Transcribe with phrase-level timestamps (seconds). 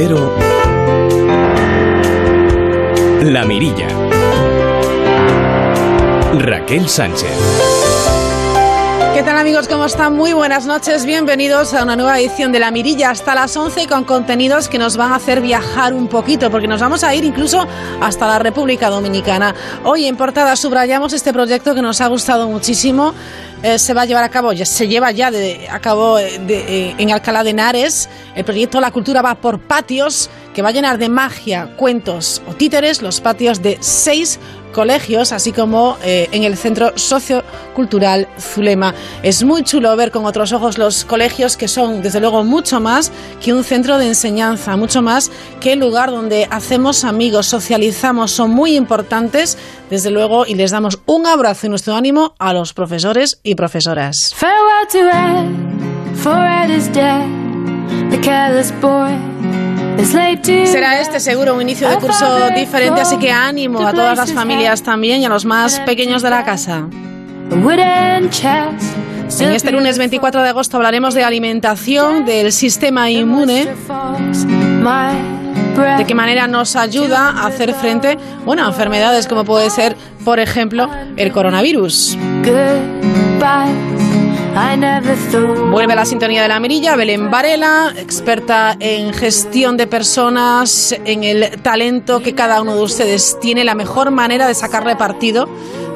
[0.00, 0.32] Cero
[3.20, 3.88] La Mirilla
[6.34, 7.36] Raquel Sánchez
[9.18, 9.66] ¿Qué tal amigos?
[9.66, 10.14] ¿Cómo están?
[10.14, 11.04] Muy buenas noches.
[11.04, 14.96] Bienvenidos a una nueva edición de La Mirilla hasta las 11 con contenidos que nos
[14.96, 17.66] van a hacer viajar un poquito porque nos vamos a ir incluso
[18.00, 19.56] hasta la República Dominicana.
[19.82, 23.12] Hoy en portada subrayamos este proyecto que nos ha gustado muchísimo.
[23.62, 26.40] Eh, se va a llevar a cabo, ya se lleva ya de, a cabo eh,
[26.48, 28.08] eh, en Alcalá de Henares.
[28.36, 32.54] El proyecto La Cultura va por patios que va a llenar de magia, cuentos o
[32.54, 34.38] títeres los patios de seis
[34.72, 38.94] colegios, así como eh, en el Centro Sociocultural Zulema.
[39.22, 43.12] Es muy chulo ver con otros ojos los colegios que son, desde luego, mucho más
[43.42, 48.50] que un centro de enseñanza, mucho más que el lugar donde hacemos amigos, socializamos, son
[48.50, 49.58] muy importantes,
[49.90, 54.34] desde luego, y les damos un abrazo y nuestro ánimo a los profesores y profesoras.
[60.66, 64.82] Será este seguro un inicio de curso diferente, así que ánimo a todas las familias
[64.82, 66.86] también y a los más pequeños de la casa.
[69.40, 73.68] En este lunes 24 de agosto hablaremos de alimentación, del sistema inmune,
[75.98, 80.38] de qué manera nos ayuda a hacer frente bueno, a enfermedades como puede ser, por
[80.40, 82.16] ejemplo, el coronavirus.
[85.70, 91.22] Vuelve a la sintonía de la mirilla, Belén Varela, experta en gestión de personas, en
[91.22, 95.48] el talento que cada uno de ustedes tiene, la mejor manera de sacarle partido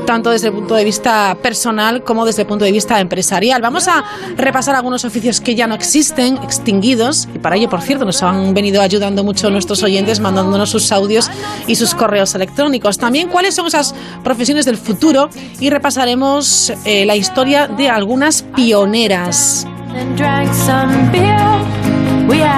[0.04, 3.62] tanto desde el punto de vista personal como desde el punto de vista empresarial.
[3.62, 4.04] Vamos a
[4.36, 8.54] repasar algunos oficios que ya no existen, extinguidos, y para ello, por cierto, nos han
[8.54, 11.30] venido ayudando mucho nuestros oyentes mandándonos sus audios
[11.66, 12.98] y sus correos electrónicos.
[12.98, 15.28] También cuáles son esas profesiones del futuro
[15.60, 19.66] y repasaremos eh, la historia de algunas pioneras.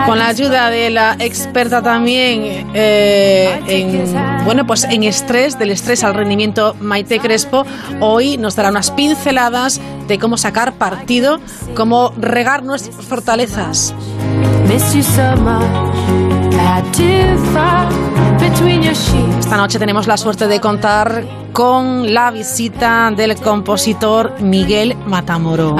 [0.06, 6.04] Con la ayuda de la experta también eh, en, bueno, pues en estrés, del estrés
[6.04, 7.64] al rendimiento Maite Crespo,
[8.00, 11.40] hoy nos dará unas pinceladas de cómo sacar partido,
[11.74, 13.94] cómo regar nuestras fortalezas.
[19.38, 25.76] Esta noche tenemos la suerte de contar con la visita del compositor Miguel Matamoro.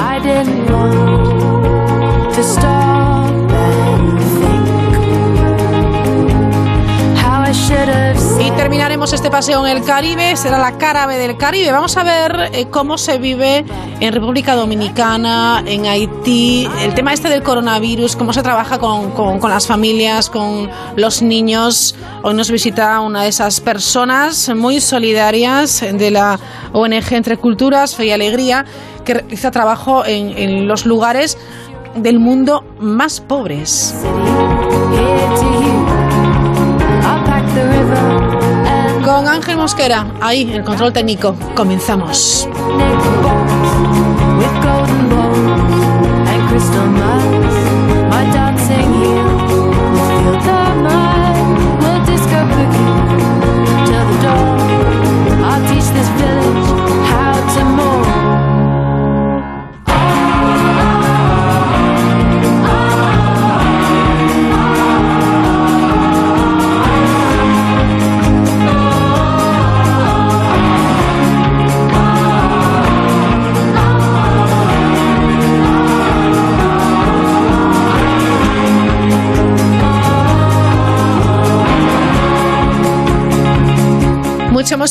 [7.66, 11.72] Y terminaremos este paseo en el Caribe, será la cara del Caribe.
[11.72, 13.64] Vamos a ver eh, cómo se vive
[14.00, 19.48] en República Dominicana, en Haití, el tema este del coronavirus, cómo se trabaja con, con
[19.48, 21.94] las familias, con los niños.
[22.22, 26.38] Hoy nos visita una de esas personas muy solidarias de la
[26.74, 28.66] ONG Entre Culturas, Fe y Alegría,
[29.06, 31.38] que realiza trabajo en, en los lugares
[31.96, 33.94] del mundo más pobres.
[39.14, 41.36] Con Ángel Mosquera, ahí, el control técnico.
[41.54, 42.48] Comenzamos.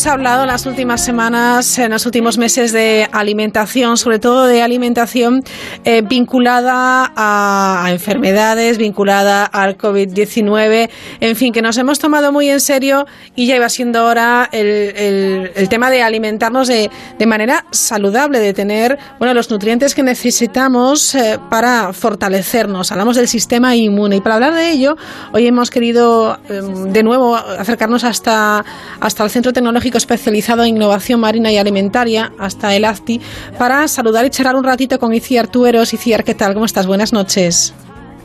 [0.05, 5.43] Hablado en las últimas semanas, en los últimos meses de alimentación, sobre todo de alimentación
[5.85, 12.59] eh, vinculada a, enfermedades, vinculada al COVID-19, en fin, que nos hemos tomado muy en
[12.59, 13.05] serio
[13.35, 16.89] y ya iba siendo hora el, tema de alimentarnos de,
[17.25, 22.91] manera saludable, de tener bueno, los nutrientes que necesitamos eh, para fortalecernos.
[22.91, 24.95] Hablamos del sistema inmune y para hablar de ello,
[25.31, 28.65] hoy hemos querido eh, de nuevo acercarnos hasta,
[28.99, 33.21] hasta el centro tecnológico especializado en innovación marina y alimentaria, hasta el AFTI,
[33.57, 35.93] para saludar y charlar un ratito con Iciar Tueros.
[35.93, 36.53] Iciar, ¿qué tal?
[36.53, 36.87] ¿Cómo estás?
[36.87, 37.73] Buenas noches.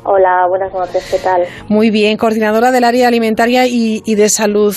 [0.05, 1.45] Hola, buenas noches, ¿qué tal?
[1.69, 4.75] Muy bien, coordinadora del área alimentaria y, de salud.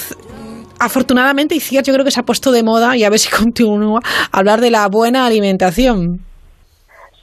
[0.80, 4.02] Afortunadamente, Iciar yo creo que se ha puesto de moda, y a ver si continúa,
[4.34, 6.20] hablar de la buena alimentación.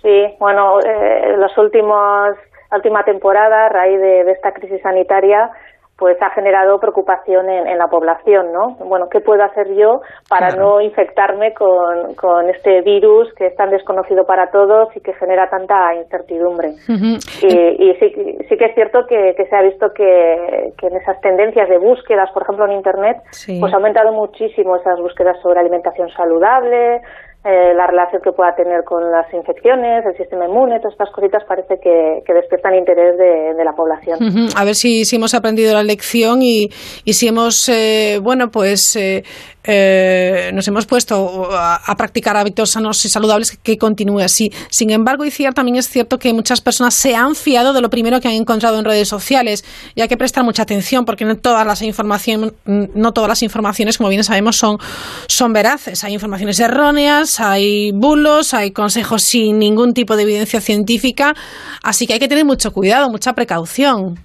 [0.02, 2.36] Sí, bueno, eh, los últimos,
[2.70, 5.50] la última temporada, a raíz de esta crisis sanitaria,
[5.98, 8.76] pues ha generado preocupación en, la población, ¿no?
[8.86, 13.70] Bueno, ¿qué puedo hacer yo para no infectarme con, con, este virus que es tan
[13.70, 16.68] desconocido para todos y que genera tanta incertidumbre?
[16.88, 18.14] Y, sí,
[18.48, 22.44] sí, que es cierto que, se ha visto que, en esas tendencias de búsquedas, por
[22.44, 23.16] ejemplo en Internet,
[23.58, 27.00] pues ha aumentado muchísimo esas búsquedas sobre alimentación saludable,
[27.50, 31.42] eh, la relación que pueda tener con las infecciones, el sistema inmune, todas estas cositas
[31.48, 34.18] parece que, despiertan interés de, la población.
[34.54, 36.68] A ver si, si, hemos aprendido la lección y,
[37.06, 39.22] y si hemos, eh, bueno, pues eh,
[39.70, 44.50] eh, nos hemos puesto a, practicar hábitos sanos y saludables que, continúe así.
[44.70, 48.18] Sin embargo, y también es cierto que muchas personas se han fiado de lo primero
[48.18, 51.66] que han encontrado en redes sociales y hay que prestar mucha atención porque no todas
[51.66, 54.78] las informaciones, no todas las informaciones, como bien sabemos, son,
[55.26, 56.02] son veraces.
[56.02, 61.34] Hay informaciones erróneas, hay bulos, hay consejos sin ningún tipo de evidencia científica,
[61.82, 64.18] así que hay que tener mucho cuidado, mucha precaución.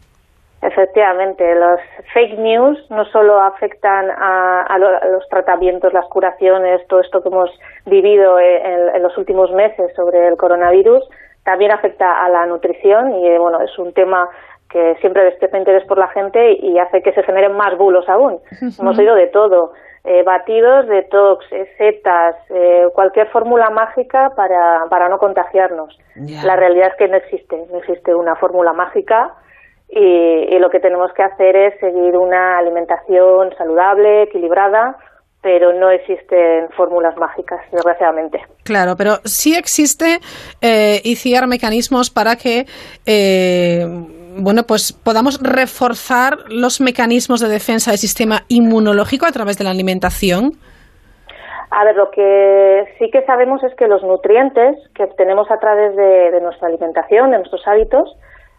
[0.63, 1.79] Efectivamente, los
[2.13, 7.49] fake news no solo afectan a, los tratamientos, las curaciones, todo esto que hemos
[7.85, 11.03] vivido en, los últimos meses sobre el coronavirus,
[11.43, 14.29] también afecta a la nutrición y bueno, es un tema
[14.69, 18.39] que siempre despierta interés por la gente y hace que se generen más bulos aún.
[18.79, 19.73] Hemos oído de todo,
[20.05, 25.99] eh, batidos, detox, eh, setas, eh, cualquier fórmula mágica para, para no contagiarnos.
[26.45, 29.33] La realidad es que no existe, no existe una fórmula mágica
[29.89, 34.95] y, lo que tenemos que hacer es seguir una alimentación saludable, equilibrada,
[35.41, 38.39] pero no existen fórmulas mágicas, desgraciadamente.
[38.63, 40.19] Claro, pero sí existe
[40.61, 42.65] eh, ICIAR mecanismos para que
[43.05, 43.85] eh,
[44.37, 49.71] bueno, pues podamos reforzar los mecanismos de defensa del sistema inmunológico a través de la
[49.71, 50.53] alimentación.
[51.69, 55.95] A ver, lo que sí que sabemos es que los nutrientes que obtenemos a través
[55.95, 58.15] de nuestra alimentación, de nuestros hábitos,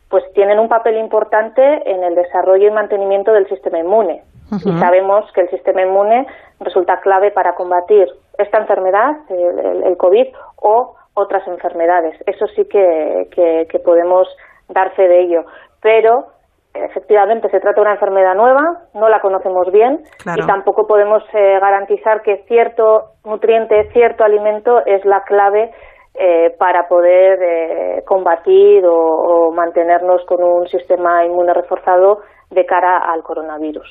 [0.09, 4.23] pues tienen un papel importante en el desarrollo y mantenimiento del sistema inmune.
[4.53, 6.27] Y sabemos que el sistema inmune
[6.61, 8.06] resulta clave para combatir
[8.39, 12.17] esta enfermedad, el, COVID, o otras enfermedades.
[12.27, 14.29] Eso sí que, que, podemos
[14.69, 15.45] dar fe de ello.
[15.81, 16.27] Pero
[16.75, 18.62] efectivamente se trata de una enfermedad nueva,
[18.95, 20.03] no la conocemos bien
[20.37, 25.73] y tampoco podemos eh, garantizar que cierto nutriente, cierto alimento es la clave
[26.16, 32.20] eh, para poder eh, combatir o, mantenernos con un sistema inmune reforzado
[32.50, 33.84] de cara al coronavirus.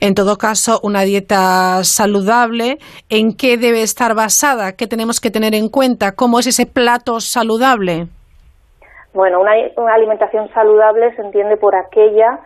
[0.00, 2.78] En todo caso, una dieta saludable,
[3.10, 4.76] ¿en qué debe estar basada?
[4.78, 6.12] ¿Qué tenemos que tener en cuenta?
[6.12, 8.06] ¿Cómo es ese plato saludable?
[9.12, 12.38] Bueno, una, alimentación saludable se entiende por aquella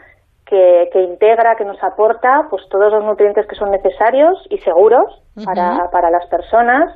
[0.47, 5.91] que, integra, que nos aporta pues todos los nutrientes que son necesarios y seguros para,
[5.93, 6.91] para las personas,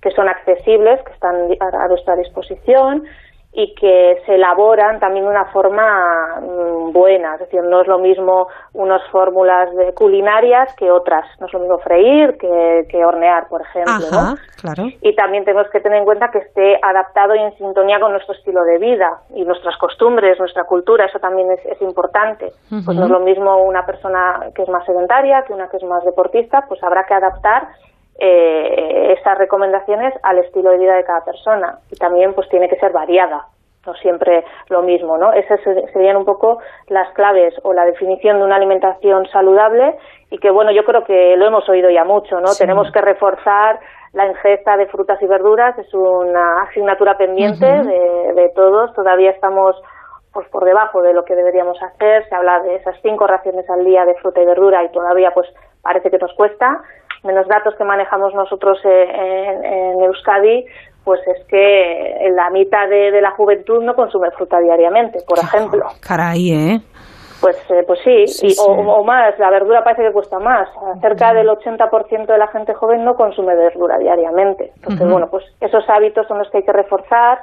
[0.00, 3.04] que son accesibles, que están a nuestra disposición
[3.52, 7.98] y que se elaboran también de una forma mm, buena, es decir, no es lo
[7.98, 13.62] mismo unas fórmulas de culinarias que otras, no es lo mismo freír que, hornear, por
[13.62, 14.36] ejemplo.
[14.60, 14.84] claro.
[15.02, 18.34] Y también tenemos que tener en cuenta que esté adaptado y en sintonía con nuestro
[18.34, 22.52] estilo de vida y nuestras costumbres, nuestra cultura, eso también es, importante.
[22.68, 25.82] Pues no es lo mismo una persona que es más sedentaria que una que es
[25.82, 27.68] más deportista, pues habrá que adaptar
[28.20, 31.78] eh, estas recomendaciones al estilo de vida de cada persona.
[31.90, 33.46] Y también pues tiene que ser variada
[33.86, 35.32] no siempre lo mismo, ¿no?
[35.32, 35.60] Esas
[35.92, 36.58] serían un poco
[36.88, 39.96] las claves o la definición de una alimentación saludable
[40.30, 42.50] y que, bueno, yo creo que lo hemos oído ya mucho, ¿no?
[42.58, 43.80] Tenemos que reforzar
[44.12, 49.80] la ingesta de frutas y verduras, es una asignatura pendiente de, de, todos, todavía estamos
[50.32, 53.84] pues por debajo de lo que deberíamos hacer, se habla de esas cinco raciones al
[53.84, 55.48] día de fruta y verdura y todavía pues
[55.82, 56.82] parece que nos cuesta,
[57.24, 60.64] menos datos que manejamos nosotros en, Euskadi,
[61.04, 65.86] pues es que la mitad de, la juventud no consume fruta diariamente, por ejemplo.
[66.00, 66.80] Caray, ¿eh?
[67.40, 70.68] Pues, eh, pues sí, O, más, la verdura parece que cuesta más.
[71.00, 74.72] Cerca del 80% de la gente joven no consume verdura diariamente.
[74.76, 77.38] Entonces, bueno, pues esos hábitos son los que hay que reforzar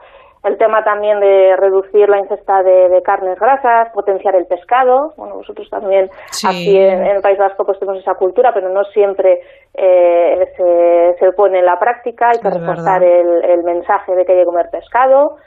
[0.47, 5.13] el tema también de reducir la ingesta de, carnes grasas, potenciar el pescado.
[5.17, 6.09] Bueno, vosotros también
[6.47, 9.41] aquí en, el País Vasco pues tenemos esa cultura, pero no siempre
[9.73, 12.29] eh, se, pone en la práctica.
[12.29, 15.37] Hay que reforzar el, mensaje de que hay que comer pescado.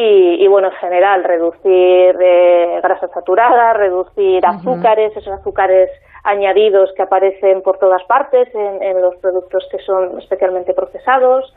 [0.00, 5.90] Y, bueno, en general, reducir eh, grasas saturadas, reducir azúcares, esos azúcares
[6.22, 11.52] añadidos que aparecen por todas partes en los productos que son especialmente procesados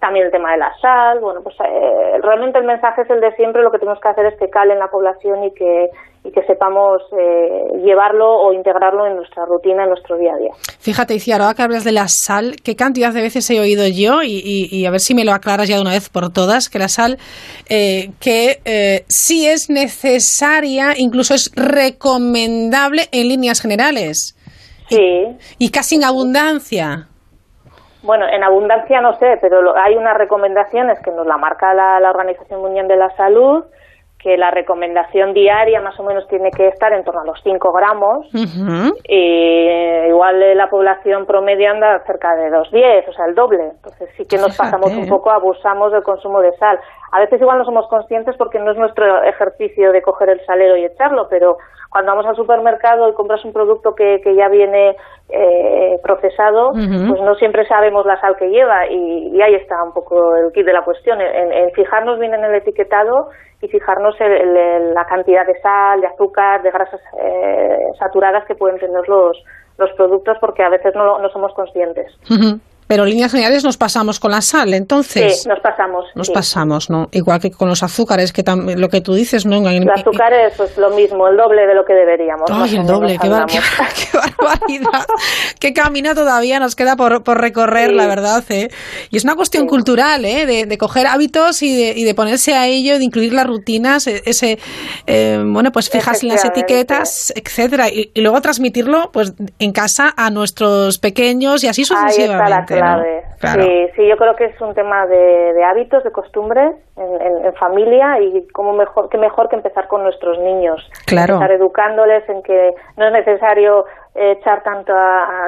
[0.00, 3.34] también el tema de la sal, bueno, pues eh, realmente el mensaje es el de
[3.34, 5.88] siempre, lo que tenemos que hacer es que cale en la población y que,
[6.22, 10.52] y que sepamos eh, llevarlo o integrarlo en nuestra rutina, en nuestro día a día.
[10.80, 14.22] Fíjate, Iciar, ahora que hablas de la sal, ¿qué cantidad de veces he oído yo?
[14.22, 16.78] Y, y, a ver si me lo aclaras ya de una vez por todas, que
[16.78, 17.16] la sal,
[17.70, 24.36] eh, que eh, sí es necesaria, incluso es recomendable en líneas generales.
[24.88, 25.36] Sí.
[25.58, 27.08] Y, casi en abundancia.
[28.06, 32.10] Bueno, en abundancia no sé, pero hay unas recomendaciones que nos la marca la, la
[32.10, 33.64] Organización Mundial de la Salud,
[34.26, 37.72] que la recomendación diaria más o menos tiene que estar en torno a los 5
[37.72, 43.62] gramos y igual la población promedio anda cerca de los 10, o sea, el doble.
[43.62, 46.80] Entonces sí que nos pasamos un poco, abusamos del consumo de sal.
[47.12, 50.76] A veces igual no somos conscientes porque no es nuestro ejercicio de coger el salero
[50.76, 51.58] y echarlo, pero
[51.96, 54.96] cuando vamos al supermercado y compras un producto que, que ya viene
[55.30, 60.36] eh, procesado, pues no siempre sabemos la sal que lleva y, ahí está un poco
[60.36, 63.30] el kit de la cuestión, en, fijarnos bien en el etiquetado
[63.62, 68.78] y fijarnos en, la cantidad de sal, de azúcar, de grasas eh, saturadas que pueden
[68.78, 69.42] tener los,
[69.78, 72.12] los productos porque a veces no, no somos conscientes.
[72.86, 75.42] Pero en líneas generales nos pasamos con la sal, entonces.
[75.42, 76.04] Sí, nos pasamos.
[76.14, 77.08] Nos pasamos, ¿no?
[77.10, 78.44] Igual que con los azúcares, que
[78.76, 79.60] lo que tú dices, ¿no?
[79.60, 82.48] Los azúcares, pues lo mismo, el doble de lo que deberíamos.
[82.50, 85.06] Ay, el doble, qué, barbaridad.
[85.58, 88.68] qué camino todavía nos queda por, por recorrer, la verdad, ¿eh?
[89.10, 90.46] Y es una cuestión cultural, ¿eh?
[90.46, 94.06] De, de, coger hábitos y de, y de ponerse a ello, de incluir las rutinas,
[94.06, 94.58] e, ese,
[95.06, 100.30] eh, bueno, pues fijarse en las etiquetas, etcétera, y, luego transmitirlo, pues, en casa a
[100.30, 102.75] nuestros pequeños y así sucesivamente.
[103.38, 108.46] Sí, sí, yo creo que es un tema de, hábitos, de costumbres en, familia y
[108.48, 110.80] como mejor que mejor que empezar con nuestros niños.
[111.06, 111.34] Claro.
[111.34, 114.92] Empezar educándoles en que no es necesario echar tanto,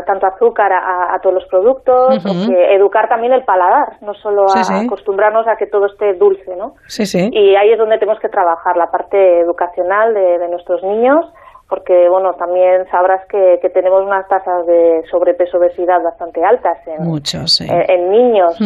[0.06, 2.22] tanto azúcar a, todos los productos,
[2.70, 6.74] educar también el paladar, no solo acostumbrarnos a que todo esté dulce, ¿no?
[6.86, 7.30] Sí, sí.
[7.32, 11.24] Y ahí es donde tenemos que trabajar la parte educacional de nuestros niños
[11.68, 17.60] porque bueno también sabrás que, tenemos unas tasas de sobrepeso obesidad bastante altas en, Muchos,
[17.60, 18.56] en, niños.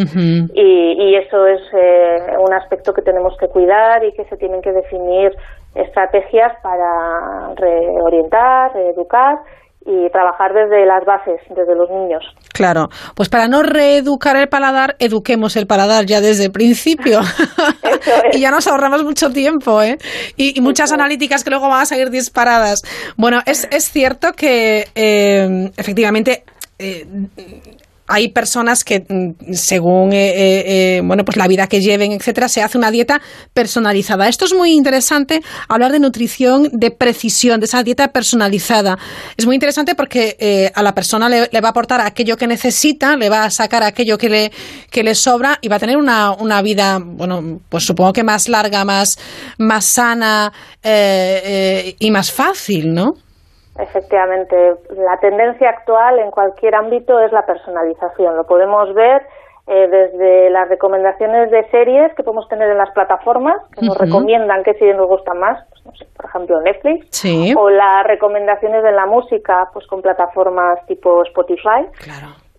[0.54, 4.72] Y, eso es eh, un aspecto que tenemos que cuidar y que se tienen que
[4.72, 5.32] definir
[5.74, 9.38] estrategias para reorientar, reeducar
[9.86, 12.22] y trabajar desde las bases, desde los niños.
[12.52, 17.20] Claro, pues para no reeducar el paladar, eduquemos el paladar ya desde el principio.
[18.32, 19.98] y ya nos ahorramos mucho tiempo, ¿eh?
[20.36, 22.82] Y, muchas analíticas que luego van a salir disparadas.
[23.16, 26.44] Bueno, es, es cierto que eh, efectivamente
[26.78, 27.04] eh,
[28.08, 30.64] hay personas que mm, según eh, eh,
[30.96, 33.20] eh, bueno pues la vida que lleven etcétera se hace una dieta
[33.54, 34.28] personalizada.
[34.28, 38.98] Esto es muy interesante hablar de nutrición de precisión de esa dieta personalizada.
[39.36, 43.28] Es muy interesante porque a la persona le, va a aportar aquello que necesita le
[43.28, 44.52] va a sacar aquello que le
[44.90, 48.48] que le sobra y va a tener una, una vida bueno pues supongo que más
[48.48, 49.18] larga más
[49.58, 53.16] más sana y más fácil no
[53.78, 58.36] Efectivamente, la tendencia actual en cualquier ámbito es la personalización.
[58.36, 59.22] Lo podemos ver
[59.66, 64.62] eh, desde las recomendaciones de series que podemos tener en las plataformas, que nos recomiendan
[64.64, 67.24] qué series nos gustan más, pues, por ejemplo Netflix,
[67.56, 71.86] o las recomendaciones de la música, pues con plataformas tipo Spotify.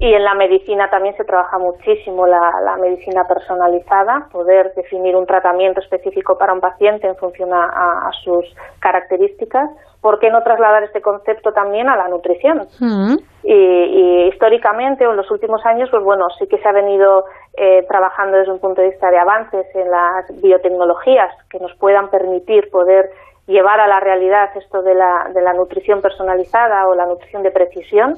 [0.04, 5.80] Y en la medicina también se trabaja muchísimo la, medicina personalizada, poder definir un tratamiento
[5.80, 8.46] específico para un paciente en función a sus
[8.80, 9.70] características
[10.04, 12.68] ¿por qué no trasladar este concepto también a la nutrición?
[12.80, 13.16] Mm.
[13.44, 17.24] Y, históricamente, o en los últimos años, pues bueno, sí que se ha venido
[17.58, 22.10] eh, trabajando desde un punto de vista de avances en las biotecnologías que nos puedan
[22.10, 23.10] permitir poder
[23.48, 27.52] llevar a la realidad esto de la, de la nutrición personalizada o la nutrición de
[27.52, 28.16] precisión.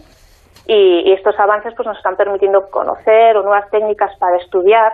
[0.68, 4.94] Y, estos avances pues nos están permitiendo conocer o nuevas técnicas para estudiar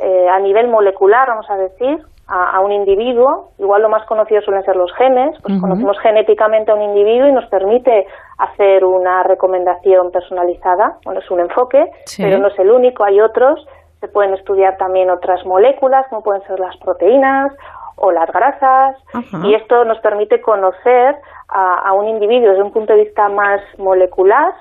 [0.00, 1.98] eh, a nivel molecular, vamos a decir,
[2.28, 6.74] a, un individuo, igual lo más conocido suelen ser los genes, pues conocemos genéticamente a
[6.74, 8.06] un individuo y nos permite
[8.38, 10.98] hacer una recomendación personalizada.
[11.04, 11.84] Bueno, es un enfoque,
[12.18, 13.64] pero no es el único, hay otros.
[14.00, 17.52] Se pueden estudiar también otras moléculas, como pueden ser las proteínas
[17.96, 18.96] o las grasas,
[19.44, 21.16] y esto nos permite conocer
[21.48, 24.52] a, a un individuo desde un punto de vista más molecular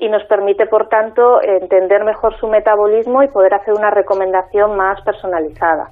[0.00, 5.00] y nos permite, por tanto, entender mejor su metabolismo y poder hacer una recomendación más
[5.02, 5.90] personalizada.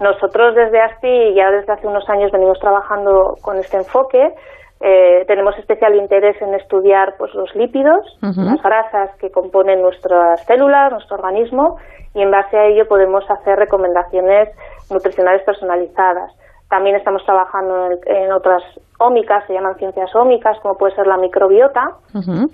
[0.00, 4.32] Nosotros desde ASTI ya desde hace unos años venimos trabajando con este enfoque.
[4.80, 10.90] Eh, tenemos especial interés en estudiar pues, los lípidos, las grasas que componen nuestras células,
[10.90, 11.76] nuestro organismo,
[12.14, 14.48] y en base a ello podemos hacer recomendaciones
[14.90, 16.32] nutricionales personalizadas.
[16.70, 18.62] También estamos trabajando en, otras
[19.00, 21.96] ómicas, se llaman ciencias ómicas, como puede ser la microbiota,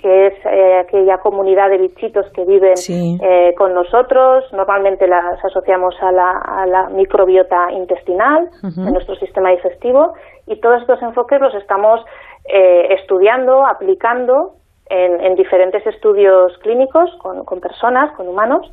[0.00, 4.50] que es eh, aquella comunidad de bichitos que viven eh, con nosotros.
[4.54, 10.14] Normalmente las asociamos a la, microbiota intestinal de nuestro sistema digestivo
[10.46, 12.00] y todos estos enfoques los estamos
[12.48, 14.54] eh, estudiando, aplicando
[14.88, 18.66] en, diferentes estudios clínicos con personas, con humanos,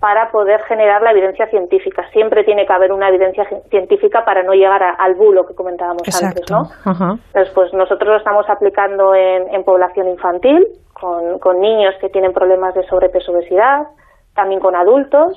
[0.00, 2.08] para poder generar la evidencia científica.
[2.12, 6.50] Siempre tiene que haber una evidencia científica para no llegar al bulo que comentábamos antes,
[6.50, 6.62] ¿no?
[6.86, 12.82] Entonces, pues nosotros lo estamos aplicando en, población infantil, con, niños que tienen problemas de
[12.84, 13.88] sobrepeso obesidad,
[14.34, 15.36] también con adultos,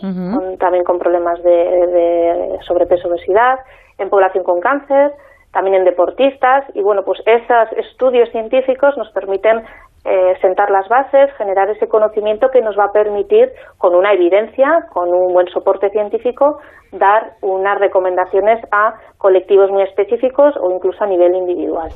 [0.60, 3.60] también con problemas de, de sobrepeso obesidad,
[3.98, 5.12] en población con cáncer,
[5.53, 9.63] también en deportistas y bueno, pues esos estudios científicos nos permiten
[10.05, 14.67] eh, sentar las bases, generar ese conocimiento que nos va a permitir, con una evidencia,
[14.91, 16.60] con un buen soporte científico,
[16.91, 21.89] dar unas recomendaciones a colectivos muy específicos o incluso a nivel individual.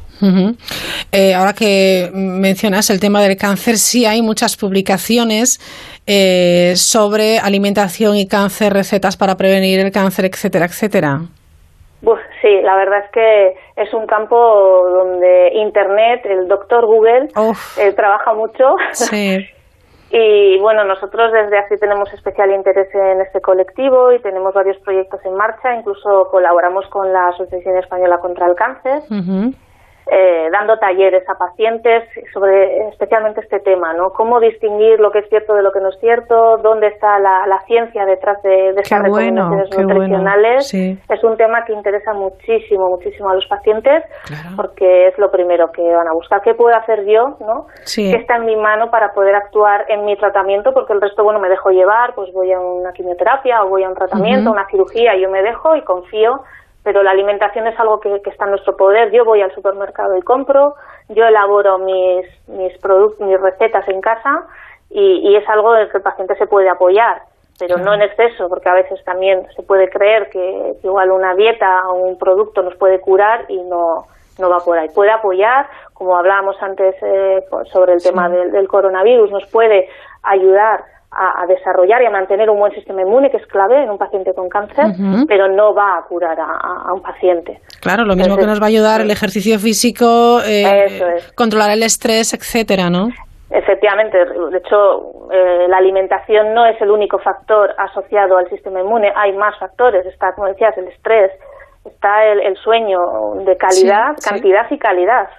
[1.11, 5.59] Eh, ahora que mencionas el tema del cáncer, sí hay muchas publicaciones
[6.07, 11.19] eh, sobre alimentación y cáncer, recetas para prevenir el cáncer, etcétera, etcétera
[12.41, 17.27] sí, la verdad es que es un campo donde Internet, el doctor Google,
[17.77, 18.75] eh, trabaja mucho.
[18.93, 19.37] Sí.
[20.11, 25.19] y bueno, nosotros desde así tenemos especial interés en este colectivo y tenemos varios proyectos
[25.25, 25.75] en marcha.
[25.75, 29.01] Incluso colaboramos con la Asociación Española contra el Cáncer.
[30.09, 34.11] Eh, dando talleres a pacientes sobre especialmente este tema, ¿no?
[34.11, 37.59] Cómo distinguir lo que es cierto de lo que no es cierto, dónde está la,
[37.67, 40.73] ciencia detrás de, de estas recomendaciones nutricionales.
[40.73, 44.03] Es un tema que interesa muchísimo, muchísimo a los pacientes
[44.55, 46.41] porque es lo primero que van a buscar.
[46.41, 47.67] ¿Qué puedo hacer yo, no?
[47.93, 50.73] ¿Qué está en mi mano para poder actuar en mi tratamiento?
[50.73, 53.89] Porque el resto, bueno, me dejo llevar, pues voy a una quimioterapia o voy a
[53.89, 56.41] un tratamiento, una cirugía, yo me dejo y confío
[56.87, 59.11] pero la alimentación es algo que, está en nuestro poder.
[59.11, 60.75] Yo voy al supermercado y compro,
[61.09, 64.45] yo elaboro mis, mis productos, mis recetas en casa
[64.89, 67.23] y, es algo en que el paciente se puede apoyar,
[67.59, 71.89] pero no en exceso, porque a veces también se puede creer que, igual una dieta
[71.89, 74.05] o un producto nos puede curar y no,
[74.39, 74.87] no va por ahí.
[74.95, 79.89] Puede apoyar, como hablábamos antes eh, sobre el tema del, del, coronavirus, nos puede
[80.23, 83.97] ayudar a, desarrollar y a mantener un buen sistema inmune, que es clave en un
[83.97, 84.85] paciente con cáncer,
[85.27, 87.59] pero no va a curar a, un paciente.
[87.81, 92.33] Claro, lo mismo que nos va a ayudar el ejercicio físico, eh, controlar el estrés,
[92.33, 93.09] etcétera, ¿no?
[93.49, 99.11] Efectivamente, de hecho, eh, la alimentación no es el único factor asociado al sistema inmune,
[99.15, 101.31] hay más factores, está, como decías, el estrés,
[101.85, 105.29] está el, sueño de calidad, cantidad y calidad.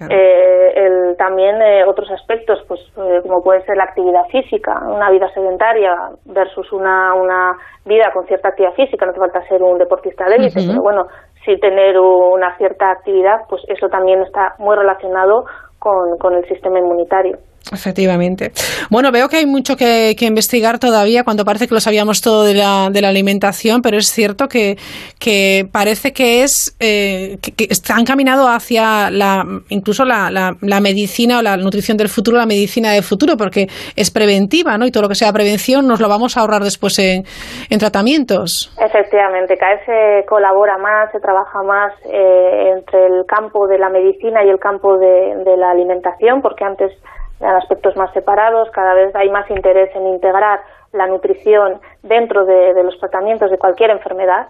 [0.00, 5.08] Eh, el, también eh, otros aspectos, pues eh, como puede ser la actividad física, una
[5.10, 7.52] vida sedentaria versus una, una
[7.84, 11.06] vida con cierta actividad física, no hace falta ser un deportista de élite, pero bueno,
[11.44, 15.44] sí tener una cierta actividad, pues eso también está muy relacionado
[15.78, 17.38] con, con el sistema inmunitario.
[17.72, 18.52] Efectivamente.
[18.90, 22.54] Bueno, veo que hay mucho que, investigar todavía cuando parece que lo sabíamos todo de
[22.54, 24.76] la, de la alimentación, pero es cierto que,
[25.18, 31.42] que parece que es eh, que, está encaminado hacia la, incluso la, la, medicina o
[31.42, 34.86] la nutrición del futuro, la medicina del futuro, porque es preventiva, ¿no?
[34.86, 37.24] Y todo lo que sea prevención nos lo vamos a ahorrar después en,
[37.70, 38.72] en tratamientos.
[38.78, 43.88] Efectivamente, cada vez se colabora más, se trabaja más eh, entre el campo de la
[43.88, 46.92] medicina y el campo de, de la alimentación, porque antes
[47.40, 50.60] en aspectos más separados, cada vez hay más interés en integrar
[50.92, 54.48] la nutrición dentro de, los tratamientos de cualquier enfermedad.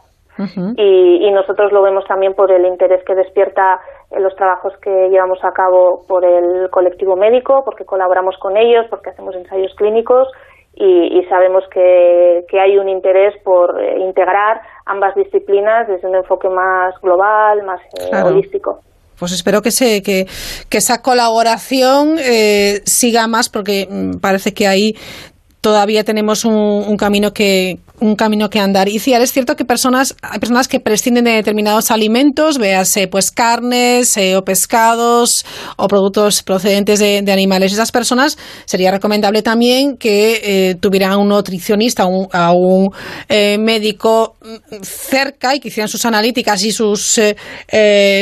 [0.76, 5.38] Y, nosotros lo vemos también por el interés que despierta en los trabajos que llevamos
[5.44, 10.28] a cabo por el colectivo médico, porque colaboramos con ellos, porque hacemos ensayos clínicos
[10.76, 17.00] y, sabemos que, hay un interés por eh, integrar ambas disciplinas desde un enfoque más
[17.00, 18.80] global, más eh, holístico.
[19.18, 20.26] Pues espero que, se, que,
[20.68, 24.94] que esa colaboración eh, siga más porque mm, parece que ahí
[25.64, 28.88] todavía tenemos un, camino que un camino que andar.
[28.88, 33.30] Y sí, es cierto que personas, hay personas que prescinden de determinados alimentos, véase pues
[33.30, 35.44] carnes eh, o pescados
[35.76, 37.72] o productos procedentes de, animales.
[37.72, 42.90] Esas personas sería recomendable también que eh, tuvieran un nutricionista, a un
[43.28, 47.20] eh, médico mm, cerca y que hicieran sus analíticas y sus,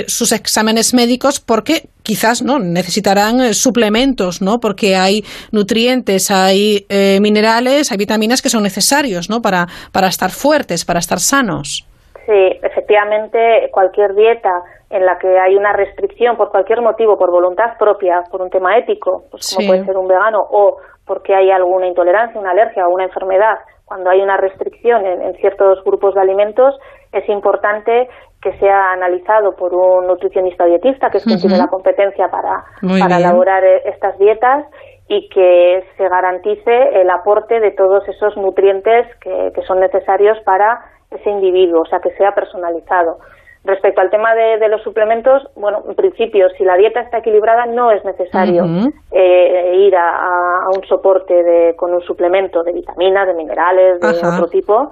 [0.07, 4.59] sus exámenes médicos porque quizás no necesitarán eh, suplementos, ¿no?
[4.61, 9.41] Porque hay nutrientes, hay eh, minerales, hay vitaminas que son necesarios, ¿no?
[9.41, 11.87] Para, para estar fuertes, para estar sanos.
[12.27, 17.79] Sí, efectivamente, cualquier dieta en la que hay una restricción por cualquier motivo, por voluntad
[17.79, 21.89] propia, por un tema ético, pues como puede ser un vegano, o porque hay alguna
[21.89, 23.57] intolerancia, una alergia o una enfermedad,
[23.93, 26.75] cuando hay una restricción en, ciertos grupos de alimentos,
[27.13, 28.09] es importante
[28.43, 32.65] que sea analizado por un nutricionista dietista, que es quien tiene la competencia para,
[32.99, 34.67] para elaborar eh, estas dietas
[35.09, 40.81] y que se garantice el aporte de todos esos nutrientes que, que son necesarios para
[41.11, 43.19] ese individuo, o sea, que sea personalizado.
[43.65, 47.93] Respecto al tema de, los suplementos, bueno, en principio, si la dieta está equilibrada, no
[47.93, 48.65] es necesario
[49.13, 54.49] eh, ir a, un soporte de, con un suplemento de vitaminas, de minerales, de otro
[54.49, 54.91] tipo.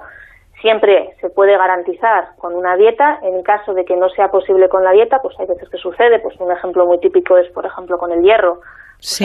[0.60, 3.18] Siempre se puede garantizar con una dieta.
[3.22, 6.18] En caso de que no sea posible con la dieta, pues hay veces que sucede.
[6.18, 8.60] Pues un ejemplo muy típico es, por ejemplo, con el hierro.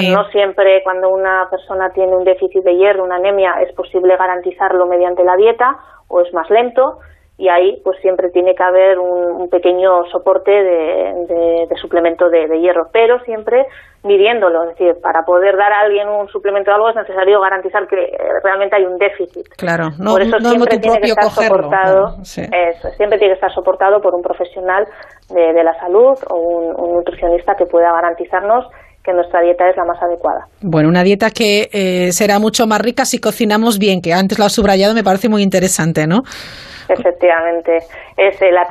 [0.09, 4.85] no siempre cuando una persona tiene un déficit de hierro, una anemia, es posible garantizarlo
[4.85, 6.99] mediante la dieta o es más lento
[7.37, 13.19] y ahí pues siempre tiene que haber un, pequeño soporte de, suplemento de, hierro, pero
[13.23, 13.65] siempre
[14.03, 17.87] midiéndolo, es decir, para poder dar a alguien un suplemento de algo es necesario garantizar
[17.87, 17.95] que
[18.43, 19.47] realmente hay un déficit.
[19.57, 24.13] Claro, no, por eso siempre tiene que estar soportado, siempre tiene que estar soportado por
[24.15, 24.85] un profesional
[25.29, 28.65] de, la salud o un, nutricionista que pueda garantizarnos
[29.05, 30.47] que nuestra dieta es la más adecuada.
[30.61, 34.45] Bueno, una dieta que eh, será mucho más rica si cocinamos bien, que antes lo
[34.45, 36.23] ha subrayado, me parece muy interesante, ¿no?
[36.89, 37.77] Efectivamente.
[38.17, 38.67] Es, eh, las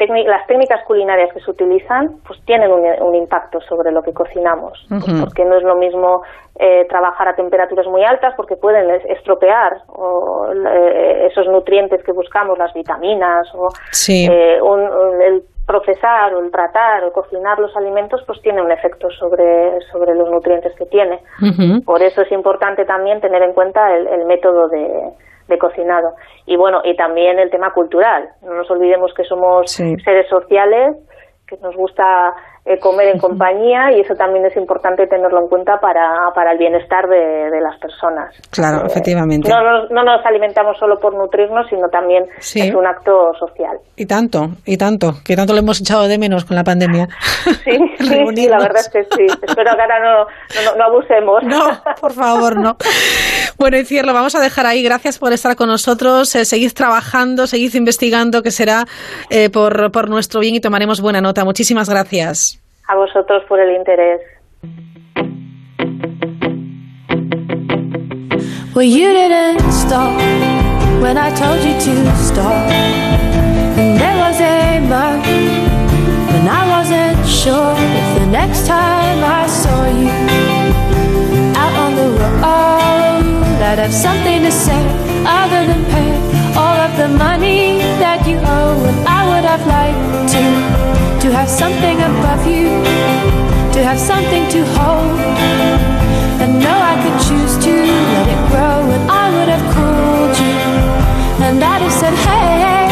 [0.46, 5.44] técnicas culinarias que se utilizan pues tienen un, impacto sobre lo que cocinamos, pues, porque
[5.44, 6.22] no es lo mismo
[6.58, 12.72] eh, trabajar a temperaturas muy altas porque pueden estropear eh, esos nutrientes que buscamos, las
[12.72, 13.68] vitaminas o
[15.20, 20.14] el procesar o el tratar o cocinar los alimentos pues tiene un efecto sobre, sobre
[20.14, 21.20] los nutrientes que tiene.
[21.84, 25.14] Por eso es importante también tener en cuenta el método de,
[25.48, 26.14] de cocinado.
[26.46, 28.30] Y bueno, y también el tema cultural.
[28.42, 30.96] No nos olvidemos que somos seres sociales,
[31.46, 32.34] que nos gusta
[32.66, 36.58] eh, comer en compañía y eso también es importante tenerlo en cuenta para, para el
[36.58, 38.34] bienestar de, las personas.
[38.50, 39.50] Claro, eh, efectivamente.
[39.50, 43.76] No nos, no nos alimentamos solo por nutrirnos, sino también es un acto social.
[43.96, 47.06] Y tanto, y tanto, que tanto lo hemos echado de menos con la pandemia.
[47.64, 49.26] Sí, sí, la verdad es que sí.
[49.26, 50.24] Espero que ahora no,
[50.78, 51.42] no, abusemos.
[51.44, 51.68] No,
[52.00, 52.76] por favor, no.
[53.58, 54.82] Bueno, y cierro, vamos a dejar ahí.
[54.82, 56.34] Gracias por estar con nosotros.
[56.34, 58.84] Eh, seguid trabajando, seguid investigando, que será
[59.52, 61.44] por, por nuestro bien y tomaremos buena nota.
[61.44, 62.53] Muchísimas gracias.
[62.86, 64.20] A vosotros por el interés.
[68.74, 70.18] Well, you didn't stop
[71.00, 72.68] when I told you to stop.
[73.78, 75.26] And there was a month
[76.32, 80.10] when I wasn't sure if the next time I saw you
[81.56, 84.82] out on the road, I'd have something to say
[85.24, 86.10] other than pay
[86.58, 88.84] all of the money that you owe.
[88.90, 90.73] And I would have liked to
[91.34, 92.70] have something above you,
[93.74, 95.18] to have something to hold.
[96.38, 97.74] And know I could choose to
[98.14, 100.58] let it grow, and I would have called you.
[101.42, 102.86] And I'd have said, hey,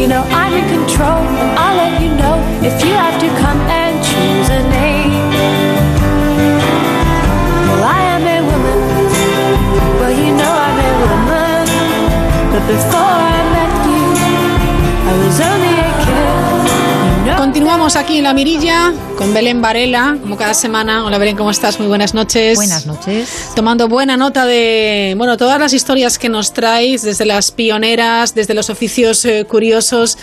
[0.00, 3.60] you know I'm in control, and I'll let you know if you have to come
[3.68, 5.28] and choose a name.
[7.68, 8.80] Well, I am a woman,
[10.00, 11.68] well, you know I'm a woman,
[12.48, 14.04] but before I met you,
[15.04, 15.71] I was only
[17.72, 21.06] Continuamos aquí en La Mirilla con Belén Varela, como cada semana.
[21.06, 21.78] Hola Belén, ¿cómo estás?
[21.78, 22.56] Muy buenas noches.
[22.56, 23.50] Buenas noches.
[23.56, 28.52] Tomando buena nota de, bueno, todas las historias que nos traes, desde las pioneras, desde
[28.52, 30.18] los oficios eh, curiosos,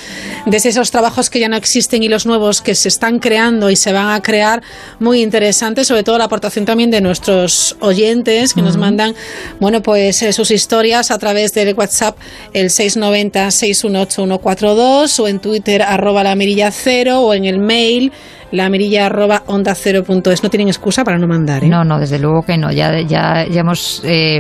[0.46, 3.76] desde esos trabajos que ya no existen y los nuevos que se están creando y
[3.76, 4.62] se van a crear.
[5.00, 9.16] Muy interesante, sobre todo la aportación también de nuestros oyentes que nos mandan,
[9.60, 12.16] bueno, pues eh, sus historias a través del WhatsApp,
[12.54, 18.12] el 690 618 142 o en Twitter, arroba la mirilla cero o en el mail
[18.52, 20.44] la mirilla arroba onda cero punto es.
[20.44, 21.64] No tienen excusa para no mandar.
[21.64, 21.68] ¿eh?
[21.68, 22.72] No, no, desde luego que no.
[22.72, 24.02] Ya, ya, ya hemos.
[24.04, 24.40] Eh,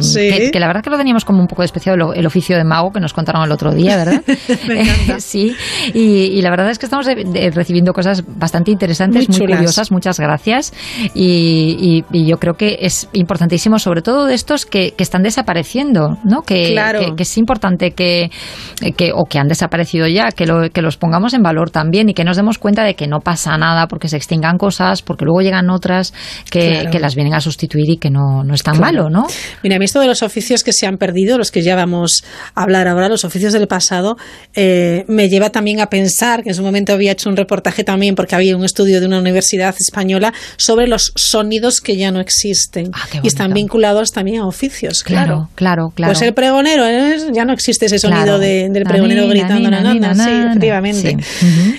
[0.51, 2.99] que, la verdad que lo teníamos como un poco despreciado el, oficio de mago que
[2.99, 4.21] nos contaron el otro día, ¿verdad?
[5.19, 5.55] sí.
[5.93, 9.91] Y, la verdad es que estamos recibiendo cosas bastante interesantes, muy, curiosas.
[9.91, 10.73] Muchas gracias.
[11.13, 16.41] Y, yo creo que es importantísimo, sobre todo de estos que, están desapareciendo, ¿no?
[16.43, 16.75] Que,
[17.15, 18.29] que, es importante que,
[18.95, 22.13] que, o que han desaparecido ya, que, lo, que los pongamos en valor también y
[22.13, 25.41] que nos demos cuenta de que no pasa nada que se extingan cosas, porque luego
[25.41, 26.13] llegan otras
[26.49, 29.27] que, las vienen a sustituir y que no, no es tan malo, ¿no?
[29.63, 32.23] Mira, a mí esto de los oficios que se han perdido, los que ya vamos
[32.55, 34.17] a hablar ahora, los oficios del pasado,
[34.53, 38.15] eh, me lleva también a pensar, que en su momento había hecho un reportaje también,
[38.15, 42.91] porque había un estudio de una universidad española sobre los sonidos que ya no existen
[42.93, 45.49] ah, y están vinculados también a oficios, claro.
[45.55, 47.17] Claro, claro, Pues el pregonero, ¿eh?
[47.33, 49.69] ya no existe ese sonido del pregonero gritando,
[50.15, 51.17] sí, efectivamente.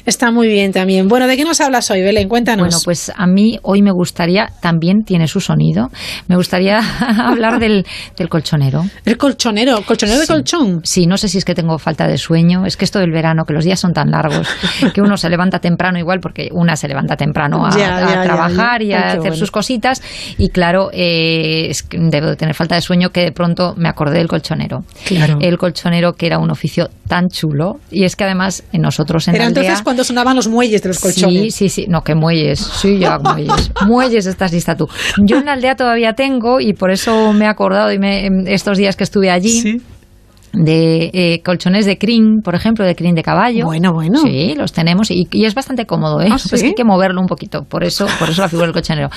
[0.06, 1.09] Está muy bien también.
[1.09, 2.66] Bueno, ¿de qué nos hablas hoy, Belén, cuéntanos.
[2.66, 5.90] Bueno, pues a mí hoy me gustaría, también tiene su sonido,
[6.27, 6.81] me gustaría
[7.25, 7.87] hablar del,
[8.29, 8.83] colchonero.
[9.05, 9.81] ¿El colchonero?
[9.87, 10.81] ¿Colchonero de colchón?
[10.83, 13.44] Sí, no sé si es que tengo falta de sueño, es que esto del verano,
[13.44, 14.49] que los días son tan largos,
[14.92, 19.12] que uno se levanta temprano igual, porque una se levanta temprano a, trabajar y a
[19.12, 20.03] hacer sus cositas,
[20.37, 24.27] y claro, eh, debo de tener falta de sueño que de pronto me acordé del
[24.27, 24.81] colchonero.
[25.05, 25.38] Claro.
[25.40, 29.46] El colchonero que era un oficio tan chulo, y es que además nosotros en Era
[29.46, 31.55] entonces cuando sonaban los muelles de los colchones.
[31.55, 33.71] Sí, sí, sí, no, que muelles, sí, ya muelles.
[33.87, 34.89] muelles estás lista tú.
[35.19, 38.79] Yo en la aldea todavía tengo, y por eso me he acordado y me, estos
[38.79, 39.51] días que estuve allí.
[39.51, 39.83] ¿Sí?
[40.53, 43.67] de eh, colchones de crin, por ejemplo, de crin de caballo.
[43.67, 44.21] Bueno, bueno.
[44.21, 46.29] Sí, los tenemos y, es bastante cómodo, ¿eh?
[46.31, 49.09] Ah, pues hay que moverlo un poquito, por eso, por eso la figura del colchonero.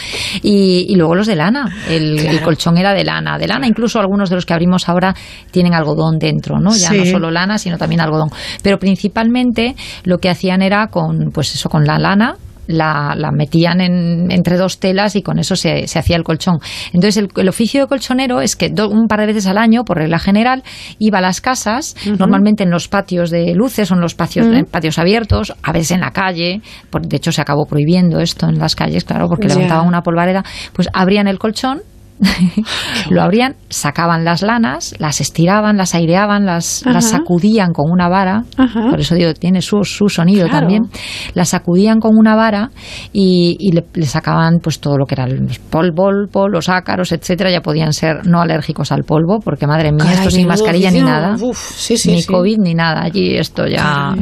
[0.41, 4.35] Y, luego los de lana, el, colchón era de lana, de lana, incluso algunos de
[4.35, 5.15] los que abrimos ahora
[5.51, 6.75] tienen algodón dentro, ¿no?
[6.75, 8.29] Ya no solo lana, sino también algodón.
[8.61, 12.35] Pero principalmente lo que hacían era con, pues eso, con la lana,
[12.67, 16.59] la, metían en, entre dos telas y con eso se, hacía el colchón.
[16.93, 20.19] Entonces, el, oficio de colchonero es que un par de veces al año, por regla
[20.19, 20.63] general,
[20.99, 24.97] iba a las casas, normalmente en los patios de luces o en los patios, patios
[24.97, 29.03] abiertos, a veces en la calle, de hecho se acabó prohibiendo esto en las calles,
[29.03, 31.81] claro, porque levantaban una polvareda, pues abrían el colchón
[33.09, 38.43] lo abrían, sacaban las lanas, las estiraban, las aireaban, las, las sacudían con una vara,
[38.89, 40.83] por eso digo, tiene su, su sonido también,
[41.33, 42.71] las sacudían con una vara
[43.11, 47.93] y, le, sacaban pues todo lo que era el polvo, los ácaros, etcétera, ya podían
[47.93, 51.35] ser no alérgicos al polvo, porque madre mía, esto sin mascarilla ni nada,
[52.05, 54.15] ni COVID ni nada, allí esto ya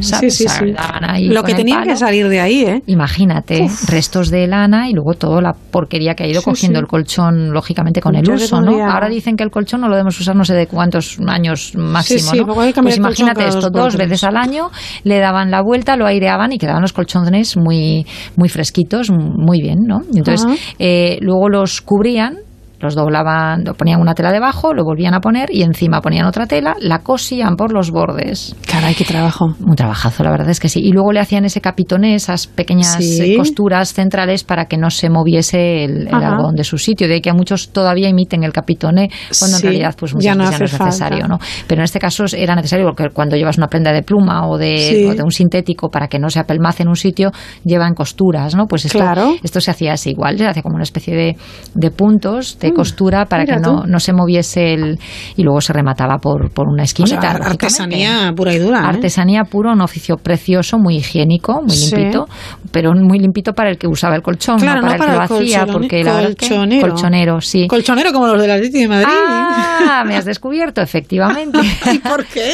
[1.30, 2.84] Lo que tenía que salir de ahí, ¿eh?
[2.88, 7.52] Imagínate, restos de lana y luego toda la porquería que ha ido cogiendo el colchón,
[7.52, 8.72] lógicamente con el uso, ¿no?
[8.84, 12.32] Ahora dicen que el colchón no lo debemos usar no sé de cuántos años máximo,
[12.34, 12.54] ¿no?
[12.56, 14.70] Pues imagínate esto, dos veces al año
[15.04, 19.80] le daban la vuelta, lo aireaban y quedaban los colchones muy, muy fresquitos, muy bien,
[19.86, 20.02] ¿no?
[20.14, 20.46] Entonces,
[20.80, 22.38] eh, luego los cubrían
[22.82, 26.76] los doblaban, ponían una tela debajo, lo volvían a poner y encima ponían otra tela,
[26.80, 28.56] la cosían por los bordes.
[28.68, 29.54] Caray, qué trabajo.
[29.60, 30.82] Un trabajazo, la verdad es que sí.
[30.82, 35.10] Y luego le hacían ese capitoné, esas pequeñas eh, costuras centrales para que no se
[35.10, 37.08] moviese el, algodón de su sitio.
[37.08, 40.36] De ahí que a muchos todavía imiten el capitoné, cuando en realidad pues muchas ya
[40.36, 41.28] no, veces es necesario.
[41.28, 41.40] ¿no?
[41.68, 45.16] Pero en este caso era necesario porque cuando llevas una prenda de pluma o de,
[45.16, 47.32] de un sintético para que no se apelmace en un sitio,
[47.64, 48.68] llevan costuras, ¿no?
[48.68, 49.00] Pues esto,
[49.44, 51.38] esto se hacía así igual, se hacía como una especie de,
[51.74, 52.76] de puntos, de Mm.
[52.76, 55.00] costura para que no, no, se moviese el
[55.36, 57.32] y luego se remataba por, por una esquinita.
[57.32, 58.80] artesanía pura y dura.
[58.80, 58.88] ¿eh?
[58.88, 62.28] Artesanía pura, un oficio precioso, muy higiénico, muy limpito,
[62.72, 65.66] pero muy limpito para el que usaba el colchón, no para, el que lo hacía,
[65.66, 66.88] porque la colchonero.
[66.88, 67.68] colchonero, sí.
[67.68, 69.08] Colchonero como los de la City de Madrid.
[69.08, 71.60] Ah, me has descubierto, efectivamente.
[71.92, 72.52] ¿Y por qué?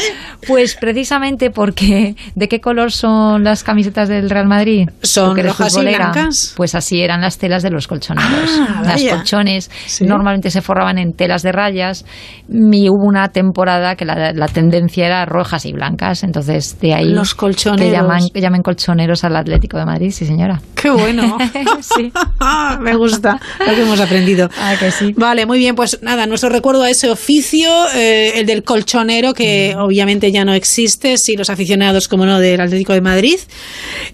[0.48, 4.90] Pues precisamente porque ¿de qué color son las camisetas del Real Madrid?
[5.02, 6.54] Son rojas y blancas.
[6.56, 8.60] Pues así eran las telas de los colchoneros.
[8.60, 9.70] Ah, las colchones
[10.08, 12.06] normalmente se forraban en telas de rayas
[12.50, 17.36] y hubo una temporada que la, tendencia era rojas y blancas, entonces de ahí los
[17.36, 17.86] colchoneros.
[17.86, 20.62] que llaman, que llamen colchoneros al Atlético de Madrid, sí señora.
[20.76, 21.38] Qué bueno.
[21.82, 22.12] sí.
[22.82, 24.50] Me gusta lo que hemos aprendido.
[24.60, 25.14] Ah, que sí.
[25.16, 29.74] Vale, muy bien, pues nada, nuestro recuerdo a ese oficio, eh, el del colchonero, que
[29.76, 29.80] mm.
[29.80, 33.38] obviamente ya no existe, sí, los aficionados, como no, del Atlético de Madrid.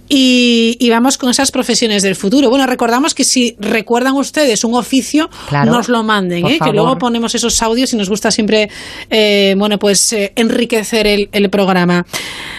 [0.10, 2.50] Y, vamos con esas profesiones del futuro.
[2.50, 5.30] Bueno, recordamos que si recuerdan ustedes un oficio,
[5.66, 6.60] nos lo manden, ¿eh?
[6.64, 8.70] que luego ponemos esos audios y nos gusta siempre,
[9.10, 12.06] eh, bueno, pues eh, enriquecer el, el, programa.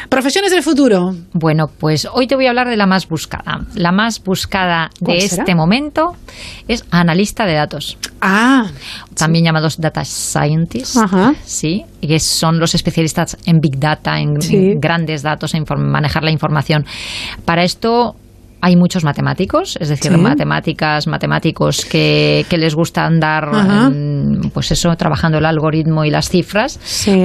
[0.09, 1.15] Profesiones del futuro.
[1.33, 3.67] Bueno, pues hoy te voy a hablar de la más buscada.
[3.75, 6.13] La más buscada de este momento
[6.69, 7.99] es analista de datos.
[8.21, 8.67] Ah.
[9.15, 10.97] También llamados data scientists.
[10.97, 11.35] Ajá.
[11.45, 14.35] Sí, que son los especialistas en big data, en,
[14.81, 16.85] grandes datos, en manejar la información.
[17.45, 18.17] Para esto
[18.65, 23.51] hay muchos matemáticos, es decir, matemáticas, matemáticos que, les gusta andar,
[24.53, 26.81] pues eso, trabajando el algoritmo y las cifras,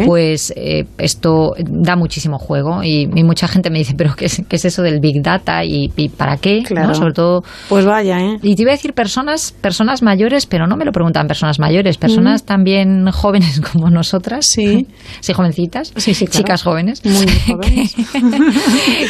[0.05, 4.81] pues eh, esto da muchísimo juego y, mucha gente me dice, pero ¿qué es, eso
[4.81, 6.63] del Big Data y, para qué?
[6.63, 6.93] Claro.
[6.93, 7.43] Sobre todo...
[7.69, 8.37] Pues vaya, ¿eh?
[8.41, 11.97] Y te iba a decir personas, personas mayores, pero no me lo preguntan personas mayores,
[11.97, 14.45] personas también jóvenes como nosotras.
[14.45, 14.87] Sí.
[15.19, 15.93] sí, jovencitas.
[15.95, 17.05] Sí, sí, Chicas jóvenes.
[17.05, 17.95] Muy jóvenes.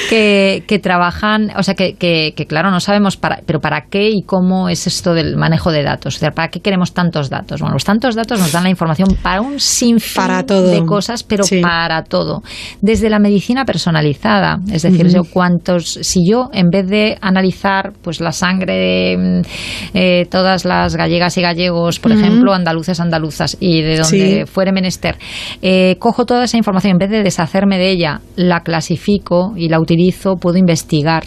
[0.09, 4.23] que, que, trabajan, o sea, que que, claro, no sabemos para, pero para qué y
[4.23, 6.15] cómo es esto del manejo de datos.
[6.15, 7.61] O sea, ¿para qué queremos tantos datos?
[7.61, 12.03] Bueno, los tantos datos nos dan la información para un sinfín de cosas, pero para
[12.03, 12.41] todo.
[12.81, 18.19] Desde la medicina personalizada, es decir, yo cuántos, si yo en vez de analizar pues
[18.21, 23.81] la sangre de mm, eh, todas las gallegas y gallegos, por ejemplo, andaluces, andaluzas y
[23.81, 25.17] de donde fuere menester,
[25.61, 29.79] eh, cojo toda esa información, en vez de deshacerme de ella, la clasifico y la
[29.79, 31.23] utilizo, puedo investigar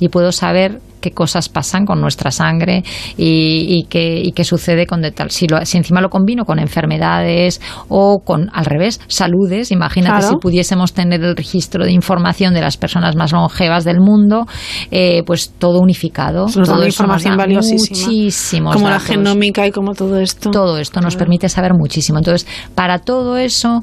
[0.00, 2.82] y puedo saber qué cosas pasan con nuestra sangre
[3.16, 5.30] y, qué, qué, sucede con de tal.
[5.30, 10.94] Si, si, encima lo combino con enfermedades o con, al revés, saludes, imagínate si pudiésemos
[10.94, 14.46] tener el registro de información de las personas más longevas del mundo,
[14.90, 16.46] eh, pues todo unificado.
[16.46, 18.72] todo información valiosísima.
[18.72, 20.50] Como la genómica y como todo esto.
[20.50, 22.18] Todo esto nos permite saber muchísimo.
[22.18, 23.82] Entonces, para todo eso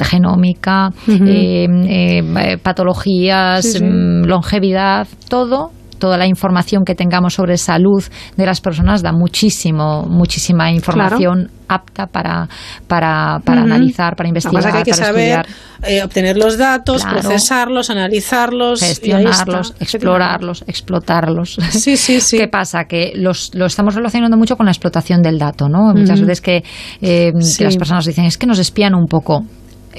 [0.00, 8.02] genómica, eh, eh, patologías, mm, longevidad, todo toda la información que tengamos sobre salud
[8.36, 12.48] de las personas da muchísimo, muchísima información apta para,
[12.86, 14.62] para, para analizar, para investigar.
[14.72, 15.46] que hay que saber
[15.82, 21.58] eh, obtener los datos, procesarlos, analizarlos, gestionarlos, explorarlos, explotarlos.
[21.78, 22.38] Sí, sí, sí.
[22.38, 22.84] ¿Qué pasa?
[22.84, 25.92] Que los, lo estamos relacionando mucho con la explotación del dato, ¿no?
[25.94, 26.64] Muchas veces que,
[27.00, 27.32] que
[27.64, 29.44] las personas dicen es que nos espían un poco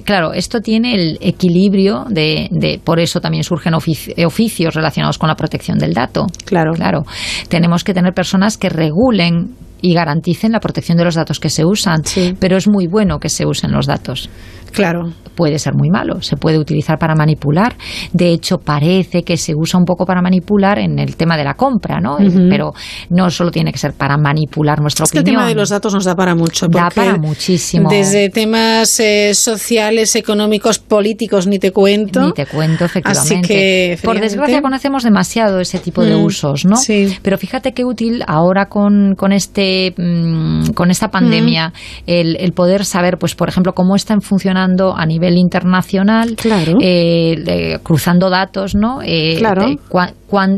[0.04, 5.36] claro, esto tiene el equilibrio de, de por eso también surgen oficios relacionados con la
[5.36, 6.28] protección del dato.
[6.46, 6.74] Claro.
[6.74, 7.04] Claro.
[7.48, 11.66] Tenemos que tener personas que regulen y garanticen la protección de los datos que se
[11.66, 12.02] usan,
[12.40, 14.30] pero es muy bueno que se usen los datos.
[14.72, 15.12] Claro.
[15.36, 17.76] Puede ser muy malo, se puede utilizar para manipular.
[18.12, 21.54] De hecho, parece que se usa un poco para manipular en el tema de la
[21.54, 22.18] compra, ¿no?
[22.50, 22.74] Pero
[23.10, 25.24] no solo tiene que ser para manipular nuestra es opinión.
[25.24, 26.68] Que el tema de los datos nos da para mucho.
[26.68, 27.90] Da para muchísimo.
[27.90, 32.28] Desde temas eh, sociales, económicos, políticos, ni te cuento.
[32.28, 33.36] Ni te cuento, efectivamente.
[33.38, 36.76] Así que, Por desgracia, conocemos demasiado ese tipo de mm, usos, ¿no?
[36.76, 37.18] Sí.
[37.22, 41.72] Pero fíjate qué útil ahora con, con este mm, con esta pandemia
[42.06, 44.59] el, el poder saber, pues, por ejemplo, cómo están funcionando
[44.96, 46.36] a nivel internacional,
[46.82, 49.00] eh, cruzando datos, ¿no?
[49.04, 49.66] Eh, claro.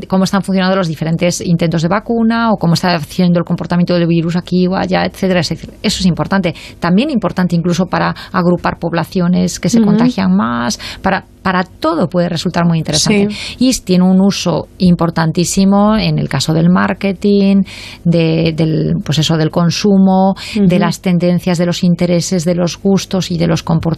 [0.07, 4.07] cómo están funcionando los diferentes intentos de vacuna o cómo está haciendo el comportamiento del
[4.07, 5.73] virus aquí o allá, etcétera, etcétera.
[5.81, 6.53] Eso es importante.
[6.79, 12.65] También importante incluso para agrupar poblaciones que se contagian más, para para todo puede resultar
[12.65, 13.29] muy interesante.
[13.57, 17.63] Y tiene un uso importantísimo en el caso del marketing,
[18.03, 23.31] de, del, pues eso, del consumo, de las tendencias, de los intereses, de los gustos
[23.31, 23.90] y de los comportamientos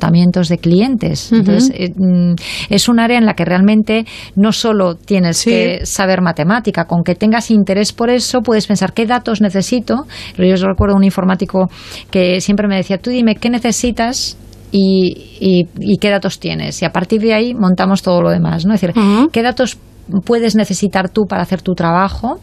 [0.50, 1.32] de clientes.
[1.32, 2.36] Entonces, eh, mm,
[2.70, 7.16] es un área en la que realmente no solo tienes que saber matemática, con que
[7.16, 10.06] tengas interés por eso, puedes pensar qué datos necesito.
[10.38, 11.70] Yo recuerdo un informático
[12.12, 14.38] que siempre me decía, tú dime qué necesitas
[14.72, 16.82] y, y, qué datos tienes.
[16.82, 18.74] Y a partir de ahí montamos todo lo demás, ¿no?
[18.74, 18.96] Es decir,
[19.32, 19.78] qué datos
[20.26, 22.40] puedes necesitar tú para hacer tu trabajo,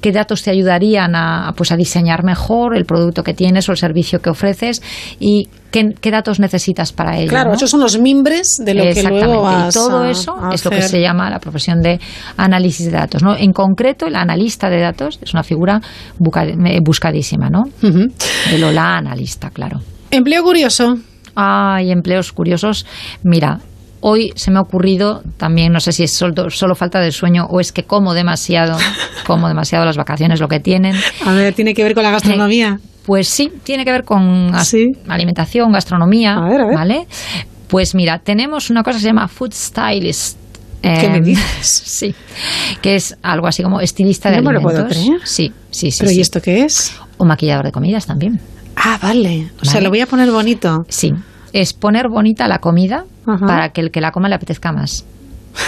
[0.00, 3.78] qué datos te ayudarían a, pues, a diseñar mejor el producto que tienes o el
[3.78, 4.82] servicio que ofreces
[5.18, 7.28] y qué, datos necesitas para ello.
[7.28, 10.70] Claro, esos son los mimbres de lo que luego vas y todo eso es lo
[10.70, 12.00] que se llama la profesión de
[12.36, 13.22] análisis de datos.
[13.22, 13.36] ¿no?
[13.36, 15.80] En concreto, el analista de datos es una figura
[16.18, 17.64] buscadísima, ¿no?
[17.82, 19.80] El o la analista, claro.
[20.10, 20.96] Empleo curioso.
[21.34, 22.86] Hay empleos curiosos.
[23.22, 23.58] Mira,
[24.02, 27.60] hoy se me ha ocurrido también, no sé si es solo, falta de sueño o
[27.60, 28.76] es que como demasiado,
[29.26, 30.94] como demasiado las vacaciones lo que tienen.
[31.24, 32.78] A ver, ¿tiene que ver con la gastronomía?
[32.82, 34.52] Eh, pues sí, tiene que ver con
[35.08, 37.06] alimentación, gastronomía, ¿vale?
[37.68, 40.38] Pues mira, tenemos una cosa que se llama food stylist.
[40.82, 41.82] ¿Qué me em, dices?
[41.92, 42.14] Sí,
[42.80, 44.64] que es algo así como estilista de alimentos.
[44.64, 45.20] me lo puedo creer?
[45.24, 45.98] Sí, sí, sí.
[46.00, 46.92] ¿Pero y esto qué es?
[47.18, 48.40] O maquillador de comidas también.
[48.74, 49.52] Ah, vale.
[49.60, 50.84] O sea, lo voy a poner bonito.
[50.88, 51.12] Sí.
[51.52, 55.04] Es poner bonita la comida para que el que la coma le apetezca más.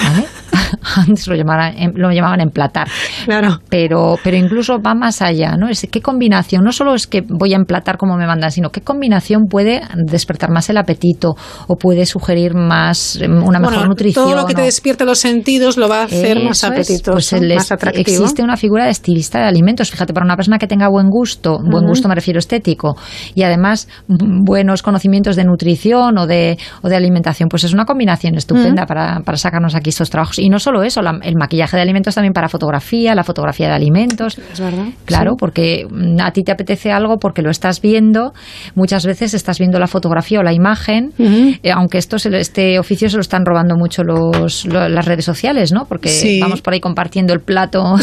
[0.03, 0.27] ¿Vale?
[0.97, 2.89] antes lo llamaban, lo llamaban emplatar.
[3.25, 3.61] Claro.
[3.69, 5.69] Pero, pero incluso va más allá, ¿no?
[5.69, 8.81] Es qué combinación, no solo es que voy a emplatar como me mandan, sino qué
[8.81, 11.35] combinación puede despertar más el apetito
[11.67, 14.27] o puede sugerir más em, una mejor nutrición.
[14.27, 17.73] Todo lo que te despierte los sentidos lo va a hacer más apetitoso, pues más
[17.73, 18.25] atractivo.
[18.25, 19.91] Existe una figura de estilista de alimentos.
[19.91, 22.97] Fíjate, para una persona que tenga buen gusto, buen gusto me refiero estético,
[23.35, 28.37] y además buenos conocimientos de nutrición o de, o de alimentación, pues es una combinación
[28.37, 30.39] estupenda para, para sacarnos aquí estos trabajos.
[30.39, 34.39] Y no solo eso, el maquillaje de alimentos también para fotografía, la fotografía de alimentos.
[34.53, 34.87] Es verdad.
[35.05, 38.33] Claro, porque mm, a ti te apetece algo porque lo estás viendo.
[38.75, 43.17] Muchas veces estás viendo la fotografía o la imagen, eh, aunque esto este oficio se
[43.17, 45.87] lo están robando mucho los, las redes sociales, ¿no?
[45.87, 47.83] Porque vamos por ahí compartiendo el plato,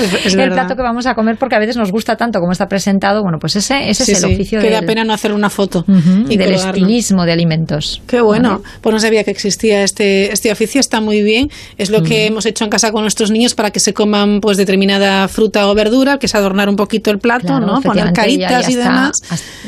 [0.24, 3.22] el plato que vamos a comer porque a veces nos gusta tanto como está presentado.
[3.22, 4.60] Bueno, pues ese, ese es el oficio.
[4.60, 5.84] Que da pena no hacer una foto
[6.28, 8.02] y del estilismo de alimentos.
[8.06, 8.62] Qué bueno.
[8.80, 12.46] Pues no sabía que existía este, este oficio, está muy bien es lo que hemos
[12.46, 16.18] hecho en casa con nuestros niños para que se coman pues determinada fruta o verdura,
[16.18, 17.80] que es adornar un poquito el plato, ¿no?
[17.80, 19.22] Poner caritas y, demás.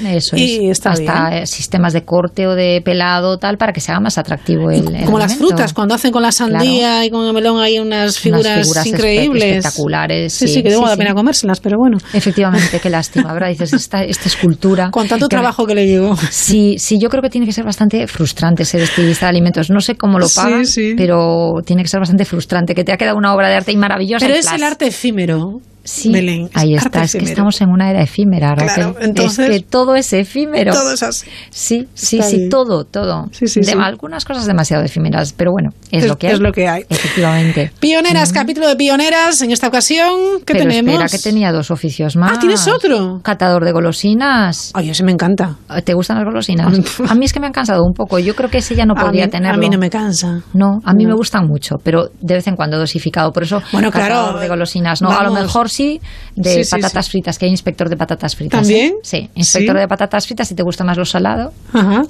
[0.05, 4.01] eso y está hasta sistemas de corte o de pelado tal para que se haga
[4.01, 7.61] más atractivo el, Como las frutas, cuando hacen con la sandía y con el melón
[7.61, 9.57] hay unas figuras, increíbles.
[9.57, 10.33] Espectaculares.
[10.33, 11.99] Sí, sí, que debo la pena comérselas, pero bueno.
[12.13, 13.49] Efectivamente, qué lástima, ¿verdad?
[13.49, 14.91] Dices, esta, esta escultura.
[14.93, 16.17] Con tanto trabajo que le llevó.
[16.31, 19.71] Sí, sí, yo creo que tiene que ser bastante frustrante ser estilista de alimentos.
[19.71, 20.67] No sé cómo lo pagan,
[20.97, 23.77] pero tiene que ser bastante frustrante, que te ha quedado una obra de arte y
[23.77, 24.27] maravillosa.
[24.27, 25.61] Pero es el arte efímero.
[25.85, 29.97] Sí, ahí está, es que estamos en una era efímera, Claro, entonces, es que todo
[29.97, 30.73] es efímero.
[30.73, 31.27] Todo es así.
[31.51, 33.29] Sí, sí, sí, todo, todo.
[33.41, 36.35] de, algunas cosas demasiado efímeras, pero bueno, es, lo que hay.
[36.35, 36.85] Es lo que hay.
[36.89, 37.73] Efectivamente.
[37.81, 39.43] Pioneras, capítulo de pioneras.
[39.43, 40.95] En esta ocasión, ¿qué pero tenemos?
[40.95, 42.33] Espera, que tenía dos oficios más.
[42.37, 43.21] Ah, ¿tienes otro?
[43.23, 44.71] Catador de golosinas.
[44.75, 45.57] Ay, ese me encanta.
[45.85, 47.01] ¿Te gustan las golosinas?
[47.09, 48.19] a mí es que me han cansado un poco.
[48.21, 49.57] Yo creo que ese ya no podría tenerlo.
[49.57, 50.43] A mí no me cansa.
[50.55, 53.33] No, a mí me gustan mucho, pero de vez en cuando dosificado.
[53.33, 55.03] Por eso, bueno, catador claro, de golosinas.
[55.03, 56.01] No, a lo mejor sí
[56.37, 58.61] de patatas fritas, que hay inspector de patatas fritas.
[58.61, 58.93] ¿También?
[58.93, 59.01] ¿eh?
[59.03, 61.53] Sí, inspector de patatas fritas, si te gusta más lo salado,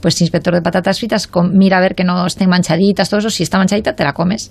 [0.01, 3.43] pues inspector de patatas fritas, mira a ver que no estén manchaditas, todo eso, si
[3.43, 4.51] está manchadita te la comes,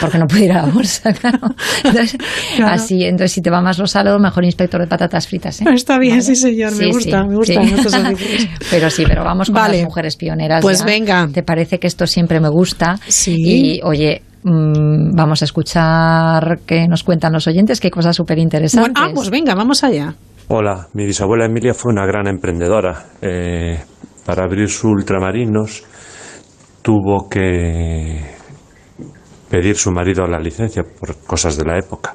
[0.00, 1.38] porque no puede ir a la bolsa, claro.
[1.84, 2.16] Entonces,
[2.64, 5.60] Así, entonces si te va más lo salado, mejor inspector de patatas fritas.
[5.60, 5.64] ¿eh?
[5.74, 7.60] Está bien, sí señor, me gusta, me gusta.
[8.70, 10.62] pero sí, pero vamos con las mujeres pioneras.
[10.62, 11.28] Pues venga.
[11.32, 12.98] ¿Te parece que esto siempre me gusta?
[13.06, 13.34] Sí.
[13.36, 18.94] Y oye, Mm, vamos a escuchar qué nos cuentan los oyentes, qué cosas súper interesantes.
[18.96, 20.14] ah, pues venga, vamos allá.
[20.46, 23.06] Hola, mi bisabuela Emilia fue una gran emprendedora.
[23.20, 23.76] Eh,
[24.24, 25.84] para abrir sus ultramarinos
[26.80, 28.20] tuvo que
[29.50, 32.14] pedir su marido la licencia por cosas de la época.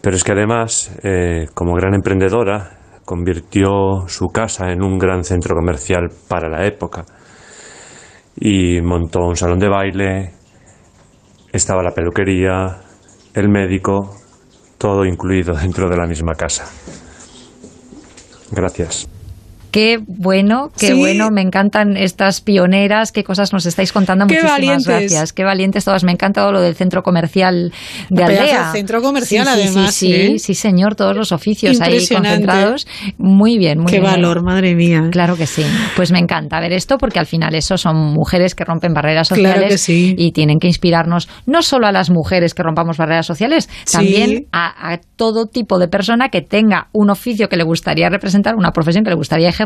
[0.00, 5.54] Pero es que además, eh, como gran emprendedora, convirtió su casa en un gran centro
[5.54, 7.04] comercial para la época
[8.34, 10.39] y montó un salón de baile,
[11.52, 12.80] estaba la peluquería,
[13.34, 14.16] el médico,
[14.78, 16.66] todo incluido dentro de la misma casa.
[18.52, 19.19] Gracias.
[19.70, 24.26] Qué bueno, qué bueno, me encantan estas pioneras, qué cosas nos estáis contando.
[24.26, 24.86] Qué Muchísimas valientes.
[24.86, 26.02] gracias, qué valientes todas.
[26.02, 27.72] Me ha encantado lo del centro comercial
[28.08, 28.72] de Aldea.
[28.72, 29.94] centro comercial, sí, además.
[29.94, 30.38] Sí, ¿eh?
[30.38, 32.86] sí, señor, todos los oficios ahí concentrados.
[33.16, 34.12] Muy bien, muy qué bien.
[34.12, 35.08] Qué valor, madre mía.
[35.12, 35.64] Claro que sí.
[35.94, 39.54] Pues me encanta ver esto porque al final eso son mujeres que rompen barreras sociales
[39.54, 40.14] claro que sí.
[40.18, 44.92] y tienen que inspirarnos no solo a las mujeres que rompamos barreras sociales, también a,
[44.92, 49.04] a todo tipo de persona que tenga un oficio que le gustaría representar, una profesión
[49.04, 49.59] que le gustaría ejercer.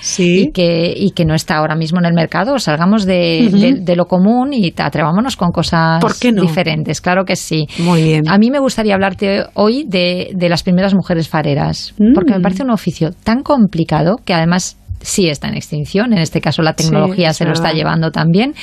[0.00, 2.58] Sí y, que, y que no está ahora mismo en el mercado.
[2.58, 6.00] Salgamos de, de, de lo común y atrevámonos con cosas
[6.42, 7.00] diferentes.
[7.00, 7.66] Claro que sí.
[7.78, 8.28] Muy bien.
[8.28, 12.12] A mí me gustaría hablarte hoy de, de las primeras mujeres fareras, Mm.
[12.14, 16.40] porque me parece un oficio tan complicado que además sí está en extinción, en este
[16.40, 18.54] caso la tecnología Sí, se lo es está llevando también,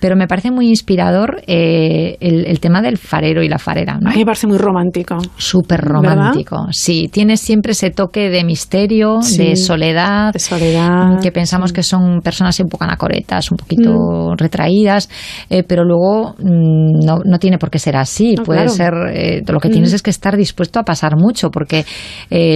[0.00, 3.98] pero me parece muy inspirador eh, el, el tema del farero y la farera.
[4.00, 4.10] ¿no?
[4.10, 5.16] A mí me parece muy romántico.
[5.36, 7.08] Súper romántico, sí.
[7.12, 11.74] Tiene siempre ese toque de misterio, Sí, de soledad, de soledad, que pensamos sí.
[11.76, 14.36] que son personas un poco anacoretas, un poquito Mm.
[14.36, 15.08] retraídas,
[15.48, 18.34] eh, pero luego mm, no, no tiene por qué ser así.
[18.36, 18.70] No, Puede claro.
[18.70, 19.94] ser, eh, lo que tienes Mm.
[19.96, 21.84] es que estar dispuesto a pasar mucho, porque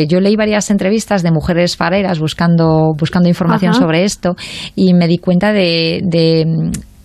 [0.09, 3.81] yo leí varias entrevistas de mujeres fareras buscando, buscando información Ajá.
[3.81, 4.37] sobre esto
[4.75, 6.45] y me di cuenta de, de,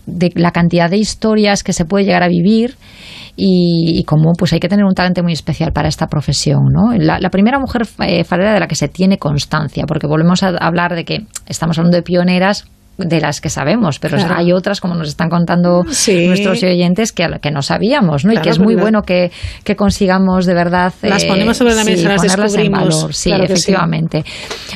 [0.05, 2.75] de la cantidad de historias que se puede llegar a vivir
[3.35, 6.65] y, y cómo pues hay que tener un talento muy especial para esta profesión.
[6.71, 6.93] ¿no?
[6.97, 10.49] La, la primera mujer eh, farera de la que se tiene constancia, porque volvemos a
[10.59, 12.65] hablar de que estamos hablando de pioneras
[12.99, 14.35] de las que sabemos, pero Claro.
[14.37, 16.27] hay otras, como nos están contando Sí.
[16.27, 18.33] nuestros oyentes, que, que no sabíamos, ¿no?
[18.33, 19.31] y que es muy bueno que,
[19.63, 23.13] que consigamos de verdad Las eh, ponemos sobre la mesa, las ponerlas en valor.
[23.13, 23.71] Sí, Claro que sí.
[23.71, 24.23] efectivamente.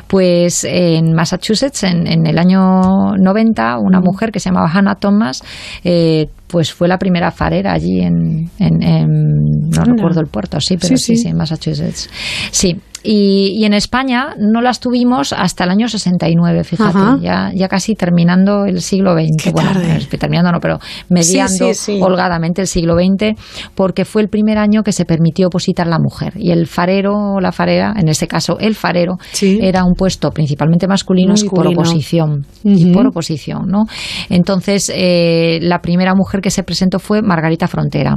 [0.07, 2.81] Pues en Massachusetts, en, en el año
[3.17, 5.43] 90, una mujer que se llamaba Hannah Thomas,
[5.83, 10.77] eh, pues fue la primera farera allí en, en- en- no recuerdo el puerto, sí,
[10.77, 11.23] pero Sí, sí, sí.
[11.23, 12.09] sí, en Massachusetts.
[12.51, 12.79] Sí.
[13.03, 17.17] Y, y en España no las tuvimos hasta el año 69, fíjate, Ajá.
[17.21, 19.43] ya, ya casi terminando el siglo XX.
[19.43, 19.97] Qué bueno, tarde.
[20.11, 20.79] eh, terminando no, pero
[21.09, 21.99] mediando sí, sí.
[22.01, 23.33] holgadamente el siglo XX,
[23.75, 26.33] porque fue el primer año que se permitió opositar la mujer.
[26.37, 29.59] Y el farero o la farera, en este caso el farero, Sí.
[29.61, 32.45] era un puesto principalmente masculino, y por oposición.
[32.63, 33.83] Y por oposición, ¿no?
[34.29, 38.15] Entonces, eh, la primera mujer que se presentó fue Margarita Frontera.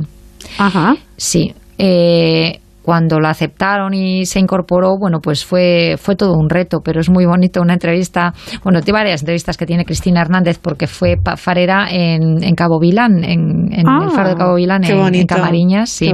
[0.59, 0.95] Ajá.
[1.17, 1.53] Sí.
[1.79, 7.01] Eh, cuando la aceptaron y se incorporó, bueno, pues fue, fue todo un reto, pero
[7.01, 8.33] es muy bonito una entrevista,
[8.63, 13.25] bueno, tiene varias entrevistas que tiene Cristina Hernández porque fue farera en, en Cabo Vilán,
[13.25, 16.07] en, en Ah, el faro de Cabo Vilán, en, Camariñas, sí,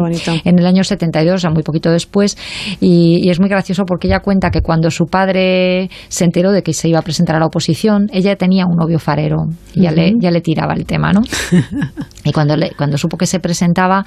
[0.44, 2.38] en el año 72, o sea, muy poquito después,
[2.80, 6.62] y, y es muy gracioso porque ella cuenta que cuando su padre se enteró de
[6.62, 9.44] que se iba a presentar a la oposición, ella tenía un novio farero
[9.74, 11.20] y ya, le, ya le tiraba el tema, ¿no?
[12.24, 14.04] Y cuando, le- cuando supo que se presentaba,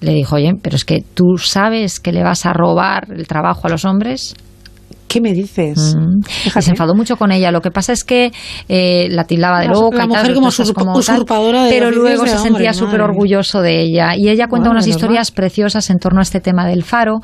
[0.00, 3.66] le dijo, oye, pero es que tú sabes que le vas a robar el trabajo
[3.66, 4.34] a los hombres.
[5.08, 5.96] ¿Qué me dices?
[5.96, 6.20] Mm.
[6.60, 7.50] se enfadó mucho con ella.
[7.50, 8.30] Lo que pasa es que
[8.68, 9.98] eh, la tildaba de loca.
[9.98, 10.48] La mujer como,
[10.98, 14.14] usurpadora de Pero luego se sentía súper orgulloso de ella.
[14.16, 17.20] Y ella cuenta unas historias preciosas en torno a este tema del faro.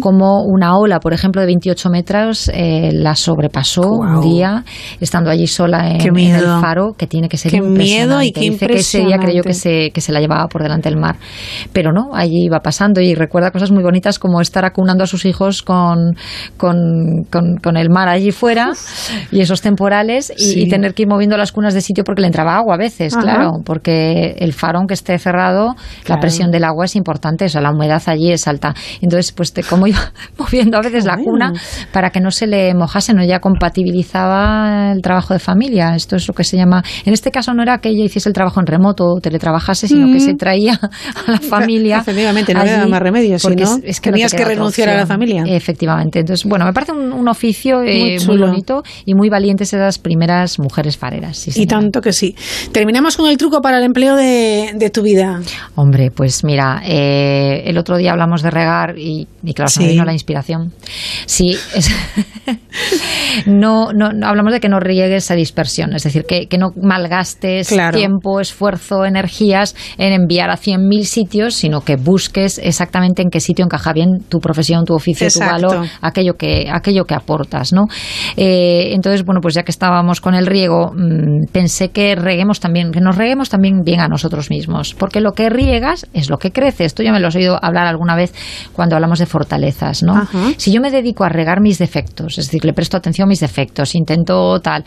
[0.00, 4.64] Como una ola, por ejemplo, de 28 metros eh, la sobrepasó un día,
[5.00, 8.66] estando allí sola en, el faro, que tiene que ser qué miedo y qué Dice
[8.66, 11.16] que ese día creyó que se, que se la llevaba por delante del mar.
[11.72, 15.24] Pero no, allí iba pasando y recuerda cosas muy bonitas como estar acunando a sus
[15.24, 16.16] hijos con,
[16.56, 18.72] con con, el mar allí fuera
[19.30, 22.56] y esos temporales y, tener que ir moviendo las cunas de sitio porque le entraba
[22.56, 25.74] agua a veces, claro, porque el faro, aunque esté cerrado,
[26.06, 28.74] la presión del agua es importante, o sea, la humedad allí es alta.
[29.00, 31.52] Entonces, pues te, como iba moviendo a veces la cuna
[31.92, 35.94] para que no se le mojase, no ya compatibilizaba el trabajo de familia.
[35.94, 36.82] Esto es lo que se llama.
[37.04, 40.12] En este caso no era que ella hiciese el trabajo en remoto o teletrabajase, sino
[40.12, 40.78] que se traía
[41.26, 41.98] a la familia.
[41.98, 45.44] Efectivamente, no había más remedio, sino es, que tenías que renunciar a la familia.
[45.46, 46.20] Efectivamente.
[46.20, 50.58] Entonces, bueno, me parece un, un oficio eh, muy, bonito y muy valientes esas primeras
[50.58, 51.56] mujeres fareras.
[51.56, 52.34] y tanto que sí.
[52.72, 55.40] Terminamos con el truco para el empleo de, tu vida.
[55.74, 60.04] Hombre, pues mira, eh, el otro día hablamos de regar y, claro, se me vino
[60.04, 60.72] la inspiración.
[61.26, 61.56] Sí,
[63.46, 68.40] no, no, hablamos de que no riegues a dispersión, es decir, que, no malgastes tiempo,
[68.40, 73.92] esfuerzo, energías en enviar a 100.000 sitios, sino que busques exactamente en qué sitio encaja
[73.92, 77.86] bien tu profesión, tu oficio, tu valor, aquello que, aquello que aportas, ¿no?
[78.36, 82.92] Eh, entonces, bueno, pues ya que estábamos con el riego, mm, pensé que reguemos también,
[82.92, 86.52] que nos reguemos también bien a nosotros mismos, porque lo que riegas es lo que
[86.52, 86.84] crece.
[86.84, 88.32] Esto ya me lo he oído hablar alguna vez
[88.72, 90.28] cuando hablamos de fortalezas, ¿no?
[90.56, 93.40] Si yo me dedico a regar mis defectos, es decir, le presto atención a mis
[93.40, 94.84] defectos, intento tal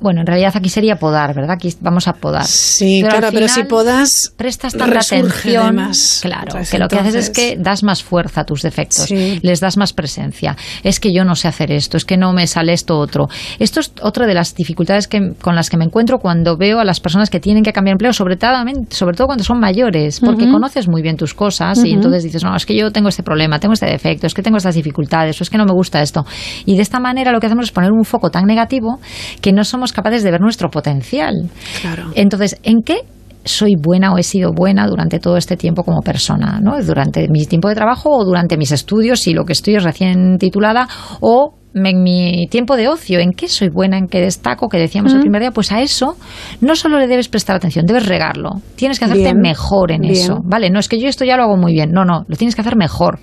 [0.00, 1.52] bueno, en realidad aquí sería podar, ¿verdad?
[1.52, 2.44] Aquí vamos a podar.
[2.44, 4.32] Sí, claro, pero si podas.
[4.36, 5.76] Prestas tanta atención.
[6.22, 9.76] claro, que lo que haces es que das más fuerza a tus defectos, les das
[9.76, 10.56] más presencia.
[10.82, 13.28] Es que yo no sé hacer esto, es que no me sale esto otro.
[13.58, 16.84] Esto es otra de las dificultades que, con las que me encuentro cuando veo a
[16.84, 18.52] las personas que tienen que cambiar empleo, sobre todo,
[18.90, 22.54] sobre todo cuando son mayores, porque conoces muy bien tus cosas y entonces dices, no,
[22.56, 25.44] es que yo tengo este problema, tengo este defecto, es que tengo estas dificultades, o
[25.44, 26.24] es que no me gusta esto.
[26.64, 28.98] Y de esta manera lo que hacemos es poner un foco tan negativo
[29.40, 31.48] que no somos capaces de ver nuestro potencial.
[31.80, 32.10] Claro.
[32.14, 33.00] Entonces, ¿en qué
[33.44, 36.80] soy buena o he sido buena durante todo este tiempo como persona, ¿no?
[36.82, 40.36] Durante mi tiempo de trabajo o durante mis estudios, si lo que estoy es recién
[40.38, 40.88] titulada,
[41.20, 45.12] o en mi tiempo de ocio, en qué soy buena, en qué destaco, que decíamos
[45.12, 46.16] el primer día, pues a eso
[46.60, 48.50] no solo le debes prestar atención, debes regarlo.
[48.76, 50.70] Tienes que hacerte mejor en eso, ¿vale?
[50.70, 52.60] No es que yo esto ya lo hago muy bien, no, no, lo tienes que
[52.60, 53.18] hacer mejor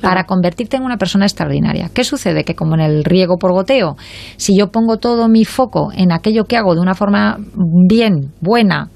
[0.00, 1.90] para convertirte en una persona extraordinaria.
[1.92, 2.44] ¿Qué sucede?
[2.44, 3.96] Que como en el riego por goteo,
[4.36, 7.38] si yo pongo todo mi foco en aquello que hago de una forma
[7.88, 8.90] bien, buena,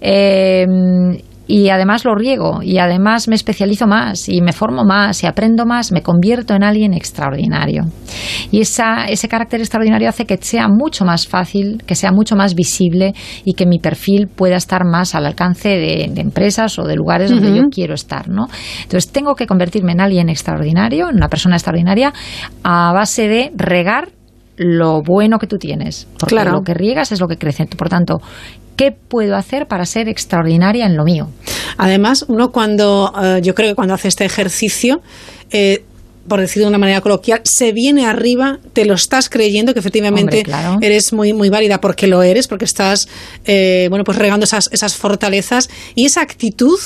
[0.00, 0.66] eh,
[1.46, 5.66] y además lo riego y además me especializo más y me formo más y aprendo
[5.66, 7.84] más, me convierto en alguien extraordinario.
[8.50, 12.54] Y esa, ese carácter extraordinario hace que sea mucho más fácil, que sea mucho más
[12.54, 13.14] visible
[13.44, 17.54] y que mi perfil pueda estar más al alcance de, empresas o de lugares donde
[17.54, 18.28] yo quiero estar.
[18.28, 18.46] ¿no?
[18.82, 22.12] Entonces tengo que convertirme en alguien extraordinario, en una persona extraordinaria,
[22.62, 24.08] a base de regar
[24.56, 26.06] lo bueno que tú tienes.
[26.18, 27.66] Porque lo que riegas es lo que crece.
[27.66, 28.20] Por tanto,
[28.76, 31.28] ¿Qué puedo hacer para ser extraordinaria en lo mío?
[31.76, 35.02] Además, uno cuando, eh, yo creo que cuando hace este ejercicio,
[35.50, 35.84] eh,
[36.28, 40.42] por decirlo de una manera coloquial, se viene arriba, te lo estás creyendo que efectivamente
[40.80, 43.08] eres muy, muy válida porque lo eres, porque estás,
[43.44, 46.78] eh, bueno, pues regando esas, esas fortalezas y esa actitud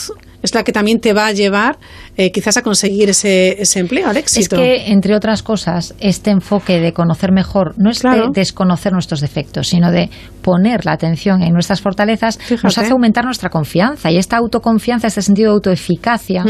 [0.43, 1.79] es la que también te va a llevar
[2.17, 4.57] eh, quizás a conseguir ese, ese, empleo, al éxito.
[4.57, 9.21] Es que, entre otras cosas, este enfoque de conocer mejor no es de desconocer nuestros
[9.21, 10.11] defectos, sino de
[10.43, 14.11] poner la atención en nuestras fortalezas, nos hace aumentar nuestra confianza.
[14.11, 16.45] Y esta autoconfianza, este sentido de autoeficacia,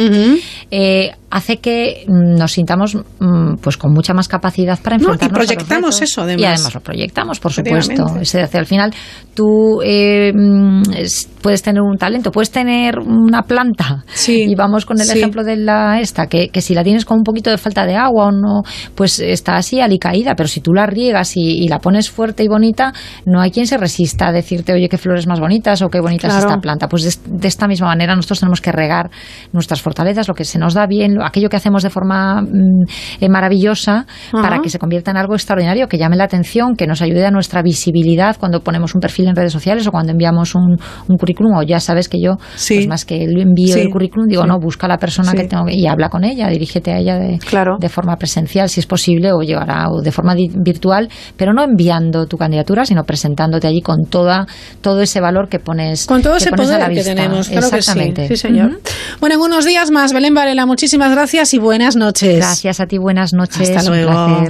[0.70, 5.46] eh, hace que mm, nos sintamos mm, pues con mucha más capacidad para enfrentarnos y
[5.46, 6.42] proyectamos eso, además.
[6.42, 8.16] Y además lo proyectamos, por supuesto.
[8.20, 8.94] Es decir, al final
[9.34, 10.82] tú eh, mm,
[11.42, 13.77] puedes tener un talento, puedes tener una planta.
[14.26, 17.24] Y vamos con el ejemplo de la esta, que, que, si la tienes con un
[17.24, 18.62] poquito de falta de agua o no,
[18.94, 22.92] pues está así alicaída, pero si tú la riegas y, la pones fuerte y bonita,
[23.26, 26.28] no hay quien se resista a decirte, oye, qué flores más bonitas o qué bonita
[26.28, 26.88] es esta planta.
[26.88, 29.10] Pues de, esta misma manera nosotros tenemos que regar
[29.52, 32.84] nuestras fortalezas, lo que se nos da bien, aquello que hacemos de forma mm,
[33.20, 37.02] eh, maravillosa para que se convierta en algo extraordinario, que llame la atención, que nos
[37.02, 40.76] ayude a nuestra visibilidad cuando ponemos un perfil en redes sociales o cuando enviamos un,
[41.18, 44.58] currículum, o ya sabes que yo, pues más que el envío del currículum, digo, no,
[44.58, 47.38] busca a la persona que tengo y habla con ella, dirígete a ella de,
[47.78, 52.26] de forma presencial, si es posible, o llegará o de forma virtual, pero no enviando
[52.26, 54.46] tu candidatura, sino presentándote allí con toda
[54.80, 58.28] todo ese valor que pones con todo ese poder que tenemos exactamente.
[58.28, 58.80] Sí, señor.
[59.20, 62.36] Bueno en unos días más Belén Varela muchísimas gracias y buenas noches.
[62.36, 63.70] Gracias a ti buenas noches.
[63.70, 64.48] Hasta luego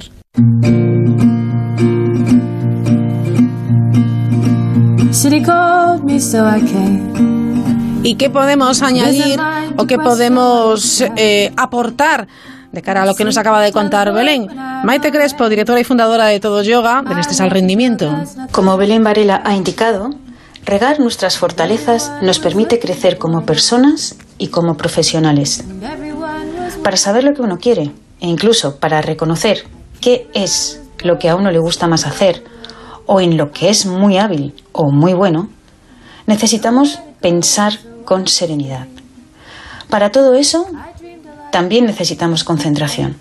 [8.02, 9.40] ¿Y qué podemos añadir
[9.76, 12.28] o qué podemos eh, aportar
[12.72, 14.46] de cara a lo que nos acaba de contar Belén?
[14.84, 18.14] Maite Crespo, directora y fundadora de Todo Yoga, de este al rendimiento.
[18.52, 20.10] Como Belén Varela ha indicado,
[20.64, 25.64] regar nuestras fortalezas nos permite crecer como personas y como profesionales.
[26.84, 29.64] Para saber lo que uno quiere e incluso para reconocer
[30.00, 32.44] qué es lo que a uno le gusta más hacer
[33.06, 35.48] o en lo que es muy hábil o muy bueno,
[36.26, 38.86] necesitamos pensar con serenidad.
[39.90, 40.66] Para todo eso,
[41.50, 43.16] también necesitamos concentración.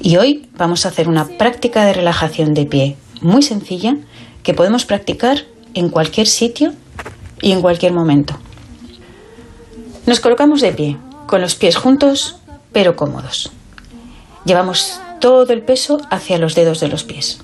[0.00, 3.96] Y hoy vamos a hacer una práctica de relajación de pie muy sencilla
[4.42, 5.38] que podemos practicar
[5.72, 6.72] en cualquier sitio
[7.40, 8.36] y en cualquier momento.
[10.06, 10.96] Nos colocamos de pie,
[11.26, 12.36] con los pies juntos
[12.72, 13.50] pero cómodos.
[14.44, 17.38] Llevamos todo el peso hacia los dedos de los pies.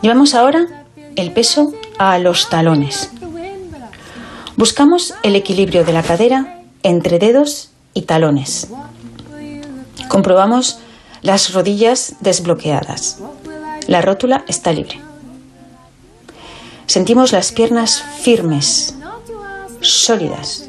[0.00, 3.10] Llevamos ahora el peso a los talones.
[4.56, 8.68] Buscamos el equilibrio de la cadera entre dedos y talones.
[10.08, 10.78] Comprobamos
[11.22, 13.18] las rodillas desbloqueadas.
[13.86, 15.00] La rótula está libre.
[16.86, 18.94] Sentimos las piernas firmes,
[19.80, 20.68] sólidas,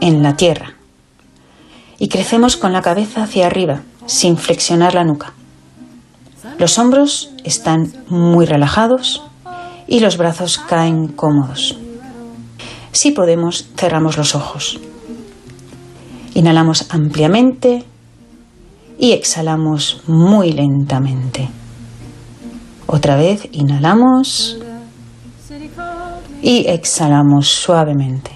[0.00, 0.76] en la tierra.
[1.98, 5.32] Y crecemos con la cabeza hacia arriba, sin flexionar la nuca.
[6.58, 9.22] Los hombros están muy relajados
[9.88, 11.78] y los brazos caen cómodos.
[12.94, 14.78] Si podemos, cerramos los ojos.
[16.34, 17.82] Inhalamos ampliamente
[18.96, 21.48] y exhalamos muy lentamente.
[22.86, 24.58] Otra vez inhalamos
[26.40, 28.30] y exhalamos suavemente.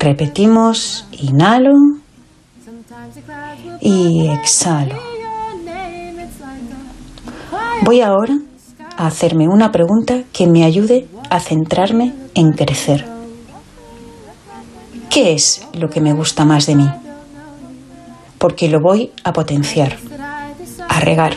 [0.00, 1.74] Repetimos, inhalo
[3.80, 4.96] y exhalo.
[7.84, 8.36] Voy ahora
[8.96, 13.04] a hacerme una pregunta que me ayude a centrarme en crecer.
[15.10, 16.88] ¿Qué es lo que me gusta más de mí?
[18.38, 19.96] Porque lo voy a potenciar,
[20.88, 21.36] a regar.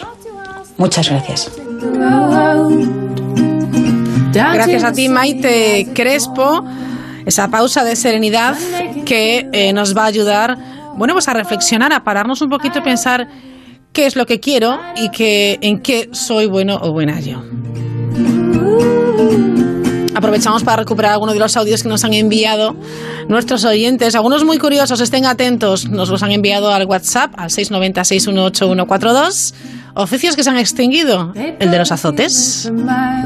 [0.78, 1.52] Muchas gracias.
[4.32, 6.64] Gracias a ti, Maite Crespo.
[7.26, 8.56] Esa pausa de serenidad
[9.06, 10.58] que eh, nos va a ayudar,
[10.96, 13.28] bueno, pues a reflexionar, a pararnos un poquito y pensar
[13.92, 17.42] qué es lo que quiero y que, en qué soy bueno o buena yo.
[20.14, 22.76] Aprovechamos para recuperar algunos de los audios que nos han enviado
[23.30, 24.16] nuestros oyentes.
[24.16, 25.90] Algunos muy curiosos, estén atentos.
[25.90, 29.54] Nos los han enviado al WhatsApp, al 690-618-142.
[29.96, 31.32] Oficios que se han extinguido.
[31.34, 32.72] El de los azotes.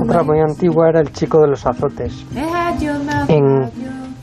[0.02, 2.14] Otra muy antigua era el chico de los azotes.
[3.28, 3.72] En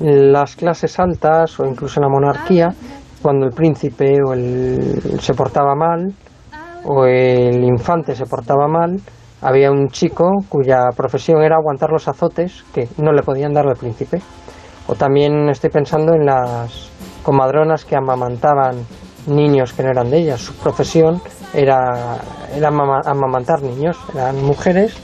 [0.00, 2.68] las clases altas o incluso en la monarquía,
[3.20, 6.14] cuando el príncipe o el, se portaba mal,
[6.84, 9.00] o el infante se portaba mal,
[9.42, 13.76] había un chico cuya profesión era aguantar los azotes que no le podían dar al
[13.76, 14.20] príncipe.
[14.86, 16.90] O también estoy pensando en las
[17.22, 18.84] comadronas que amamantaban
[19.26, 20.40] niños que no eran de ellas.
[20.40, 21.20] Su profesión
[21.52, 22.18] era,
[22.54, 23.98] era amamantar niños.
[24.14, 24.96] Eran mujeres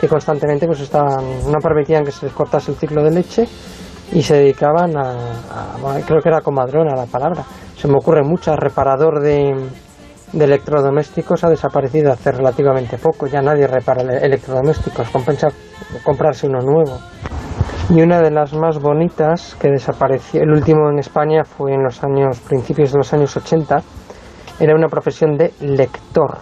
[0.00, 3.46] que constantemente pues estaban, no permitían que se les cortase el ciclo de leche
[4.12, 7.44] y se dedicaban a, a creo que era comadrona la palabra.
[7.76, 9.54] Se me ocurre mucho, reparador de,
[10.32, 13.26] de electrodomésticos ha desaparecido hace relativamente poco.
[13.26, 15.48] Ya nadie repara electrodomésticos, compensa
[16.04, 16.98] comprarse uno nuevo.
[17.90, 22.02] Y una de las más bonitas que desapareció, el último en España fue en los
[22.02, 23.82] años, principios de los años 80,
[24.60, 26.38] era una profesión de lector.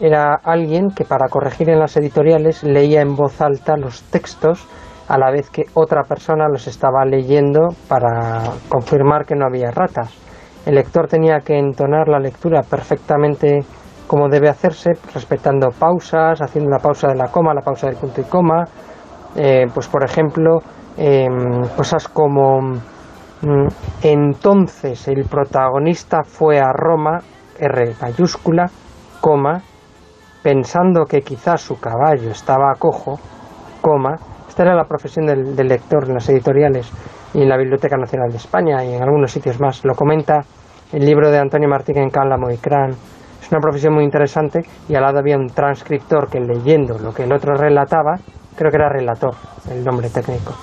[0.00, 4.66] Era alguien que para corregir en las editoriales leía en voz alta los textos
[5.08, 10.23] a la vez que otra persona los estaba leyendo para confirmar que no había ratas
[10.66, 13.60] el lector tenía que entonar la lectura perfectamente
[14.06, 18.20] como debe hacerse, respetando pausas, haciendo la pausa de la coma, la pausa del punto
[18.20, 18.64] y coma.
[19.36, 20.60] Eh, pues por ejemplo,
[20.96, 23.66] em, cosas como mm,
[24.02, 27.18] entonces el protagonista fue a Roma,
[27.58, 28.66] R mayúscula,
[29.20, 29.62] coma,
[30.42, 33.18] pensando que quizás su caballo estaba cojo,
[33.80, 34.16] coma.
[34.48, 36.92] Esta era la profesión del lector en las editoriales
[37.34, 39.84] y en la Biblioteca Nacional de España y en algunos sitios más.
[39.84, 40.40] Lo comenta
[40.92, 42.90] el libro de Antonio Martín en Cálamo y Crán.
[42.90, 47.24] Es una profesión muy interesante y al lado había un transcriptor que leyendo lo que
[47.24, 48.14] el otro relataba,
[48.56, 49.34] creo que era relator,
[49.70, 50.54] el nombre técnico,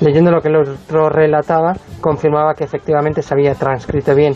[0.00, 4.32] leyendo lo que el otro relataba, confirmaba que efectivamente se había transcrito bien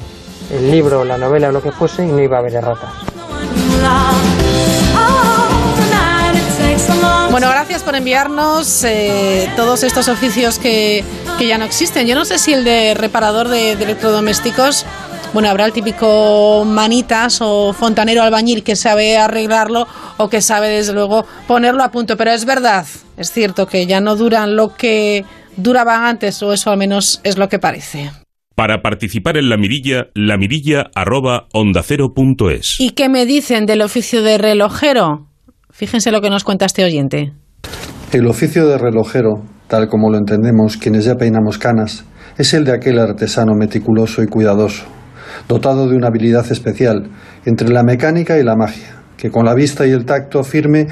[0.53, 4.36] el libro, la novela o lo que fuese y no iba a haber erratas.
[7.31, 11.05] Bueno, gracias por enviarnos eh, todos estos oficios que,
[11.39, 12.07] que, ya no existen.
[12.07, 14.87] Yo no sé si el de reparador de, electrodomésticos
[15.33, 20.95] bueno, habrá el típico manitas o fontanero albañil que sabe arreglarlo o que sabe desde
[20.95, 22.16] luego ponerlo a punto.
[22.16, 22.87] Pero es verdad,
[23.18, 25.24] es cierto que ya no duran lo que
[25.57, 28.11] duraban antes, o eso al menos es lo que parece.
[28.55, 32.77] Para participar en la mirilla, la mirilla arroba es.
[32.81, 35.26] ¿Y qué me dicen del oficio de relojero?
[35.77, 37.35] Fíjense lo que nos cuenta este oyente.
[38.11, 42.07] El oficio de relojero, tal como lo entendemos quienes ya peinamos canas,
[42.39, 44.87] es el de aquel artesano meticuloso y cuidadoso,
[45.49, 47.11] dotado de una habilidad especial
[47.45, 50.87] entre la mecánica y la magia, que con la vista y el tacto firme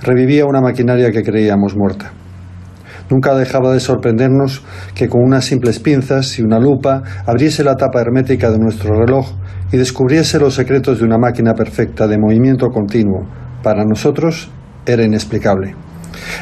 [0.00, 2.10] revivía una maquinaria que creíamos muerta.
[3.10, 4.62] Nunca dejaba de sorprendernos
[4.94, 9.32] que con unas simples pinzas y una lupa abriese la tapa hermética de nuestro reloj
[9.70, 13.39] y descubriese los secretos de una máquina perfecta de movimiento continuo.
[13.62, 14.50] Para nosotros
[14.86, 15.74] era inexplicable.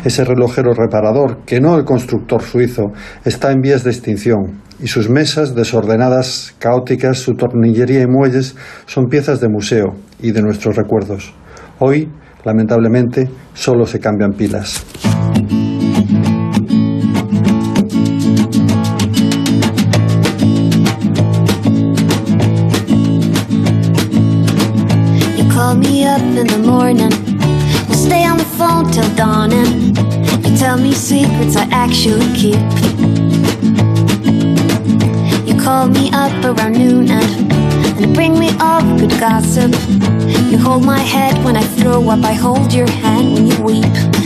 [0.05, 2.93] Ese relojero reparador, que no el constructor suizo,
[3.25, 8.57] está en vías de extinción y sus mesas desordenadas, caóticas, su tornillería y muelles
[8.87, 11.35] son piezas de museo y de nuestros recuerdos.
[11.81, 12.09] Hoy,
[12.45, 14.85] lamentablemente, solo se cambian pilas.
[25.85, 27.11] In the morning.
[27.89, 29.95] We'll stay on the phone till dawning.
[30.45, 32.61] You tell me secrets I actually keep.
[35.47, 37.53] You call me up around noon and,
[38.01, 39.72] and bring me all good gossip.
[40.51, 44.18] You hold my head when I throw up, I hold your hand when you weep.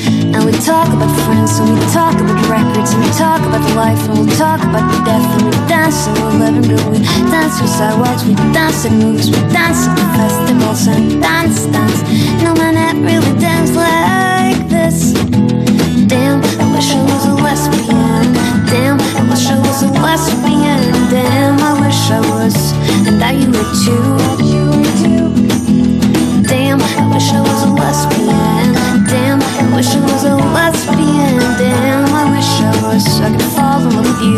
[0.44, 4.18] We talk about friends, and we talk about records, and we talk about life, and
[4.18, 6.76] we'll talk about the death, and we dance, and we'll live and do.
[6.90, 6.98] We
[7.30, 12.02] dance to sidewalks, we dance at movies, we dance at festivals, and dance, dance.
[12.42, 15.14] No man that really dance like this.
[16.10, 18.34] Damn, I wish I was a lesbian.
[18.66, 20.90] Damn, I wish I was a lesbian.
[21.08, 22.56] Damn, I wish I was,
[23.06, 24.18] and that you were too.
[26.42, 28.81] Damn, I wish I was a lesbian.
[29.72, 31.38] Damn, I wish I was a lesbian.
[31.56, 33.06] Damn, I wish I was.
[33.20, 34.36] I could fall in love with you.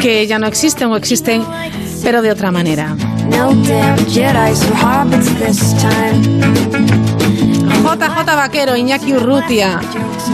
[0.00, 1.44] que ya no existen o existen,
[2.02, 2.96] pero de otra manera.
[7.88, 9.80] JJ Vaquero, Iñaki Urrutia,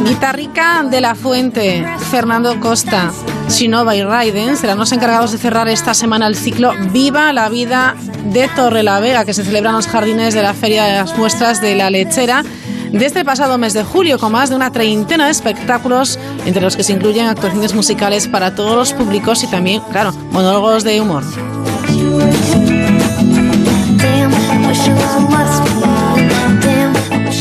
[0.05, 3.13] Guitarrica de la Fuente, Fernando Costa,
[3.47, 7.95] Sinova y Raiden serán los encargados de cerrar esta semana el ciclo Viva la Vida
[8.25, 11.17] de Torre la Vega, que se celebra en los jardines de la Feria de las
[11.17, 12.43] Muestras de la Lechera
[12.91, 16.77] de este pasado mes de julio, con más de una treintena de espectáculos, entre los
[16.77, 21.23] que se incluyen actuaciones musicales para todos los públicos y también, claro, monólogos de humor.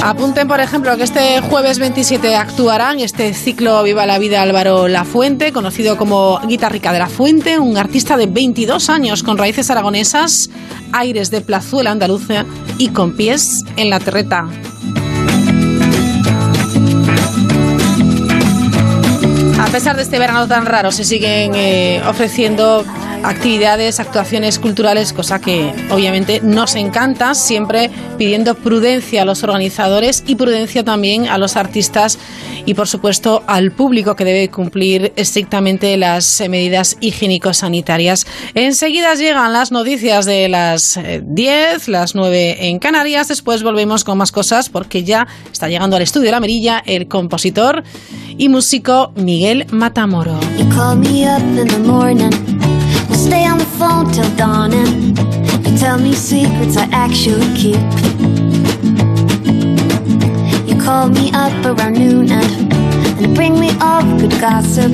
[0.05, 5.05] Apunten, por ejemplo, que este jueves 27 actuarán este ciclo Viva la Vida Álvaro La
[5.05, 10.49] Fuente, conocido como Guitarrica de la Fuente, un artista de 22 años con raíces aragonesas,
[10.91, 12.43] aires de plazuela andaluza
[12.77, 14.49] y con pies en la terreta.
[19.57, 22.83] A pesar de este verano tan raro, se siguen eh, ofreciendo
[23.24, 30.36] actividades, actuaciones culturales, cosa que obviamente nos encanta, siempre pidiendo prudencia a los organizadores y
[30.36, 32.19] prudencia también a los artistas
[32.65, 38.26] y por supuesto al público que debe cumplir estrictamente las medidas higiénico-sanitarias.
[38.53, 44.17] Enseguida llegan las noticias de las 10, eh, las 9 en Canarias, después volvemos con
[44.17, 47.84] más cosas porque ya está llegando al estudio de la Merilla el compositor
[48.38, 50.39] y músico Miguel Matamoro.
[53.24, 55.15] Stay on the phone till dawning.
[55.65, 57.84] You tell me secrets I actually keep.
[60.67, 62.74] You call me up around noon and,
[63.24, 64.91] and bring me all the good gossip.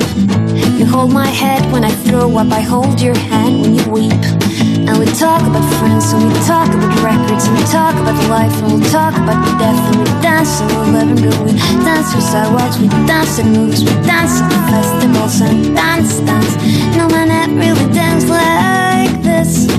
[0.78, 4.69] You hold my head when I throw up, I hold your hand when you weep.
[4.90, 8.50] And we talk about friends, and we talk about records, and we talk about life,
[8.60, 11.44] and we'll talk about the death, and we dance, and we'll live and.
[11.46, 11.52] We
[11.86, 16.56] dance through sidewalks, we dance at movies, we dance at festivals, and dance, dance.
[16.98, 19.70] No man that really dance like this.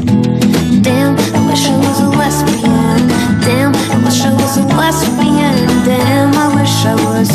[0.80, 3.04] Damn, I wish I was a lesbian.
[3.44, 5.68] Damn, I wish I was a lesbian.
[5.84, 7.30] Damn, I wish I was,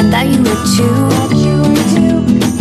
[0.00, 1.12] and that you were too.
[1.28, 2.57] Damn,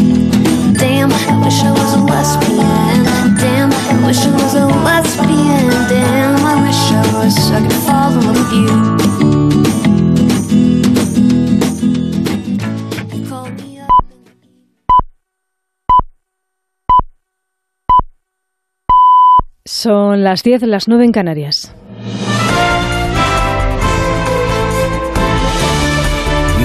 [19.87, 21.73] Son las 10, las 9 en Canarias.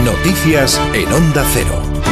[0.04, 2.02] Noticias en Onda Cero.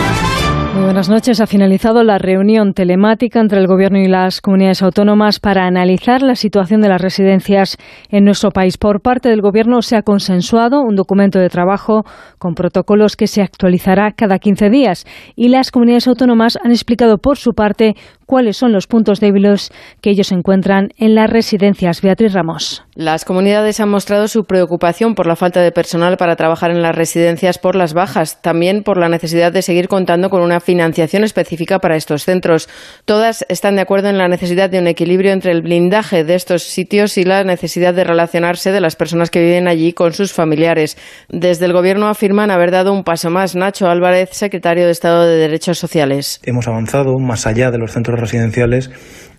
[0.73, 1.41] Muy buenas noches.
[1.41, 6.37] Ha finalizado la reunión telemática entre el Gobierno y las comunidades autónomas para analizar la
[6.37, 7.77] situación de las residencias
[8.09, 8.79] en nuestro país.
[8.79, 12.05] Por parte del Gobierno se ha consensuado un documento de trabajo
[12.39, 17.37] con protocolos que se actualizará cada 15 días y las comunidades autónomas han explicado por
[17.37, 17.97] su parte
[18.31, 22.01] cuáles son los puntos débiles que ellos encuentran en las residencias.
[22.01, 22.85] Beatriz Ramos.
[22.95, 26.95] Las comunidades han mostrado su preocupación por la falta de personal para trabajar en las
[26.95, 31.81] residencias por las bajas, también por la necesidad de seguir contando con una financiación específica
[31.81, 32.69] para estos centros.
[33.05, 36.63] Todas están de acuerdo en la necesidad de un equilibrio entre el blindaje de estos
[36.63, 40.97] sitios y la necesidad de relacionarse de las personas que viven allí con sus familiares.
[41.31, 43.57] Desde el Gobierno afirman haber dado un paso más.
[43.57, 46.41] Nacho Álvarez, secretario de Estado de Derechos Sociales.
[46.45, 48.91] Hemos avanzado más allá de los centros residenciales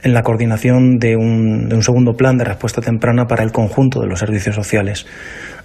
[0.04, 4.02] en la coordinación de un, de un segundo plan de respuesta temprana para el conjunto
[4.02, 5.06] de los servicios sociales.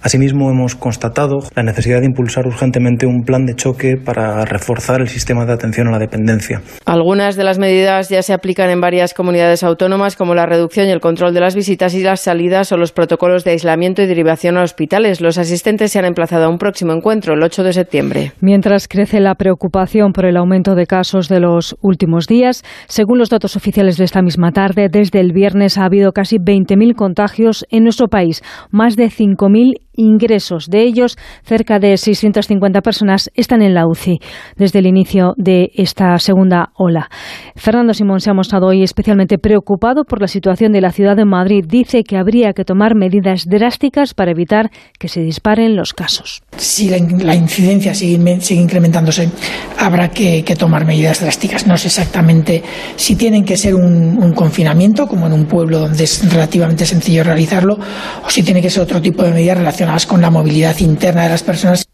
[0.01, 5.07] Asimismo, hemos constatado la necesidad de impulsar urgentemente un plan de choque para reforzar el
[5.07, 6.61] sistema de atención a la dependencia.
[6.85, 10.91] Algunas de las medidas ya se aplican en varias comunidades autónomas, como la reducción y
[10.91, 14.57] el control de las visitas y las salidas o los protocolos de aislamiento y derivación
[14.57, 15.21] a hospitales.
[15.21, 18.31] Los asistentes se han emplazado a un próximo encuentro, el 8 de septiembre.
[18.41, 23.29] Mientras crece la preocupación por el aumento de casos de los últimos días, según los
[23.29, 27.83] datos oficiales de esta misma tarde, desde el viernes ha habido casi 20.000 contagios en
[27.83, 30.67] nuestro país, más de 5.000 ingresos.
[30.69, 34.19] De ellos, cerca de 650 personas están en la UCI
[34.55, 37.09] desde el inicio de esta segunda ola.
[37.55, 41.25] Fernando Simón se ha mostrado hoy especialmente preocupado por la situación de la ciudad de
[41.25, 41.65] Madrid.
[41.67, 44.69] Dice que habría que tomar medidas drásticas para evitar
[44.99, 46.41] que se disparen los casos.
[46.55, 49.29] Si la, incidencia sigue, incrementándose,
[49.77, 51.67] habrá que, tomar medidas drásticas.
[51.67, 52.63] No sé exactamente
[52.95, 57.23] si tienen que ser un, un confinamiento, como en un pueblo donde es relativamente sencillo
[57.23, 57.77] realizarlo,
[58.25, 61.29] o si tiene que ser otro tipo de medidas relacionadas con la movilidad interna de
[61.29, 61.85] las personas.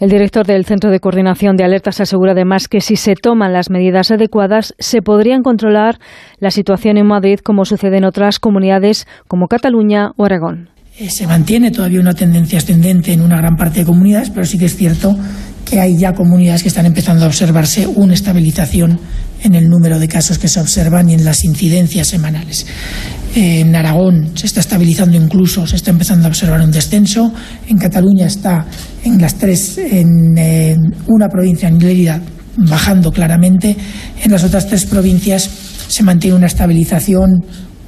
[0.00, 3.70] El director del Centro de Coordinación de Alertas asegura además que si se toman las
[3.70, 5.98] medidas adecuadas se podrían controlar
[6.38, 10.70] la situación en Madrid como sucede en otras comunidades como Cataluña o Aragón.
[10.98, 14.58] Eh, se mantiene todavía una tendencia ascendente en una gran parte de comunidades, pero sí
[14.58, 15.16] que es cierto
[15.64, 18.98] que hay ya comunidades que están empezando a observarse una estabilización
[19.42, 22.66] en el número de casos que se observan y en las incidencias semanales.
[23.34, 27.32] En Aragón se está estabilizando incluso, se está empezando a observar un descenso.
[27.68, 28.66] En Cataluña está
[29.04, 30.76] en las tres, en eh,
[31.06, 32.20] una provincia, en Lérida,
[32.56, 33.76] bajando claramente.
[34.22, 35.48] En las otras tres provincias
[35.88, 37.30] se mantiene una estabilización,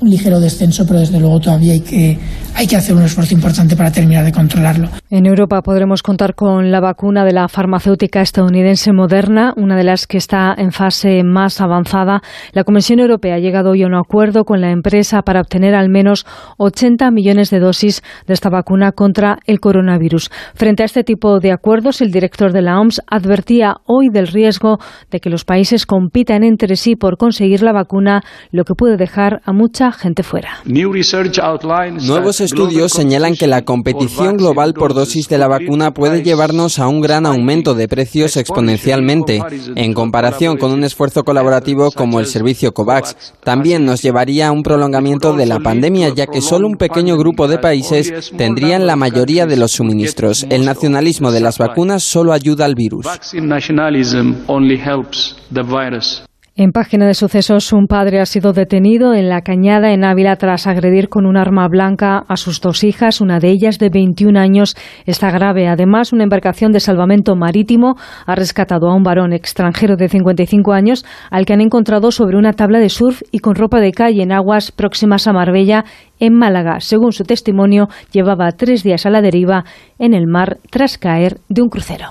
[0.00, 2.18] un ligero descenso, pero desde luego todavía hay que
[2.54, 4.90] hay que hacer un esfuerzo importante para terminar de controlarlo.
[5.14, 10.06] En Europa podremos contar con la vacuna de la farmacéutica estadounidense Moderna, una de las
[10.06, 12.22] que está en fase más avanzada.
[12.54, 15.90] La Comisión Europea ha llegado hoy a un acuerdo con la empresa para obtener al
[15.90, 16.24] menos
[16.56, 20.30] 80 millones de dosis de esta vacuna contra el coronavirus.
[20.54, 24.78] Frente a este tipo de acuerdos, el director de la OMS advertía hoy del riesgo
[25.10, 29.42] de que los países compitan entre sí por conseguir la vacuna, lo que puede dejar
[29.44, 30.62] a mucha gente fuera.
[30.64, 36.86] Nuevos estudios señalan que la competición global por dosis de la vacuna puede llevarnos a
[36.86, 39.42] un gran aumento de precios exponencialmente,
[39.74, 43.34] en comparación con un esfuerzo colaborativo como el servicio COVAX.
[43.42, 47.48] También nos llevaría a un prolongamiento de la pandemia, ya que solo un pequeño grupo
[47.48, 50.46] de países tendrían la mayoría de los suministros.
[50.48, 53.06] El nacionalismo de las vacunas solo ayuda al virus.
[56.54, 60.66] En página de sucesos, un padre ha sido detenido en la cañada en Ávila tras
[60.66, 63.22] agredir con un arma blanca a sus dos hijas.
[63.22, 64.76] Una de ellas, de 21 años,
[65.06, 65.66] está grave.
[65.66, 67.96] Además, una embarcación de salvamento marítimo
[68.26, 72.52] ha rescatado a un varón extranjero de 55 años al que han encontrado sobre una
[72.52, 75.86] tabla de surf y con ropa de calle en aguas próximas a Marbella,
[76.20, 76.80] en Málaga.
[76.80, 79.64] Según su testimonio, llevaba tres días a la deriva
[79.98, 82.08] en el mar tras caer de un crucero.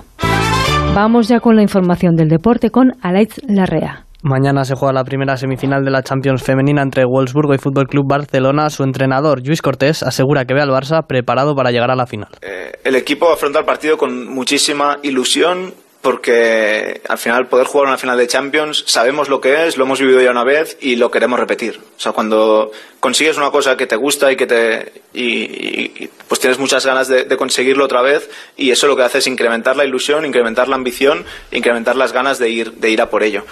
[0.96, 4.06] Vamos ya con la información del deporte con Alaitz Larrea.
[4.22, 8.06] Mañana se juega la primera semifinal de la Champions femenina entre Wolfsburgo y Fútbol Club
[8.08, 8.70] Barcelona.
[8.70, 12.28] Su entrenador, Luis Cortés, asegura que ve al Barça preparado para llegar a la final.
[12.40, 17.98] Eh, el equipo afronta el partido con muchísima ilusión porque al final poder jugar una
[17.98, 21.10] final de Champions sabemos lo que es, lo hemos vivido ya una vez y lo
[21.10, 21.80] queremos repetir.
[21.96, 22.70] O sea, cuando
[23.00, 27.24] consigues una cosa que te gusta y que te y, pues tienes muchas ganas de,
[27.24, 30.76] de, conseguirlo otra vez y eso lo que hace es incrementar la ilusión, incrementar la
[30.76, 33.44] ambición, incrementar las ganas de ir de ir a por ello.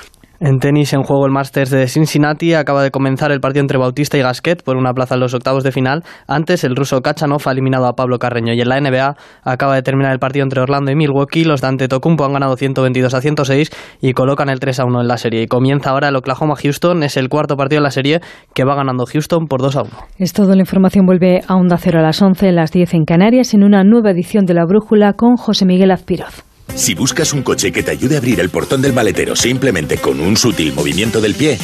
[0.43, 4.16] En tenis, en juego el Masters de Cincinnati, acaba de comenzar el partido entre Bautista
[4.16, 6.03] y Gasquet por una plaza en los octavos de final.
[6.26, 8.55] Antes, el ruso Kachanov ha eliminado a Pablo Carreño.
[8.55, 11.45] Y en la NBA acaba de terminar el partido entre Orlando y Milwaukee.
[11.45, 13.70] Los de Antetokounmpo han ganado 122 a 106
[14.01, 15.43] y colocan el 3 a 1 en la serie.
[15.43, 17.03] Y comienza ahora el Oklahoma-Houston.
[17.03, 18.22] Es el cuarto partido de la serie
[18.55, 19.91] que va ganando Houston por 2 a 1.
[20.16, 20.55] Es todo.
[20.55, 23.84] La información vuelve a Onda Cero a las 11, las 10 en Canarias, en una
[23.84, 26.49] nueva edición de La Brújula con José Miguel Azpiroz.
[26.74, 30.20] Si buscas un coche que te ayude a abrir el portón del maletero simplemente con
[30.20, 31.58] un sutil movimiento del pie,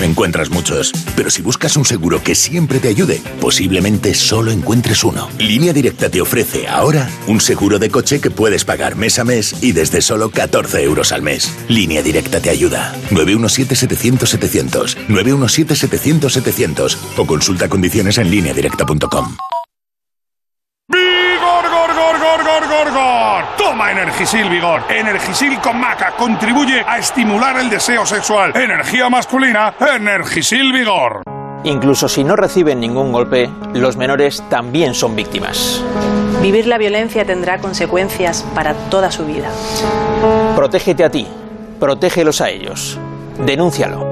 [0.00, 0.92] encuentras muchos.
[1.16, 5.28] Pero si buscas un seguro que siempre te ayude, posiblemente solo encuentres uno.
[5.38, 9.62] Línea Directa te ofrece ahora un seguro de coche que puedes pagar mes a mes
[9.62, 11.52] y desde solo 14 euros al mes.
[11.68, 12.94] Línea Directa te ayuda.
[13.10, 14.96] 917-700-700.
[15.08, 16.96] 917-700-700.
[17.16, 19.36] O consulta condiciones en lineadirecta.com.
[20.86, 23.44] ¡Vigor, gor, gor, gor, gor, gor, gor!
[23.56, 24.82] Toma Energisil Vigor.
[24.90, 28.54] Energisil con maca contribuye a estimular el deseo sexual.
[28.54, 31.22] Energía masculina, Energisil Vigor.
[31.64, 35.82] Incluso si no reciben ningún golpe, los menores también son víctimas.
[36.42, 39.48] Vivir la violencia tendrá consecuencias para toda su vida.
[40.54, 41.26] Protégete a ti,
[41.80, 43.00] protégelos a ellos.
[43.38, 44.06] Denúncialo.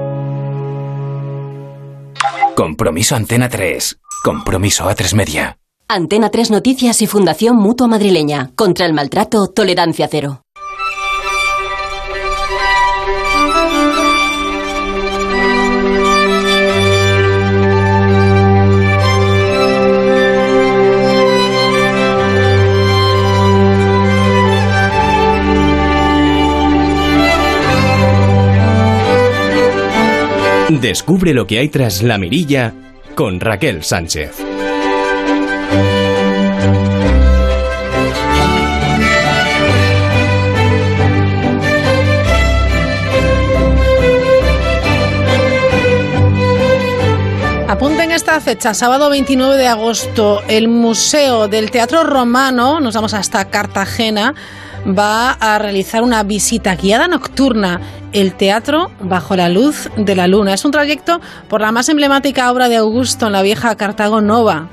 [2.55, 3.99] Compromiso Antena 3.
[4.23, 5.57] Compromiso A3 Media.
[5.93, 8.49] Antena 3 Noticias y Fundación Mutua Madrileña.
[8.55, 10.41] Contra el maltrato, tolerancia cero.
[30.81, 32.73] Descubre lo que hay tras la mirilla
[33.13, 34.52] con Raquel Sánchez.
[47.73, 53.45] Apunten esta fecha, sábado 29 de agosto, el Museo del Teatro Romano, nos vamos hasta
[53.45, 54.35] Cartagena,
[54.87, 60.53] va a realizar una visita guiada nocturna, el teatro bajo la luz de la luna.
[60.53, 61.19] Es un trayecto
[61.49, 64.69] por la más emblemática obra de Augusto en la vieja Cartago Nova,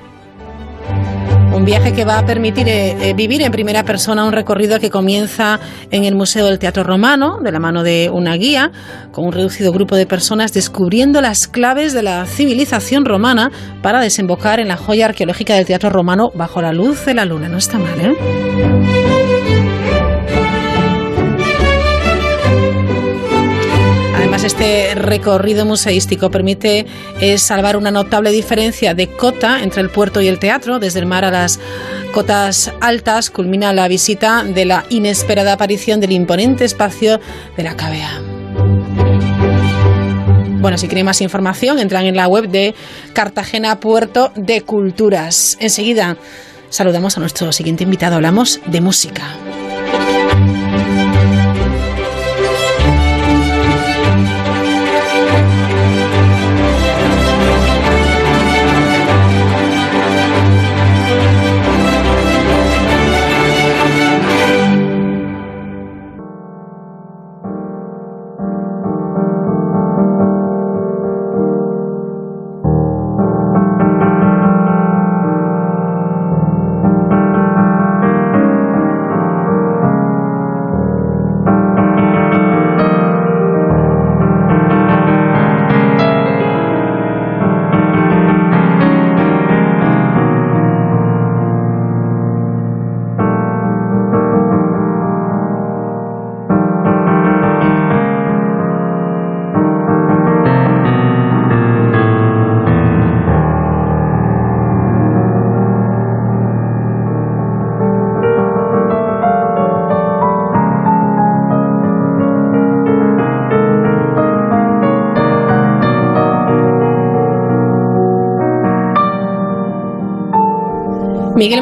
[1.61, 4.89] un viaje que va a permitir eh, eh, vivir en primera persona un recorrido que
[4.89, 8.73] comienza en el Museo del Teatro Romano, de la mano de una guía,
[9.13, 13.53] con un reducido grupo de personas descubriendo las claves de la civilización romana
[13.83, 17.51] para desembocar en la joya arqueológica del Teatro Romano bajo la luz de la luna.
[17.51, 19.40] No está mal, ¿eh?
[24.45, 26.87] Este recorrido museístico permite
[27.21, 30.79] eh, salvar una notable diferencia de cota entre el puerto y el teatro.
[30.79, 31.61] Desde el mar a las
[32.13, 37.21] cotas altas culmina la visita de la inesperada aparición del imponente espacio
[37.57, 38.23] de la cavea.
[40.61, 42.75] Bueno, si quieren más información, entran en la web de
[43.13, 45.57] Cartagena Puerto de Culturas.
[45.61, 46.17] Enseguida
[46.71, 48.17] saludamos a nuestro siguiente invitado.
[48.17, 49.25] Hablamos de música.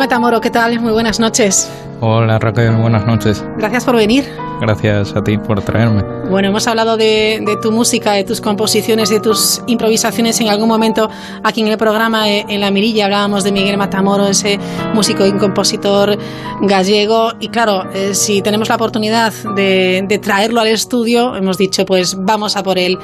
[0.09, 0.81] Miguel Metamoro, ¿qué tal?
[0.81, 1.71] Muy buenas noches.
[2.01, 3.45] Hola Raquel, buenas noches.
[3.59, 4.25] Gracias por venir.
[4.59, 6.03] Gracias a ti por traerme.
[6.31, 11.11] Bueno, hemos hablado de, tu música, de tus composiciones, de tus improvisaciones en algún momento
[11.45, 14.59] aquí en el programa, eh, en La Mirilla, hablábamos de Miguel Matamoro, ese
[14.95, 16.17] músico y compositor
[16.63, 17.33] gallego.
[17.39, 22.17] Y claro, eh, si tenemos la oportunidad de, de traerlo al estudio, hemos dicho, pues
[22.19, 22.99] vamos a por él.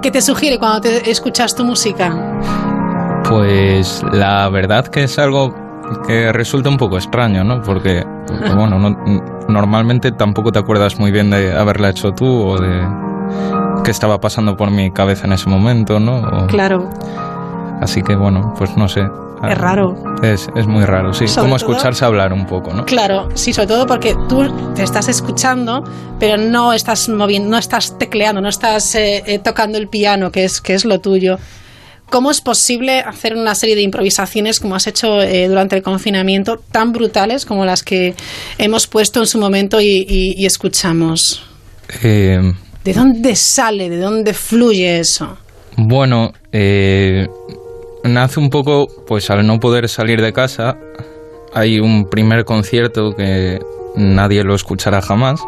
[0.00, 2.16] ¿Qué te sugiere cuando te escuchas tu música?
[3.28, 5.63] Pues la verdad que es algo
[6.06, 7.62] que resulta un poco extraño, ¿no?
[7.62, 8.04] Porque,
[8.56, 8.78] bueno,
[9.48, 12.86] normalmente tampoco te acuerdas muy bien de haberla hecho tú o de
[13.84, 16.46] qué estaba pasando por mi cabeza en ese momento, ¿no?
[16.46, 16.90] claro.
[17.80, 19.06] Así que bueno, pues no sé.
[19.42, 19.96] Es raro.
[20.22, 21.26] Es, es muy raro, sí.
[21.34, 22.86] Como escucharse hablar un poco, ¿no?
[22.86, 25.84] Claro, sí, sobre todo porque tú te estás escuchando,
[26.18, 30.44] pero no estás moviendo, no estás tecleando, no estás eh, eh, tocando el piano, que
[30.44, 31.36] es, que es lo tuyo.
[32.10, 36.56] ¿Cómo es posible hacer una serie de improvisaciones como has hecho eh, durante el confinamiento,
[36.70, 38.14] tan brutales como las que
[38.58, 41.44] hemos puesto en su momento y, escuchamos?
[42.02, 45.38] ¿De dónde sale, de dónde fluye eso?
[45.76, 47.26] Bueno, eh,
[48.04, 50.76] nace un poco, pues al no poder salir de casa,
[51.52, 53.58] hay un primer concierto que
[53.96, 55.40] nadie lo escuchará jamás,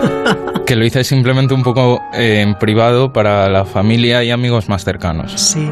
[0.70, 4.84] que lo hice simplemente un poco eh, en privado para la familia y amigos más
[4.84, 5.32] cercanos.
[5.32, 5.68] Sí.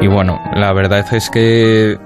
[0.00, 1.96] Y bueno, la verdad es que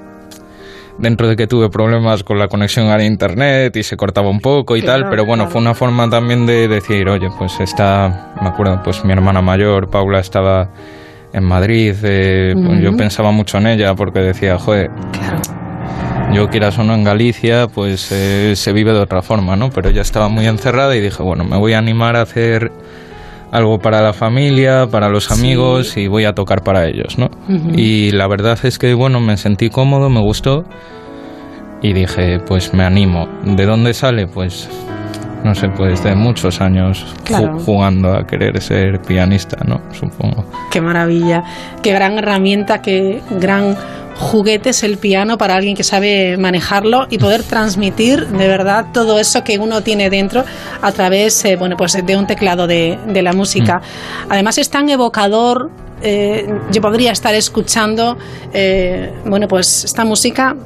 [0.99, 4.77] dentro de que tuve problemas con la conexión a internet y se cortaba un poco
[4.77, 8.83] y tal, pero bueno, fue una forma también de decir, oye, pues está, me acuerdo,
[8.85, 10.68] pues mi hermana mayor, Paula, estaba
[11.33, 14.91] en Madrid, eh, pues yo pensaba mucho en ella porque decía, joder,
[16.33, 19.70] yo quieras o no en Galicia, pues eh, se vive de otra forma, ¿no?
[19.70, 22.72] Pero ella estaba muy encerrada y dije, bueno, me voy a animar a hacer
[23.51, 27.28] algo para la familia, para los amigos y voy a tocar para ellos, ¿no?
[27.76, 30.64] Y la verdad es que, bueno, me sentí cómodo, me gustó
[31.83, 33.28] y dije, pues me animo.
[33.45, 34.26] ¿De dónde sale?
[34.26, 34.70] Pues
[35.45, 37.05] no sé, pues de muchos años
[37.66, 39.80] jugando a querer ser pianista, ¿no?
[39.93, 40.45] Supongo.
[40.70, 41.43] Qué maravilla,
[41.83, 43.76] qué gran herramienta, qué gran
[44.23, 49.18] juguete es el piano para alguien que sabe manejarlo y poder transmitir de verdad todo
[49.18, 50.45] eso que uno tiene dentro
[50.81, 53.79] a través, eh, bueno, pues de un teclado de, la música.
[53.79, 54.33] Mm.
[54.33, 55.70] Además es tan evocador.
[56.03, 58.16] Eh, yo podría estar escuchando,
[58.53, 60.57] eh, bueno, pues esta música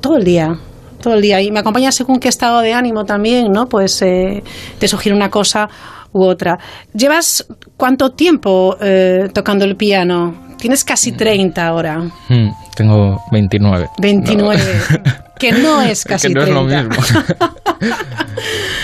[0.00, 0.58] todo el día,
[1.00, 1.40] todo el día.
[1.40, 3.66] Y me acompaña según qué estado de ánimo también, ¿no?
[3.66, 4.42] Pues eh,
[4.78, 5.68] te sugiere una cosa
[6.12, 6.58] u otra.
[6.94, 10.47] ¿Llevas cuánto tiempo eh, tocando el piano?
[10.58, 12.00] Tienes casi 30 ahora.
[12.28, 13.88] Hmm, tengo 29.
[13.98, 14.62] 29.
[15.38, 16.90] Que no es casi que no es lo mismo.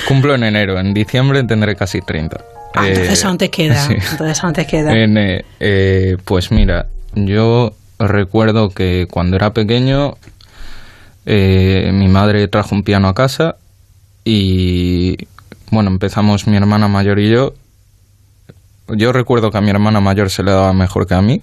[0.09, 0.79] Cumplo en enero.
[0.79, 2.39] En diciembre tendré casi 30.
[2.75, 3.87] Ah, entonces aún te queda.
[3.87, 4.93] Entonces aún te queda.
[4.95, 10.17] Eh, pues mira, yo recuerdo que cuando era pequeño
[11.27, 13.57] eh, mi madre trajo un piano a casa
[14.25, 15.17] y
[15.71, 17.55] bueno, empezamos mi hermana mayor y yo.
[18.89, 21.41] Yo recuerdo que a mi hermana mayor se le daba mejor que a mí.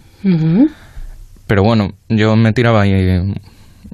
[1.47, 3.33] Pero bueno, yo me tiraba ahí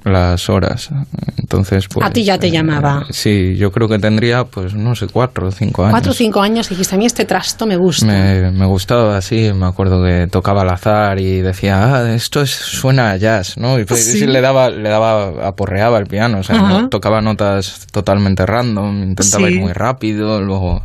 [0.04, 0.90] las horas.
[1.38, 3.06] Entonces, pues, A ti ya te llamaba.
[3.10, 5.94] Eh, sí, yo creo que tendría, pues, no sé, cuatro o cinco años.
[5.94, 8.06] Cuatro o cinco años y dijiste, a mí este trasto me gusta.
[8.06, 9.52] Me, gustaba, sí.
[9.54, 13.80] Me acuerdo que tocaba al azar y decía, ah, esto es, suena a jazz, ¿no?
[13.80, 14.26] Y pues, ¿Sí?
[14.26, 16.40] le daba, le daba, aporreaba el piano.
[16.40, 20.84] O sea, tocaba notas totalmente random, intentaba ir muy rápido, luego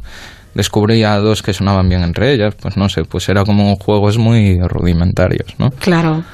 [0.54, 4.60] descubría dos que sonaban bien entre ellas, pues no sé, pues era como juegos muy
[4.60, 5.70] rudimentarios, ¿no?
[5.70, 6.24] Claro.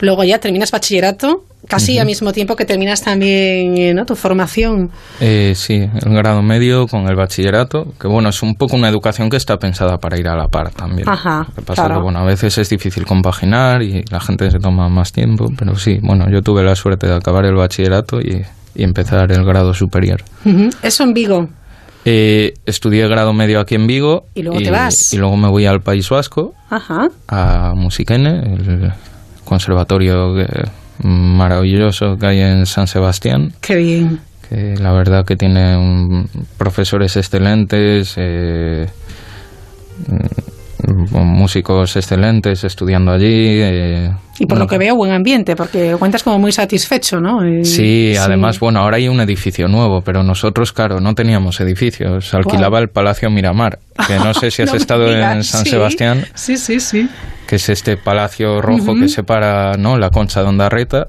[0.00, 4.06] Luego ya terminas bachillerato, casi al mismo tiempo que terminas también eh, ¿no?
[4.06, 4.90] tu formación.
[5.20, 9.30] Eh, sí, el grado medio con el bachillerato, que bueno, es un poco una educación
[9.30, 11.08] que está pensada para ir a la par también.
[11.08, 14.58] Ajá, Lo que pasa que bueno, a veces es difícil compaginar y la gente se
[14.58, 18.44] toma más tiempo, pero sí, bueno, yo tuve la suerte de acabar el bachillerato y,
[18.76, 20.22] empezar el grado superior.
[20.82, 21.48] ¿Eso en Vigo?
[22.04, 24.24] Eh, estudié grado medio aquí en Vigo.
[24.34, 25.12] ¿Y luego te vas?
[25.12, 27.08] Y luego me voy al País Vasco, Ajá.
[27.28, 28.92] a Musiquene, el
[29.44, 30.34] conservatorio
[31.02, 33.52] maravilloso que hay en San Sebastián.
[33.60, 34.20] Qué bien.
[34.48, 36.26] Que la verdad que tiene
[36.58, 38.14] profesores excelentes.
[38.16, 38.88] Eh,
[41.12, 43.60] músicos excelentes estudiando allí.
[43.60, 47.40] Eh, y por lo que veo, buen ambiente, porque cuentas como muy satisfecho, ¿no?
[47.62, 52.32] sí, además, bueno, ahora hay un edificio nuevo, pero nosotros, claro, no teníamos edificios.
[52.32, 56.24] Alquilaba el Palacio Miramar, que no sé si has estado en San Sebastián.
[56.34, 57.08] Sí, sí, sí.
[57.46, 59.98] Que es este palacio rojo que separa ¿no?
[59.98, 61.08] la concha de Ondarreta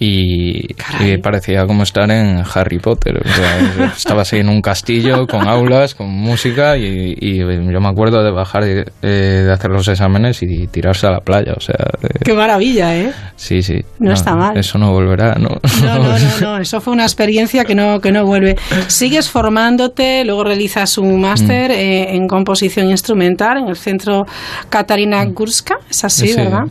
[0.00, 0.74] y,
[1.22, 3.20] parecía como estar en Harry Potter.
[3.96, 8.64] estabas ahí en un castillo con aulas, con música y, yo me acuerdo de bajar
[8.64, 11.54] eh, de hacer los exámenes y tirarse a la playa.
[11.56, 11.76] O sea,
[12.24, 13.12] Qué maravilla, ¿eh?
[13.36, 13.84] Sí, sí.
[13.98, 14.56] No, está mal.
[14.56, 15.60] Eso no volverá, ¿no?
[15.82, 18.56] No, no, no, eso fue una experiencia que no, que no vuelve.
[18.86, 21.74] Sigues formándote, luego realizas un máster mm.
[21.74, 24.26] eh, en composición instrumental en el Centro
[24.68, 26.66] Katarina Gurska, es así, ¿verdad?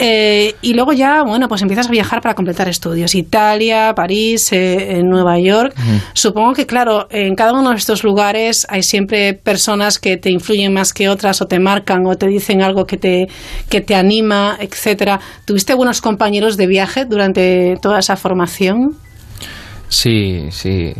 [0.00, 3.14] Eh, y luego ya, bueno, pues empiezas a viajar para completar estudios.
[3.16, 5.74] Italia, París, eh, Nueva York.
[6.12, 10.72] Supongo que, claro, en cada uno de estos lugares hay siempre personas que te influyen
[10.72, 13.28] más que otras o te marcan o te dicen algo que te,
[13.68, 15.18] que te anima, etcétera.
[15.44, 18.96] ¿Tuviste buenos compañeros de viaje durante toda esa formación?
[19.88, 20.92] Sí, sí.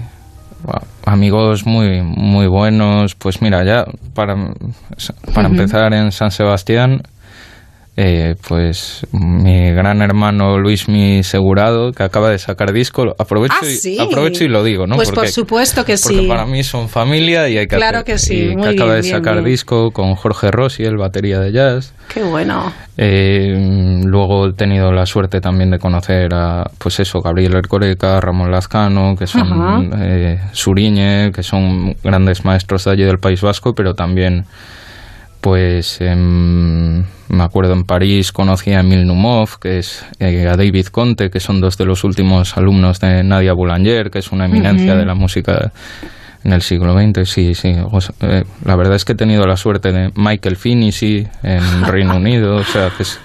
[1.04, 3.14] amigos muy, muy buenos.
[3.14, 3.84] Pues mira, ya
[4.14, 4.34] para,
[5.34, 7.02] para empezar en San Sebastián,
[8.00, 13.66] eh, pues mi gran hermano Luis Mi Segurado, que acaba de sacar disco, aprovecho, ah,
[13.66, 14.94] y, aprovecho y lo digo, ¿no?
[14.94, 16.14] Pues por supuesto que sí.
[16.14, 19.42] Porque para mí son familia y hay que Claro que sí, que acaba de sacar
[19.42, 21.92] disco con Jorge Rossi, el batería de jazz.
[22.14, 22.72] Qué bueno.
[22.96, 28.52] Eh, luego he tenido la suerte también de conocer a, pues eso, Gabriel Ercoreca, Ramón
[28.52, 33.94] Lazcano, que son eh, Suriñe, que son grandes maestros de allí del País Vasco, pero
[33.94, 34.44] también
[35.40, 40.86] pues em, me acuerdo en París conocí a Emil Numov, que es eh, a David
[40.86, 44.94] Conte, que son dos de los últimos alumnos de Nadia Boulanger, que es una eminencia
[44.94, 45.72] de la música
[46.44, 47.28] en el siglo XX.
[47.28, 47.68] Sí, sí.
[47.68, 50.90] Eh, la verdad es que he tenido la suerte de Michael Finney,
[51.42, 53.20] en Reino Unido, o sea, que es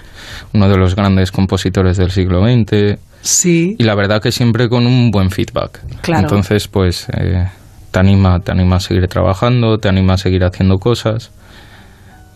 [0.54, 3.00] uno de los grandes compositores del siglo XX.
[3.22, 3.76] Sí.
[3.80, 5.80] Y la verdad que siempre con un buen feedback.
[6.02, 6.24] Claro.
[6.24, 7.48] Entonces, pues eh,
[7.92, 11.32] te anima, te anima a seguir trabajando, te anima a seguir haciendo cosas.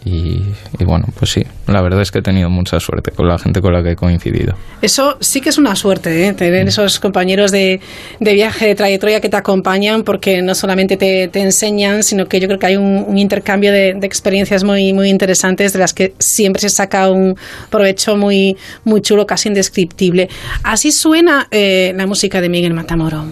[0.07, 3.61] Y, bueno, pues sí, la verdad es que he tenido mucha suerte con la gente
[3.61, 4.55] con la que he coincidido.
[4.81, 6.33] Eso sí que es una suerte, ¿eh?
[6.33, 6.69] tener mm.
[6.69, 7.81] esos compañeros de,
[8.19, 12.59] viaje, de trayectoria que te acompañan, porque no solamente te, enseñan, sino que yo creo
[12.59, 17.11] que hay un, intercambio de, experiencias muy, muy interesantes, de las que siempre se saca
[17.11, 17.35] un
[17.69, 18.55] provecho muy,
[18.85, 20.29] muy chulo, casi indescriptible.
[20.63, 23.25] Así suena eh, la música de Miguel Matamoro.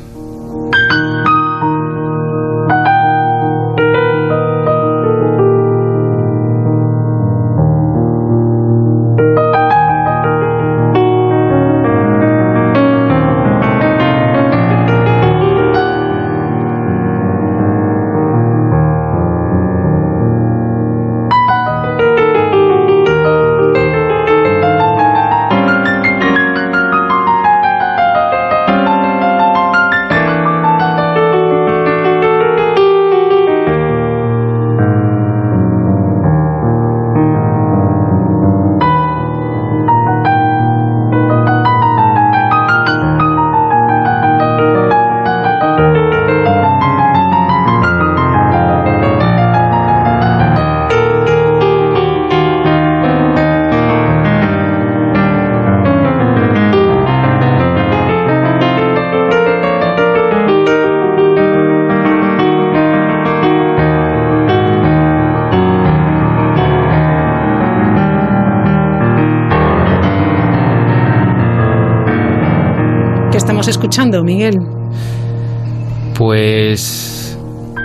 [74.23, 74.59] Miguel?
[76.17, 77.37] Pues,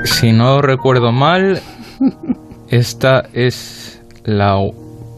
[0.04, 1.60] si no recuerdo mal,
[2.68, 4.56] esta es la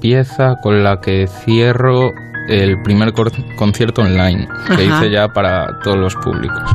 [0.01, 2.11] pieza con la que cierro
[2.49, 3.13] el primer
[3.57, 6.71] concierto online que hice ya para todos los públicos.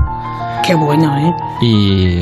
[0.66, 1.34] Qué bueno, ¿eh?
[1.62, 2.22] Y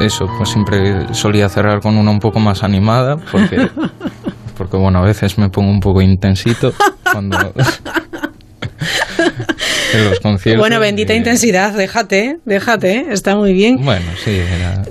[0.00, 3.68] eso, pues siempre solía cerrar con una un poco más animada, porque,
[4.58, 6.72] porque bueno, a veces me pongo un poco intensito
[7.10, 7.38] cuando,
[9.94, 10.60] los conciertos.
[10.60, 13.76] Bueno, bendita intensidad, déjate, déjate, está muy bien.
[13.82, 14.40] Bueno, sí.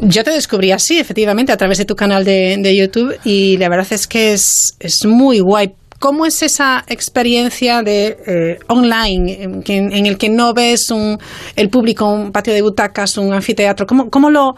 [0.02, 3.88] Yo te descubrí así, efectivamente, a través de tu canal de, YouTube y la verdad
[3.92, 5.74] es que es, es muy guay.
[6.00, 11.18] ¿Cómo es esa experiencia de eh, online en, el que no ves un,
[11.56, 13.88] el público, un patio de butacas, un anfiteatro?
[13.88, 14.56] ¿Cómo, cómo, lo,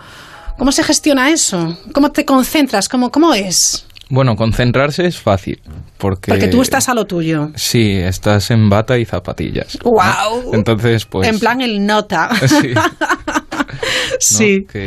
[0.57, 1.77] cómo se gestiona eso?
[1.93, 2.89] ¿Cómo te concentras?
[2.89, 3.86] ¿Cómo, cómo es?
[4.09, 5.61] Bueno, concentrarse es fácil.
[5.97, 7.51] Porque, porque tú estás a lo tuyo.
[7.55, 9.77] Sí, estás en bata y zapatillas.
[9.83, 10.53] ¡Wow!
[10.53, 11.27] Entonces, pues.
[11.27, 12.29] En plan el nota.
[14.19, 14.67] Sí.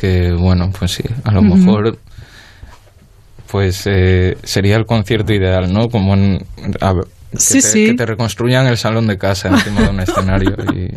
[0.00, 1.98] Que, bueno, pues sí, a lo mejor.
[3.50, 5.90] Pues eh, sería el concierto ideal, ¿no?
[5.90, 6.46] Como en.
[7.30, 10.56] que, sí, te, que te reconstruyan el salón de casa encima de un escenario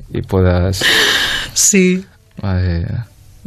[0.10, 0.84] y, puedas.
[1.54, 2.06] Sí.
[2.44, 2.88] Eh,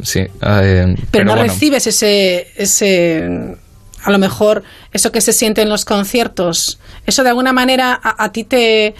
[0.03, 0.27] sí.
[0.41, 3.57] Eh, pero, no recibes ese, ese
[4.03, 4.63] a lo mejor
[4.93, 8.95] eso que se siente en los conciertos, eso de alguna manera a, ti te,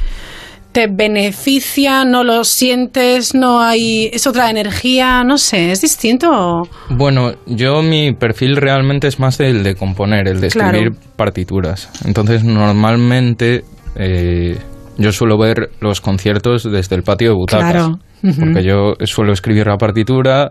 [0.71, 6.63] te beneficia, no lo sientes, no hay, es otra energía, no sé, es distinto.
[6.89, 11.89] Bueno, yo mi perfil realmente es más el de componer, el de escribir partituras.
[12.05, 13.63] Entonces normalmente
[13.95, 14.57] eh,
[14.97, 17.71] yo suelo ver los conciertos desde el patio de butacas.
[17.71, 17.99] Claro.
[18.21, 20.49] Porque yo suelo escribir la partitura,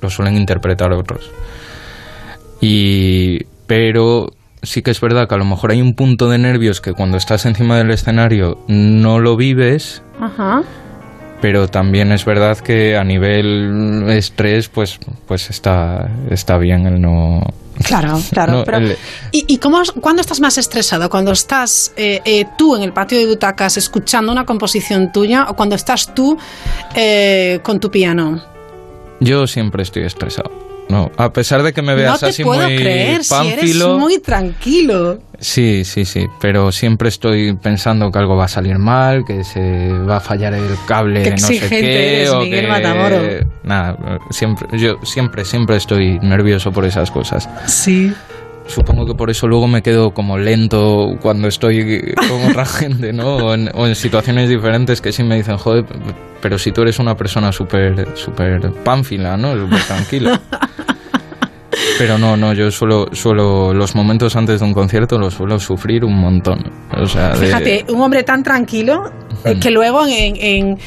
[0.00, 1.30] lo suelen interpretar otros.
[2.60, 4.30] Y pero
[4.62, 7.16] sí que es verdad que a lo mejor hay un punto de nervios que cuando
[7.16, 10.02] estás encima del escenario no lo vives.
[10.20, 10.62] Ajá.
[11.40, 17.42] Pero también es verdad que a nivel estrés, pues, pues está, está bien el no.
[17.84, 18.64] Claro, claro.
[19.32, 21.10] ¿Y, cómo, cuándo estás más estresado?
[21.10, 25.54] ¿Cuando estás eh, eh, tú en el patio de butacas escuchando una composición tuya o
[25.54, 26.38] cuando estás tú
[26.94, 28.42] eh, con tu piano?
[29.20, 30.65] Yo siempre estoy estresado.
[30.88, 33.86] No, a pesar de que me veas no así puedo muy creer, si pánfilo.
[33.86, 35.18] eres muy tranquilo.
[35.38, 39.90] Sí, sí, sí, pero siempre estoy pensando que algo va a salir mal, que se
[39.92, 43.20] va a fallar el cable de no sé qué eres, o Miguel que Matamoro.
[43.64, 43.98] nada,
[44.30, 47.48] siempre yo siempre siempre estoy nervioso por esas cosas.
[47.66, 48.12] Sí.
[48.68, 53.36] Supongo que por eso luego me quedo como lento cuando estoy con otra gente, ¿no?
[53.36, 55.84] O en, o en situaciones diferentes que sí me dicen, joder,
[56.42, 59.54] pero si tú eres una persona súper súper pánfila, ¿no?
[59.56, 60.40] Súper tranquila.
[61.98, 66.04] Pero no, no, yo suelo, suelo los momentos antes de un concierto los suelo sufrir
[66.04, 66.70] un montón.
[66.94, 69.10] O sea, de- Fíjate, un hombre tan tranquilo
[69.44, 70.78] eh, que luego en, en-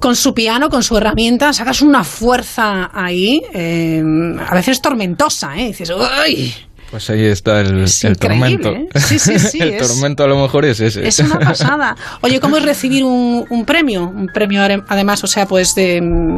[0.00, 4.02] con su piano, con su herramienta, sacas una fuerza ahí, eh,
[4.48, 5.68] a veces tormentosa, ¿eh?
[5.68, 6.52] Dices, ¡ay!
[6.94, 7.86] Pues ahí está el,
[8.20, 8.70] tormento.
[8.70, 8.86] ¿eh?
[8.94, 11.04] Sí, sí, sí, el es- tormento a lo mejor es ese.
[11.04, 11.96] Es una pasada.
[12.20, 14.04] Oye, ¿cómo es recibir un, un premio?
[14.06, 16.36] Un premio además, o sea, pues de mm,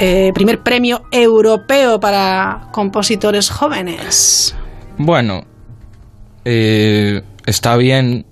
[0.00, 4.54] eh, primer premio europeo para compositores jóvenes.
[4.98, 5.46] Bueno,
[6.44, 8.26] eh, está bien.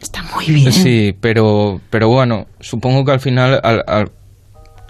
[0.00, 0.72] Está muy bien.
[0.72, 4.12] Sí, pero, pero bueno, supongo que al final al- al-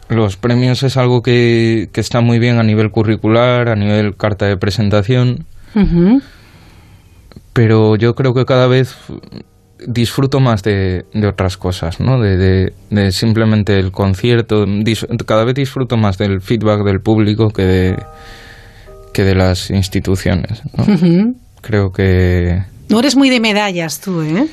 [0.08, 4.46] los premios es algo que, que está muy bien a nivel curricular, a nivel carta
[4.46, 5.46] de presentación,
[7.52, 8.94] Pero yo creo que cada vez
[9.86, 12.20] disfruto más de, de otras cosas, ¿no?
[12.20, 17.50] De, de- de simplemente el concierto, dis- cada vez disfruto más del feedback del público
[17.50, 18.02] que de,
[19.12, 21.32] que de las instituciones, ¿no?
[21.60, 22.62] Creo que...
[22.88, 24.46] No eres muy de medallas tú, ¿eh?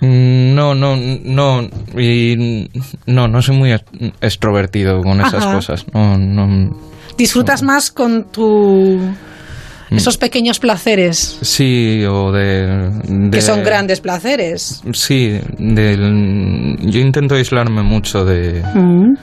[0.00, 1.62] Mm, No, no, no,
[1.98, 2.68] y
[3.06, 3.72] no, no soy muy
[4.20, 5.54] extrovertido con esas Ajá.
[5.54, 5.86] cosas.
[5.94, 6.76] No, no,
[7.16, 8.98] Disfrutas más con tu
[9.90, 14.82] esos pequeños placeres sí, o de, de- que son grandes placeres.
[14.92, 19.14] Sí, del, yo intento aislarme mucho de, Mm.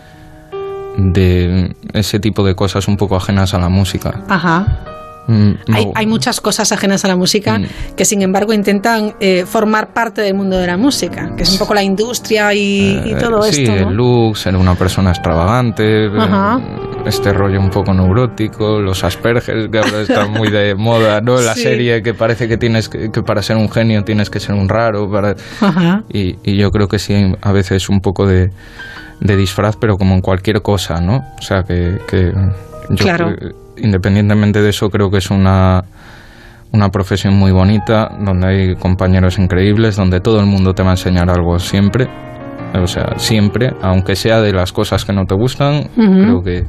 [1.13, 4.23] de ese tipo de cosas un poco ajenas a la música.
[4.29, 4.79] Ajá.
[5.27, 7.60] Mm, no- Hay, hay muchas cosas ajenas a la música
[7.95, 11.57] que sin embargo intentan eh, formar parte del mundo de la música, que es un
[11.57, 13.73] poco la industria y, y eh, todo sí, esto.
[13.76, 13.91] el ¿no?
[13.91, 16.60] look, ser una persona extravagante, Ajá.
[17.06, 21.39] este rollo un poco neurótico, los Asperger que ahora están muy de moda, ¿no?
[21.41, 21.64] La Sí.
[21.64, 24.69] serie que parece que tienes que, que para ser un genio tienes que ser un
[24.69, 26.03] raro, para Ajá.
[26.11, 28.52] y, y yo creo que sí a veces un poco de,
[29.22, 31.23] de disfraz, pero como en cualquier cosa, ¿no?
[31.39, 32.31] O sea que, que
[32.89, 33.35] yo Claro.
[33.77, 35.84] Independientemente de eso creo que es una
[36.72, 40.93] una profesión muy bonita, donde hay compañeros increíbles, donde todo el mundo te va a
[40.93, 42.07] enseñar algo siempre.
[42.73, 46.65] O sea, siempre, aunque sea de las cosas que no te gustan, creo que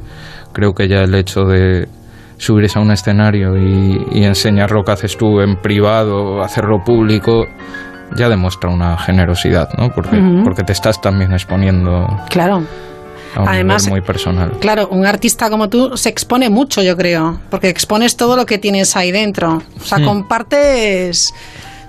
[0.53, 1.89] creo que ya el hecho de
[2.37, 7.45] subirse a un escenario y, y enseñar lo que haces tú en privado, hacerlo público,
[8.15, 9.89] ya demuestra una generosidad, ¿no?
[9.89, 12.61] Porque, porque te estás también exponiendo Claro.
[13.37, 14.51] A un Además- nivel muy personal.
[14.59, 18.57] Claro, un artista como tú se expone mucho, yo creo, porque expones todo lo que
[18.57, 19.61] tienes ahí dentro.
[19.79, 20.05] O sea, Hmm.
[20.05, 21.33] compartes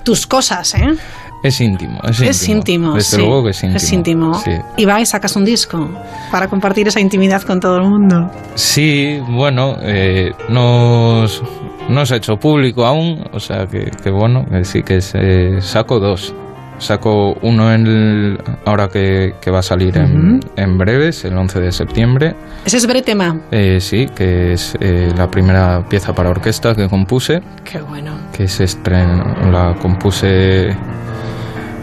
[0.05, 0.95] tus cosas, ¿eh?
[1.43, 2.31] Es íntimo, es íntimo.
[2.31, 3.23] Es íntimo, Desde sí.
[3.23, 3.77] luego que es íntimo.
[3.77, 4.35] Es íntimo.
[4.35, 4.51] Sí.
[4.77, 5.89] Y va y sacas un disco
[6.33, 8.29] para compartir esa intimidad con todo el mundo.
[8.57, 11.43] Sí, bueno, eh, nos,
[11.89, 15.61] no se ha hecho público aún, o sea que, que bueno, que sí que se,
[15.63, 16.35] saco dos.
[16.79, 21.61] Saco uno en el- ahora que, que va a salir en, en breves, el 11
[21.61, 22.35] de septiembre.
[22.65, 23.41] Ese es Bretema.
[23.51, 28.13] Eh, sí, que es eh, la primera pieza para orquesta que compuse, Qué bueno.
[28.33, 30.69] que se estrenó, la compuse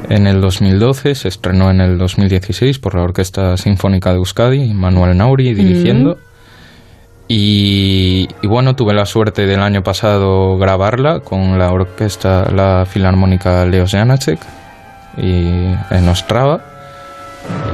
[0.10, 5.18] en el 2012, se estrenó en el 2016 por la Orquesta Sinfónica de Euskadi, Manuel
[5.18, 6.20] Nauri dirigiendo.
[7.28, 13.66] Y, y bueno, tuve la suerte del año pasado grabarla con la orquesta, la Filarmónica
[13.66, 14.40] Leos Janacek
[15.18, 16.62] y en Ostrava.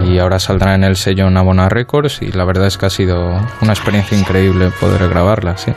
[0.06, 3.40] Y ahora saldrá en el sello Navona Records y la verdad es que ha sido
[3.62, 5.74] una experiencia increíble poder grabarla, sí.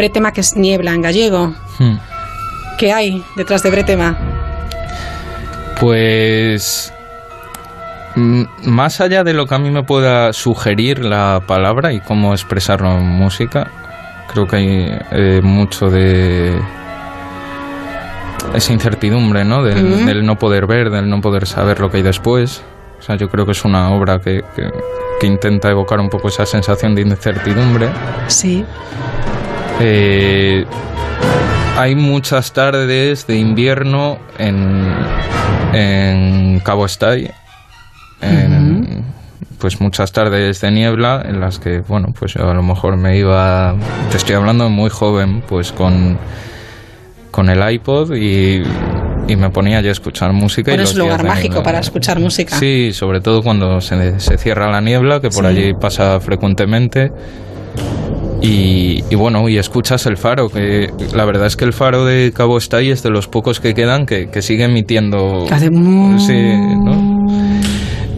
[0.00, 1.54] Bretema, que es niebla en gallego.
[1.78, 1.98] Hmm.
[2.78, 4.16] ¿Qué hay detrás de Bretema?
[5.78, 6.90] Pues
[8.16, 12.32] mm, más allá de lo que a mí me pueda sugerir la palabra y cómo
[12.32, 13.70] expresarlo en música,
[14.32, 16.58] creo que hay eh, mucho de
[18.54, 19.62] esa incertidumbre, ¿no?
[19.62, 22.62] Del, no poder ver, del no poder saber lo que hay después.
[22.98, 24.42] O sea, yo creo que es una obra que,
[25.20, 27.90] que, intenta evocar un poco esa sensación de incertidumbre.
[28.28, 28.64] Sí.
[29.80, 30.64] Eh,
[31.76, 34.94] hay muchas tardes de invierno en,
[35.72, 37.30] en Cabo Estay.
[39.58, 43.18] Pues muchas tardes de niebla en las que, bueno, pues yo a lo mejor me
[43.18, 43.74] iba,
[44.10, 46.18] te estoy hablando muy joven, pues con
[47.30, 48.62] con el iPod y,
[49.36, 50.74] me ponía ya a escuchar música.
[50.74, 52.58] es un lugar mágico para escuchar música.
[52.58, 57.12] Sí, sobre todo cuando se, se cierra la niebla, que por allí pasa frecuentemente.
[58.42, 62.56] Y, bueno, y escuchas el faro, que la verdad es que el faro de Cabo
[62.56, 65.46] Estay es de los pocos que quedan que, sigue emitiendo...
[66.18, 66.34] Sí,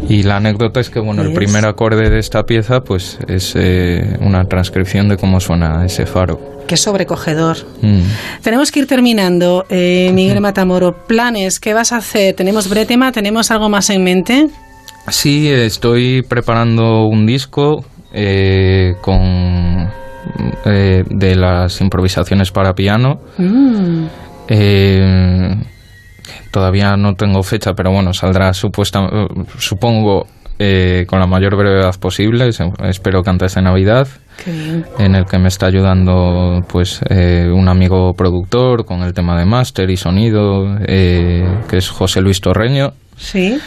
[0.09, 4.17] Y la anécdota es que, bueno, el primer acorde de esta pieza, pues es eh,
[4.21, 6.39] una transcripción de cómo suena ese faro.
[6.69, 7.57] Qué sobrecogedor.
[7.81, 8.03] Mm.
[8.43, 9.65] Tenemos que ir terminando.
[9.69, 12.35] Eh, Miguel Matamoro, planes, ¿qué vas a hacer?
[12.35, 13.11] ¿Tenemos bretema?
[13.11, 14.47] ¿Tenemos algo más en mente?
[15.09, 19.91] Sí, estoy preparando un disco eh, con
[20.65, 23.21] eh, de las improvisaciones para piano.
[23.39, 24.07] Mm.
[26.51, 29.09] todavía no tengo fecha, pero bueno, saldrá supuesta,
[29.59, 30.27] supongo
[31.07, 32.49] con la mayor brevedad posible.
[32.49, 34.07] Espero que antes de Navidad
[34.47, 39.45] en el que me está ayudando pues eh, un amigo productor con el tema de
[39.45, 42.93] máster y sonido, eh, que es José Luis Torreño.
[43.17, 43.59] Sí.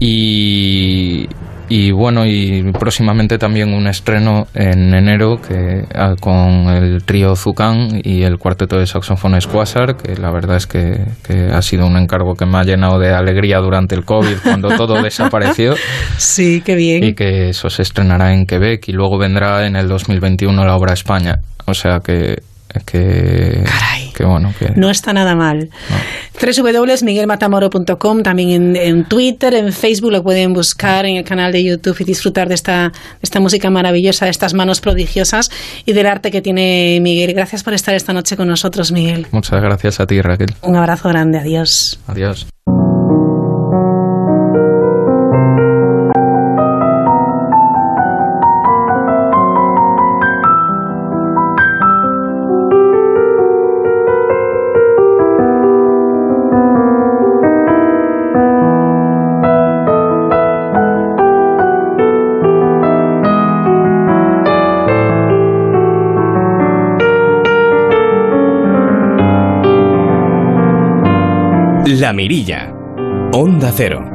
[0.00, 1.28] Y,
[1.72, 8.00] y bueno, y próximamente también un estreno en enero que ah, con el trío Zucán
[8.02, 11.96] y el cuarteto de saxofones Quasar, que la verdad es que, que, ha sido un
[11.96, 15.76] encargo que me ha llenado de alegría durante el COVID cuando todo desapareció.
[16.16, 17.04] Sí, qué bien.
[17.04, 20.92] Y que eso se estrenará en Quebec y luego vendrá en el 2021 la obra
[20.92, 21.36] España.
[21.66, 22.42] O sea que
[22.84, 25.68] que, Caray, bueno que no está nada mal.
[25.90, 26.72] No.
[26.72, 32.04] www.miguelmatamoro.com también en, Twitter en Facebook lo pueden buscar en el canal de YouTube y
[32.04, 32.92] disfrutar de esta,
[33.22, 35.50] esta música maravillosa de estas manos prodigiosas
[35.84, 37.34] y del arte que tiene Miguel.
[37.34, 39.26] Gracias por estar esta noche con nosotros Miguel.
[39.30, 40.54] Muchas gracias a ti Raquel.
[40.62, 42.00] Un abrazo grande adiós.
[42.06, 42.46] Adiós
[72.00, 72.72] La Mirilla.
[73.34, 74.09] Onda Cero.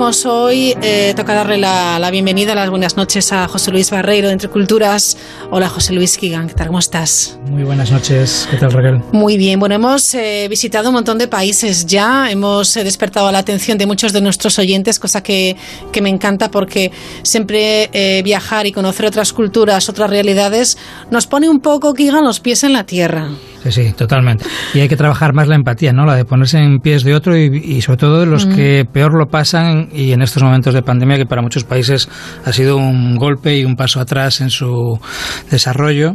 [0.00, 0.74] Hoy.
[0.80, 5.18] Eh, toca darle la, bienvenida, las buenas noches a José Luis Barreiro de Entre Culturas.
[5.50, 6.68] Hola José Luis Kigan, ¿qué tal?
[6.68, 7.38] ¿Cómo estás?
[7.50, 9.02] Muy buenas noches, ¿qué tal Raquel?
[9.12, 13.40] Muy bien, bueno, hemos eh, visitado un montón de países ya, hemos eh, despertado la
[13.40, 15.54] atención de muchos de nuestros oyentes, cosa que,
[15.92, 16.90] que me encanta porque
[17.22, 17.90] siempre
[18.24, 20.78] viajar y conocer otras culturas, otras realidades,
[21.10, 23.28] nos pone un poco, Kigan, los pies en la tierra.
[23.62, 24.44] Sí, sí, totalmente.
[24.72, 26.06] Y hay que trabajar más la empatía, ¿no?
[26.06, 29.26] La de ponerse en pies de otro y, sobre todo de los que peor lo
[29.26, 32.08] pasan y en estos momentos de pandemia que para muchos países
[32.44, 34.98] ha sido un golpe y un paso atrás en su
[35.50, 36.12] desarrollo.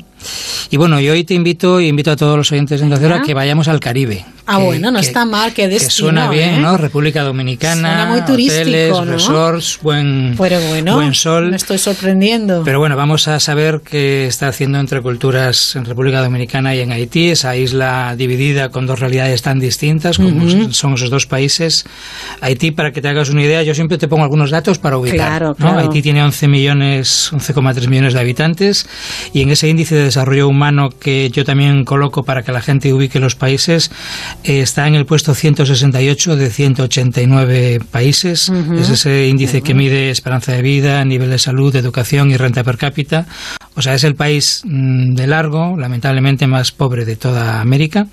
[0.72, 3.22] Y bueno, y hoy te invito y invito a todos los oyentes de Onda a
[3.22, 4.26] que vayamos al Caribe.
[4.48, 5.88] Ah, bueno, no está mal, que destino.
[5.88, 6.60] Que suena bien, ¿eh?
[6.60, 6.78] ¿no?
[6.78, 11.50] República Dominicana, suena muy turístico, hoteles, resorts, buen, bueno, buen sol.
[11.50, 12.64] Me estoy sorprendiendo.
[12.64, 16.92] Pero bueno, vamos a saber qué está haciendo entre culturas en República Dominicana y en
[16.92, 21.86] Haití, esa isla dividida con dos realidades tan distintas como son esos dos países.
[22.42, 25.16] Haití, para que te hagas una idea, yo siempre te pongo algunos datos para ubicar.
[25.18, 25.80] Claro, claro.
[25.80, 28.88] Haití tiene 11 millones, 11,3 millones de habitantes
[29.34, 32.94] y en ese índice de desarrollo humano que yo también coloco para que la gente
[32.94, 33.92] ubique los países,
[34.44, 38.52] está en el puesto 168 de 189 países.
[38.78, 42.78] Es ese índice que mide esperanza de vida, nivel de salud, educación y renta per
[42.78, 43.26] cápita.
[43.76, 48.08] O sea, es el país mm, de largo, lamentablemente más pobre de toda América.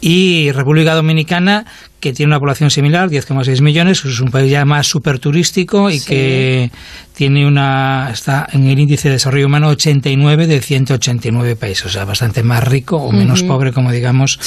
[0.00, 1.66] Y República Dominicana,
[2.06, 6.00] que tiene una población similar, 10,6 millones, es un país ya más super turístico y
[6.00, 6.70] que
[7.14, 12.04] tiene una está en el índice de desarrollo humano 89 de 189 países, o sea,
[12.04, 14.38] bastante más rico o menos pobre, como digamos,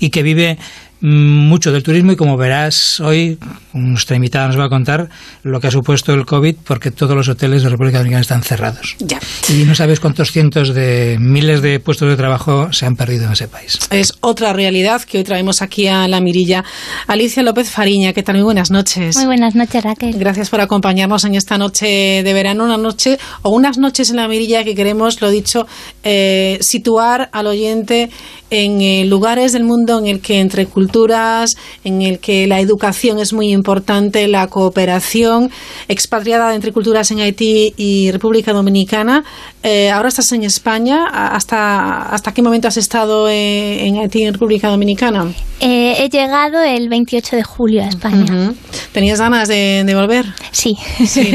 [0.00, 0.58] y que vive
[1.00, 3.38] mucho del turismo y como verás hoy
[3.72, 5.08] nuestra invitada nos va a contar
[5.42, 8.96] lo que ha supuesto el COVID porque todos los hoteles de República Dominicana están cerrados.
[8.98, 9.20] Ya.
[9.48, 13.32] Y no sabes cuántos cientos de miles de puestos de trabajo se han perdido en
[13.32, 13.78] ese país.
[13.90, 16.64] Es otra realidad que hoy traemos aquí a la mirilla.
[17.06, 18.36] Alicia López Fariña, ¿qué tal?
[18.36, 19.16] Muy buenas noches.
[19.16, 20.18] Muy buenas noches, Raquel.
[20.18, 24.28] Gracias por acompañarnos en esta noche de, verano, una noche o unas noches en la
[24.28, 25.66] mirilla que queremos, lo dicho,
[26.02, 28.10] eh, situar al oyente
[28.50, 30.87] en eh, lugares del mundo en el que entre culturas,
[31.84, 35.50] en el que la educación es muy importante, la cooperación,
[35.88, 39.24] expatriada entre culturas en Haití y República Dominicana.
[39.62, 41.06] Eh, ahora estás en España.
[41.06, 45.32] ¿Hasta, ¿Hasta qué momento has estado en Haití y en República Dominicana?
[45.60, 48.54] he llegado el 28 de julio a España.
[48.92, 50.26] ¿Tenías ganas de, volver?
[50.50, 50.76] Sí.
[51.06, 51.32] Sí,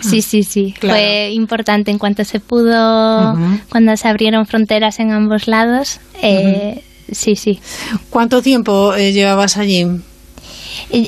[0.22, 3.36] sí, sí, Fue importante en cuanto se pudo,
[3.68, 6.00] cuando se abrieron fronteras en ambos lados.
[6.22, 6.82] Eh,
[7.12, 7.60] sí, sí.
[8.10, 9.86] ¿Cuánto tiempo eh, llevabas allí?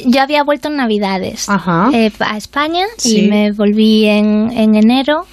[0.06, 1.46] Yo había vuelto en Navidades
[1.92, 5.26] eh, a España y me volví en, en enero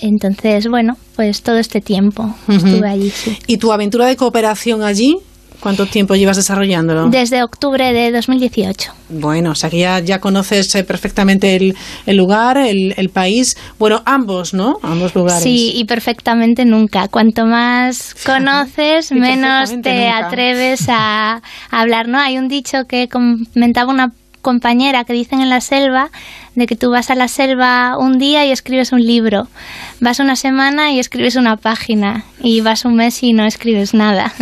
[0.00, 3.12] entonces, bueno, pues todo este tiempo estuve allí.
[3.46, 5.16] ¿Y tu aventura de cooperación allí?
[5.60, 7.08] ¿Cuánto tiempo llevas desarrollándolo?
[7.08, 8.92] Desde octubre de 2018.
[9.08, 13.56] Bueno, o sea que ya, conoces eh, perfectamente el, lugar, el, país.
[13.78, 14.78] Bueno, ambos, ¿no?
[14.82, 15.42] Ambos lugares.
[15.42, 17.08] Sí, y perfectamente nunca.
[17.08, 22.18] Cuanto más conoces, menos te atreves a, a hablar, ¿no?
[22.18, 24.12] Hay un dicho que comentaba una
[24.44, 26.10] compañera que dicen en la selva
[26.54, 29.48] de que tú vas a la selva un día y escribes un libro,
[30.00, 34.32] vas una semana y escribes una página y vas un mes y no escribes nada.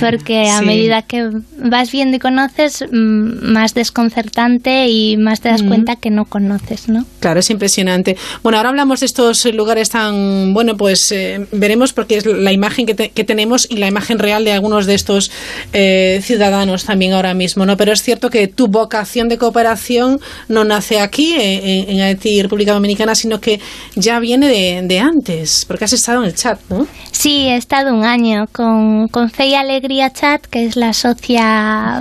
[0.00, 5.62] Porque a medida que vas viendo y conoces, mm, más desconcertante y más te das
[5.62, 7.04] cuenta que no conoces, ¿no?
[7.20, 8.16] Claro, es impresionante.
[8.42, 12.86] Bueno, ahora hablamos de estos lugares tan, bueno, pues eh, veremos porque es la imagen
[12.86, 15.30] que, que, tenemos y la imagen real de algunos de estos
[15.72, 17.76] eh, ciudadanos también ahora mismo, ¿no?
[17.76, 22.72] Pero es cierto que tu vocación de cooperación no nace aquí, en, Haití y República
[22.72, 23.60] Dominicana, sino que
[23.94, 24.48] ya viene
[24.82, 26.86] de, antes, porque has estado en el chat, ¿no?
[27.10, 32.00] Sí, he estado un año con, con Fe y Alegría Chat, que es la socia,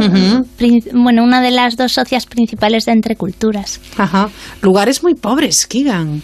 [0.94, 3.80] bueno, una de las dos socias principales de Entre Culturas.
[3.98, 4.30] Ajá.
[4.62, 6.22] Lugares muy pobres, Kigan.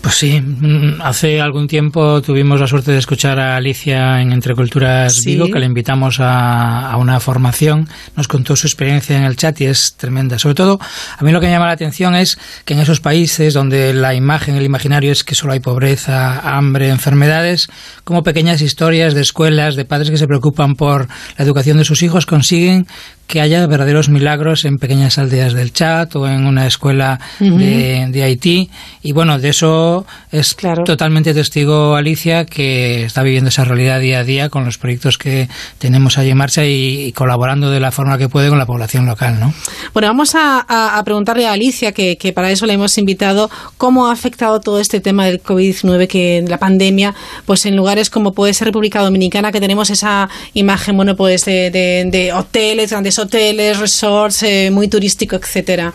[0.00, 4.54] Pues sí, mm, hace algún tiempo tuvimos la suerte de escuchar a Alicia en Entre
[4.54, 7.86] Culturas Vigo, que le invitamos a, una formación.
[8.16, 10.38] Nos contó su experiencia en el chat y es tremenda.
[10.38, 10.80] Sobre todo,
[11.18, 14.14] a mí lo que me llama la atención es que en esos países donde la
[14.14, 17.68] imagen, el imaginario es que solo hay pobreza, hambre, enfermedades,
[18.04, 22.02] como pequeñas historias de escuelas, de padres que se preocupan por la educación de sus
[22.02, 22.86] hijos, consiguen
[23.30, 28.68] que haya verdaderos milagros en pequeñas aldeas del Chat o en una escuela de, Haití.
[29.02, 34.24] Y bueno, de eso es totalmente testigo Alicia, que está viviendo esa realidad día a
[34.24, 35.48] día con los proyectos que
[35.78, 39.38] tenemos allí en marcha y, colaborando de la forma que puede con la población local.
[39.38, 39.54] ¿no?
[39.94, 44.58] Bueno, vamos a, preguntarle a Alicia, que, para eso le hemos invitado, cómo ha afectado
[44.58, 47.14] todo este tema del COVID-19, que la pandemia,
[47.46, 51.70] pues en lugares como puede ser República Dominicana, que tenemos esa imagen, bueno, pues de,
[51.70, 55.92] de, de hoteles, grandes hoteles, resorts, eh, muy turístico, etcétera?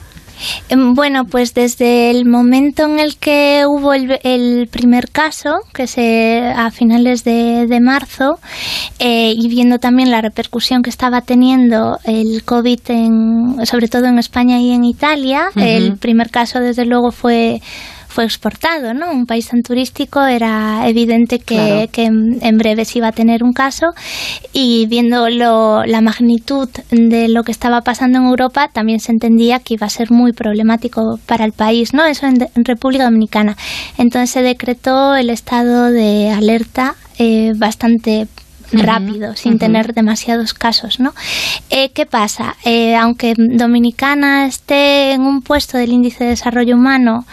[0.69, 6.41] Em, bueno, pues desde el momento en el que hubo el, primer caso, que se
[6.55, 8.39] a finales de, marzo,
[8.99, 14.19] eh, y viendo también la repercusión que estaba teniendo el COVID, en, sobre todo en
[14.19, 17.61] España y en Italia, el primer caso desde luego fue
[18.15, 19.11] fue exportado, ¿no?
[19.11, 23.87] Un país tan turístico era evidente que, en breve se iba a tener un caso
[24.53, 29.73] y viendo la magnitud de lo que estaba pasando en Europa también se entendía que
[29.73, 32.05] iba a ser muy problemático para el país, ¿no?
[32.05, 33.57] Eso en, República Dominicana.
[33.97, 38.27] Entonces se decretó el estado de alerta eh, bastante
[38.71, 41.13] rápido, sin tener demasiados casos, ¿no?
[41.69, 42.55] Eh, ¿Qué pasa?
[42.63, 47.25] Eh, aunque Dominicana esté en un puesto del índice de desarrollo humano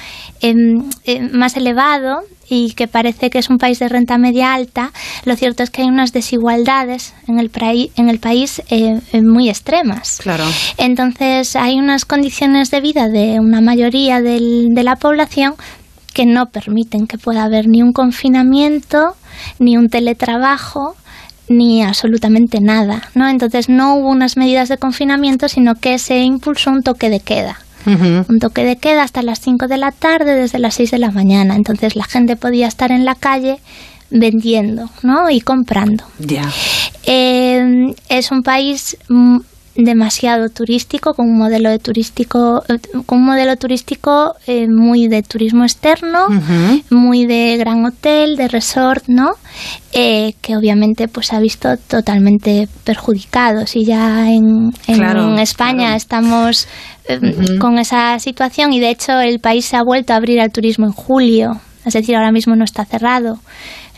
[1.33, 4.93] más elevado y que parece que es un país de renta media alta,
[5.25, 7.51] lo cierto es que hay unas desigualdades en el,
[7.97, 10.19] en el país eh, muy extremas.
[10.23, 10.45] Claro.
[10.77, 15.55] Entonces hay unas condiciones de vida de una mayoría del, de la población
[16.13, 19.15] que no permiten que pueda haber ni un confinamiento,
[19.59, 20.95] ni un teletrabajo,
[21.49, 23.29] ni absolutamente nada, ¿no?
[23.29, 27.59] Entonces no hubo unas medidas de confinamiento, sino que se impulsó un toque de queda.
[27.87, 31.11] Un toque de queda hasta las 5 de la tarde, desde las 6 de la
[31.11, 31.57] mañana.
[31.57, 33.59] Entonces la gente podía estar en la calle
[34.11, 35.31] vendiendo, ¿no?
[35.31, 36.05] Y comprando.
[37.05, 39.39] Eh, es un país mm,
[39.75, 45.23] demasiado turístico, con un modelo de turístico, eh, con un modelo turístico eh, muy de
[45.23, 46.27] turismo externo,
[46.91, 49.33] muy de gran hotel, de resort, ¿no?
[49.93, 56.67] Eh, que obviamente pues ha visto totalmente perjudicados y ya en, en España estamos
[57.59, 60.87] con esa situación y de hecho el país se ha vuelto a abrir al turismo
[60.87, 63.39] en julio, es decir, ahora mismo no está cerrado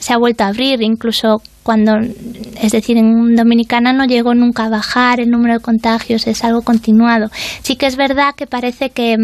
[0.04, 4.68] se ha vuelto a abrir, incluso cuando, es decir, en Dominicana no llegó nunca a
[4.68, 7.30] bajar el número de contagios, es algo continuado.
[7.62, 9.16] Sí que es verdad que parece que,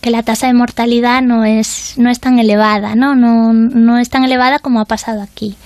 [0.00, 3.16] que la tasa de mortalidad no es, no es tan elevada, ¿no?
[3.16, 5.56] No, no es tan elevada como ha pasado aquí.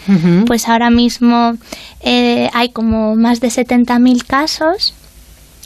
[0.47, 1.53] Pues ahora mismo
[2.01, 4.95] eh, hay como más de 70.000 casos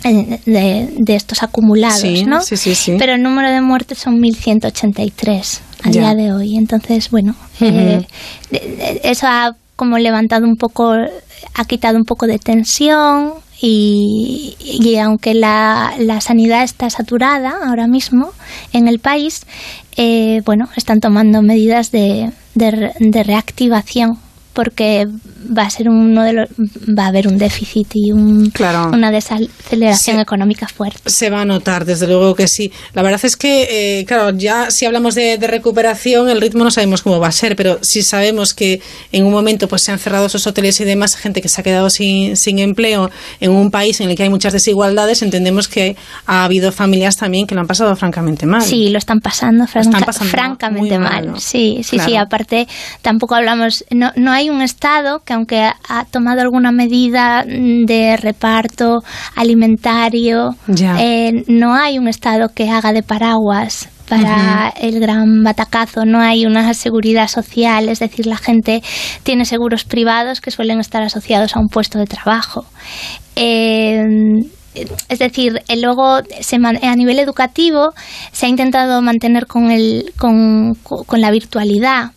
[0.04, 2.40] de, de, estos acumulados, ¿no?
[2.40, 2.96] Sí, sí, sí.
[2.98, 6.56] Pero el número de muertes son 1.183 a día de hoy.
[6.56, 8.06] Entonces, bueno, eh,
[9.02, 10.92] eso ha como levantado un poco,
[11.54, 17.88] ha quitado un poco de tensión, y, y aunque la, la, sanidad está saturada ahora
[17.88, 18.30] mismo
[18.72, 19.46] en el país,
[19.96, 24.18] eh, bueno, están tomando medidas de, de, de reactivación
[24.52, 25.06] porque
[25.56, 28.52] va a ser uno de los, va a haber un déficit y un,
[28.92, 30.98] una desaceleración económica fuerte.
[31.06, 32.72] Se va a notar, desde luego que sí.
[32.94, 37.02] La verdad es que, eh, claro, ya si hablamos de, recuperación, el ritmo no sabemos
[37.02, 40.26] cómo va a ser, pero si sabemos que en un momento pues se han cerrado
[40.26, 43.10] esos hoteles y demás, gente que se ha quedado sin, sin empleo
[43.40, 45.96] en un país en el que hay muchas desigualdades, entendemos que
[46.26, 48.62] ha habido familias también que lo han pasado francamente mal.
[48.62, 51.40] Sí, lo están pasando, francamente mal.
[51.40, 52.16] Sí, sí, sí.
[52.16, 52.68] Aparte,
[53.00, 58.98] tampoco hablamos, no, no hay un Estado que aunque ha tomado alguna medida de reparto
[59.36, 60.50] alimentario,
[60.98, 66.44] eh, no hay un Estado que haga de paraguas para el gran batacazo, no hay
[66.46, 68.82] una seguridad social, es decir, la gente
[69.22, 72.64] tiene seguros privados que suelen estar asociados a un puesto de trabajo.
[73.36, 74.02] Eh,
[75.08, 77.92] es decir, luego a nivel educativo
[78.32, 82.12] se ha intentado mantener con, el, con, con la virtualidad,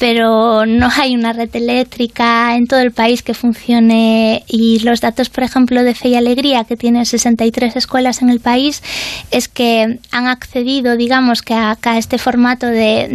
[0.00, 4.42] pero no hay una red eléctrica en todo el país que funcione.
[4.48, 8.40] Y los datos, por ejemplo, de Fe y Alegría, que tiene 63 escuelas en el
[8.40, 8.82] país,
[9.30, 13.08] es que han accedido, digamos, que a, este formato de,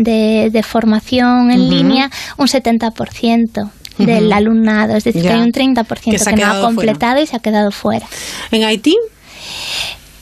[0.51, 6.17] de, formación en línea un 70% del alumnado, es decir, que hay un 30% que,
[6.17, 8.07] que no ha completado y se ha quedado fuera.
[8.51, 8.95] ¿En Haití?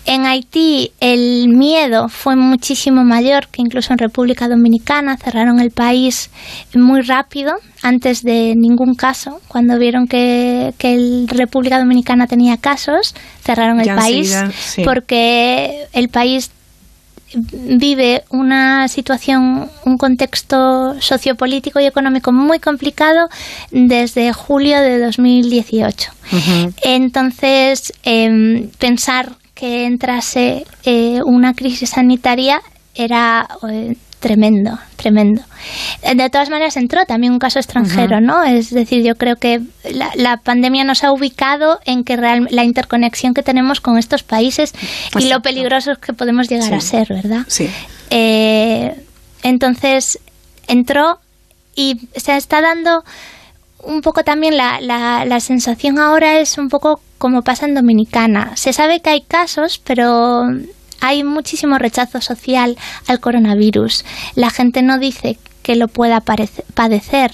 [0.05, 5.15] En Haití el miedo fue muchísimo mayor que incluso en República Dominicana.
[5.17, 6.29] Cerraron el país
[6.75, 9.39] muy rápido, antes de ningún caso.
[9.47, 14.35] Cuando vieron que, que República Dominicana tenía casos, cerraron el país
[14.83, 16.51] porque el país
[17.35, 23.29] vive una situación, un contexto sociopolítico y económico muy complicado
[23.71, 26.11] desde julio de 2018.
[26.83, 32.61] Entonces, em, pensar que entrase eh, una crisis sanitaria
[32.95, 35.41] era eh, tremendo, tremendo.
[36.15, 38.41] De todas maneras entró también un caso extranjero, ¿no?
[38.41, 39.59] Es decir, yo creo que
[40.15, 44.73] la, pandemia nos ha ubicado en que la interconexión que tenemos con estos países
[45.19, 47.41] y lo peligrosos que podemos llegar a ser, ¿verdad?
[47.47, 47.69] Sí.
[48.11, 48.95] Eh,
[49.43, 50.19] entonces
[50.69, 51.19] entró
[51.75, 53.03] y se está dando
[53.83, 58.55] un poco también la, la, la sensación ahora es un poco como pasa en Dominicana.
[58.55, 60.45] Se sabe que hay casos, pero
[61.03, 62.77] hay muchísimo rechazo social
[63.07, 64.05] al coronavirus.
[64.35, 67.33] La gente no dice que lo pueda padecer.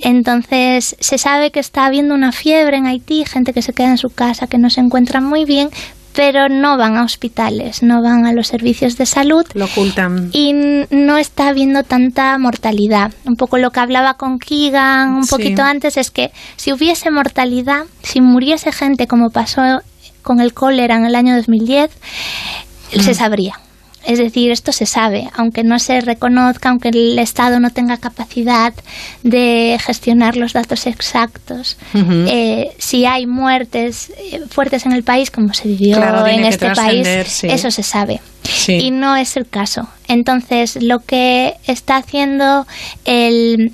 [0.00, 3.98] Entonces, se sabe que está habiendo una fiebre en Haití, gente que se queda en
[3.98, 5.70] su casa, que no se encuentra muy bien,
[6.12, 9.46] pero no van a hospitales, no van a los servicios de salud.
[9.54, 10.28] Lo ocultan.
[10.34, 10.52] Y
[10.90, 13.12] no está habiendo tanta mortalidad.
[13.24, 17.84] Un poco lo que hablaba con Keegan un poquito antes es que si hubiese mortalidad,
[18.02, 19.80] si muriese gente como pasó
[20.20, 21.90] con el cólera en el año 2010,
[22.90, 23.58] se sabría.
[24.04, 28.72] Es decir, esto se sabe, aunque no se reconozca, aunque el Estado no tenga capacidad
[29.22, 31.76] de gestionar los datos exactos.
[31.94, 37.06] Eh, si hay muertes eh, fuertes en el país, como se vivió en este país,
[37.42, 38.20] eso se sabe.
[38.66, 39.88] Y no es el caso.
[40.06, 42.66] Entonces, lo que está haciendo
[43.04, 43.72] el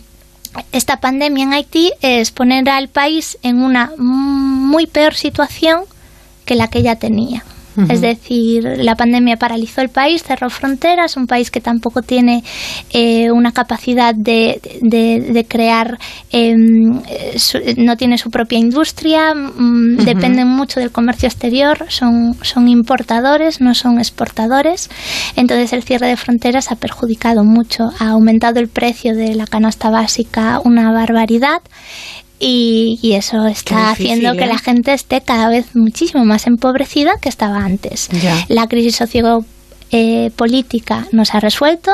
[0.73, 5.83] esta pandemia en Haití es poner al país en una muy peor situación
[6.45, 7.45] que la que ya tenía.
[7.89, 12.45] Es decir, la pandemia paralizó el país, cerró fronteras, un país que tampoco tiene
[12.91, 15.99] eh, una capacidad de, de, crear,
[16.31, 17.01] em,
[17.79, 23.75] no tiene su propia industria, mm, dependen mucho del comercio exterior, son, son importadores, no
[23.75, 24.89] son exportadores.
[25.35, 29.91] Entonces el cierre de fronteras ha perjudicado mucho, ha aumentado el precio de la canasta
[29.91, 31.63] básica una barbaridad
[32.47, 34.59] y, eso está haciendo que la ¿eh?
[34.59, 38.09] gente esté cada vez muchísimo más empobrecida que estaba antes.
[38.49, 41.93] La crisis sociopolítica no se ha resuelto,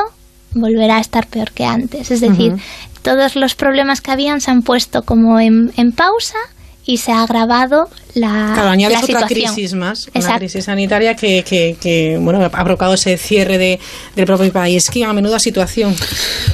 [0.53, 2.09] volverá a estar peor que antes.
[2.11, 2.55] Es decir,
[3.01, 6.39] todos los problemas que habían se han puesto como en, pausa
[6.85, 11.43] y se ha agravado la, claro, añades la otra crisis más, una crisis sanitaria que,
[11.43, 13.79] que, bueno, ha provocado ese cierre de,
[14.15, 14.89] del propio país.
[14.89, 15.95] Que a menuda situación.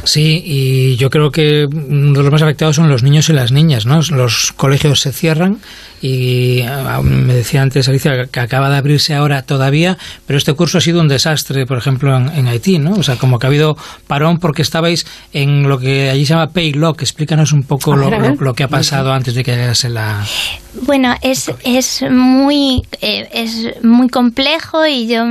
[0.03, 3.51] Sí, y yo creo que uno de los más afectados son los niños y las
[3.51, 4.01] niñas, ¿no?
[4.11, 5.59] Los colegios se cierran
[6.01, 10.77] y ah, me decía antes Alicia que acaba de abrirse ahora todavía, pero este curso
[10.77, 12.93] ha sido un desastre, por ejemplo, en, Haití, ¿no?
[12.93, 16.49] O sea, como que ha habido parón porque estabais en lo que allí se llama
[16.49, 17.01] pay lock.
[17.01, 20.25] Explícanos un poco lo, lo, que ha pasado antes de que llegase la...
[20.81, 25.23] Bueno, es, es, muy, eh, es muy complejo y yo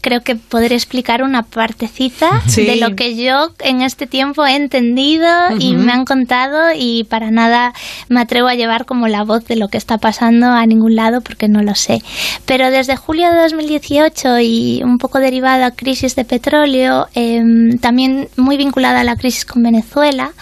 [0.00, 5.28] creo que podré explicar una partecita de lo que yo en este tiempo he entendido
[5.58, 7.72] y me han contado y para nada
[8.08, 11.20] me atrevo a llevar como la voz de lo que está pasando a ningún lado
[11.20, 12.02] porque no lo sé.
[12.46, 18.28] Pero desde julio de 2018 y un poco derivada a crisis de petróleo, em, también
[18.36, 20.32] muy vinculada a la crisis con Venezuela,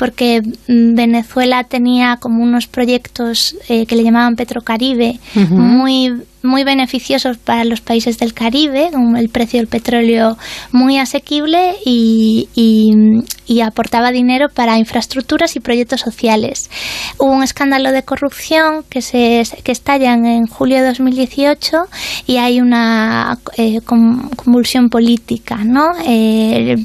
[0.00, 7.38] porque mm, Venezuela tenía como unos proyectos eh, que le llamaban Petrocaribe muy muy beneficiosos
[7.38, 10.36] para los países del Caribe, con el precio del petróleo
[10.72, 12.48] muy asequible y,
[13.62, 16.70] aportaba dinero para infraestructuras y proyectos sociales.
[17.18, 21.76] Hubo un escándalo de corrupción que, se, que estalla en julio de 2018
[22.26, 25.58] y hay una eh, convulsión política.
[25.62, 25.90] ¿no?
[26.06, 26.76] Eh,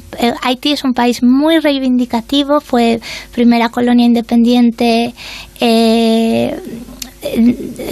[0.42, 3.00] Haití es un país muy reivindicativo, fue
[3.32, 5.14] primera colonia independiente.
[5.60, 6.56] Eh,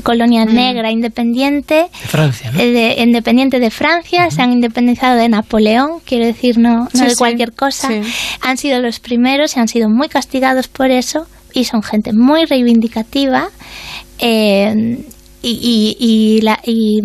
[0.03, 0.55] colonia mm.
[0.55, 6.59] negra independiente de Francia, eh, independiente de Francia, se han independizado de Napoleón, quiero decir,
[6.59, 7.91] no, no de cualquier cosa.
[8.41, 12.45] Han sido los primeros y han sido muy castigados por eso y son gente muy
[12.47, 13.49] reivindicativa
[14.19, 14.99] eh,
[15.43, 17.03] y, y, la, y,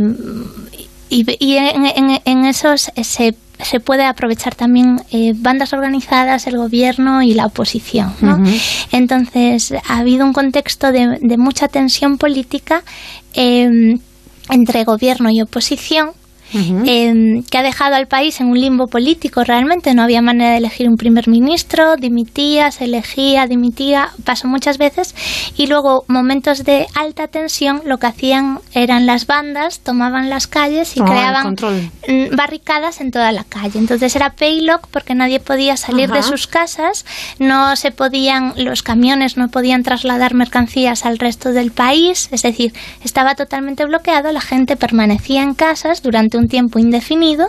[1.09, 7.21] y en, en, en, esos se se puede aprovechar también eh, bandas organizadas, el gobierno
[7.21, 8.13] y la oposición.
[8.21, 8.37] ¿no?
[8.91, 12.83] Entonces, ha habido un contexto de, de mucha tensión política
[13.33, 13.69] eh,
[14.49, 16.11] entre gobierno y oposición
[16.53, 19.93] Em, que ha dejado al país en un limbo político realmente.
[19.93, 25.15] No había manera de elegir un primer ministro, dimitía, se elegía, dimitía, pasó muchas veces.
[25.55, 30.97] Y luego, momentos de alta tensión, lo que hacían eran las bandas, tomaban las calles
[30.97, 33.77] y creaban mm, barricadas en toda la calle.
[33.77, 37.05] Entonces era paylock porque nadie podía salir de sus casas,
[37.37, 42.73] no se podían, los camiones no podían trasladar mercancías al resto del país, es decir,
[43.03, 47.47] estaba totalmente bloqueado, la gente permanecía en casas durante un tiempo indefinido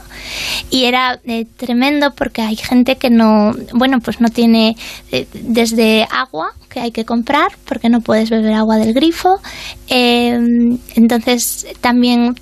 [0.70, 4.76] y era eh, tremendo porque hay gente que no, bueno, pues no tiene
[5.12, 9.40] eh, desde agua que hay que comprar porque no puedes beber agua del grifo,
[9.88, 10.38] eh,
[10.94, 12.34] entonces también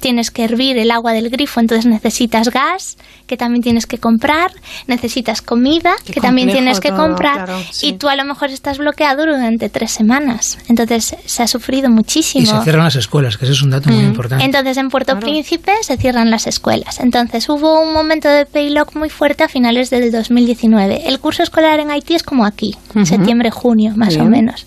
[0.00, 2.96] tienes que hervir el agua del grifo, entonces necesitas gas,
[3.26, 4.52] que también tienes que comprar,
[4.86, 7.48] necesitas comida, que también tienes que comprar,
[7.82, 10.58] y tú a lo mejor estás bloqueado durante tres semanas.
[10.68, 12.44] Entonces se ha sufrido muchísimo.
[12.44, 14.06] Y se cierran las escuelas, que ese es un dato muy mm.
[14.06, 14.44] importante.
[14.44, 17.00] Entonces en Puerto Príncipe se cierran las escuelas.
[17.00, 21.08] Entonces hubo un momento de paylock muy fuerte a finales del 2019.
[21.08, 24.66] El curso escolar en Haití es como aquí, septiembre, junio, más o menos.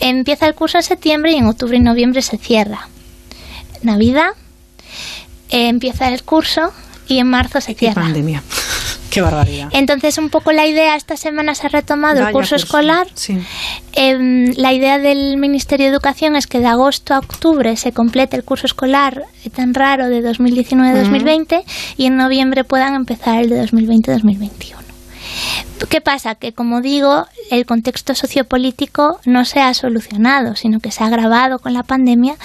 [0.00, 2.88] Empieza el curso en septiembre y en octubre y noviembre se cierra.
[3.82, 4.30] Navidad,
[5.50, 6.72] eh, empieza el curso
[7.08, 8.02] y en marzo se cierra.
[8.02, 8.42] pandemia.
[9.10, 9.68] Qué barbaridad.
[9.72, 13.08] Entonces, un poco la idea, esta semana se ha retomado el curso escolar.
[13.92, 18.36] Em, la idea del Ministerio de Educación es que de agosto a octubre se complete
[18.36, 19.24] el curso escolar
[19.54, 21.64] tan raro de 2019-2020
[21.96, 24.76] y en noviembre puedan empezar el de 2020-2021.
[25.88, 26.36] ¿Qué pasa?
[26.36, 31.58] Que, como digo, el contexto sociopolítico no se ha solucionado, sino que se ha agravado
[31.58, 32.36] con la pandemia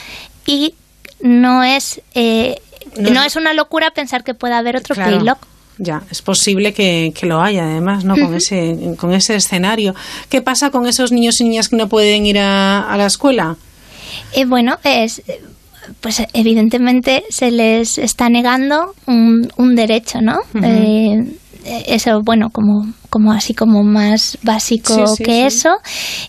[0.48, 0.74] y
[1.22, 2.60] no es eh,
[2.98, 5.38] no, es una locura pensar que pueda haber otro claro.
[5.78, 8.16] Ya, es posible que, lo haya, además, ¿no?
[8.16, 9.94] Con ese, con ese escenario.
[10.30, 13.58] ¿Qué pasa con esos niños y niñas que no pueden ir a, la escuela?
[14.34, 15.22] Eh, bueno, es,
[16.00, 20.38] pues evidentemente se les está negando un, un derecho, ¿no?
[21.88, 22.86] eso, bueno, como,
[23.16, 25.78] como así como más básico que eso.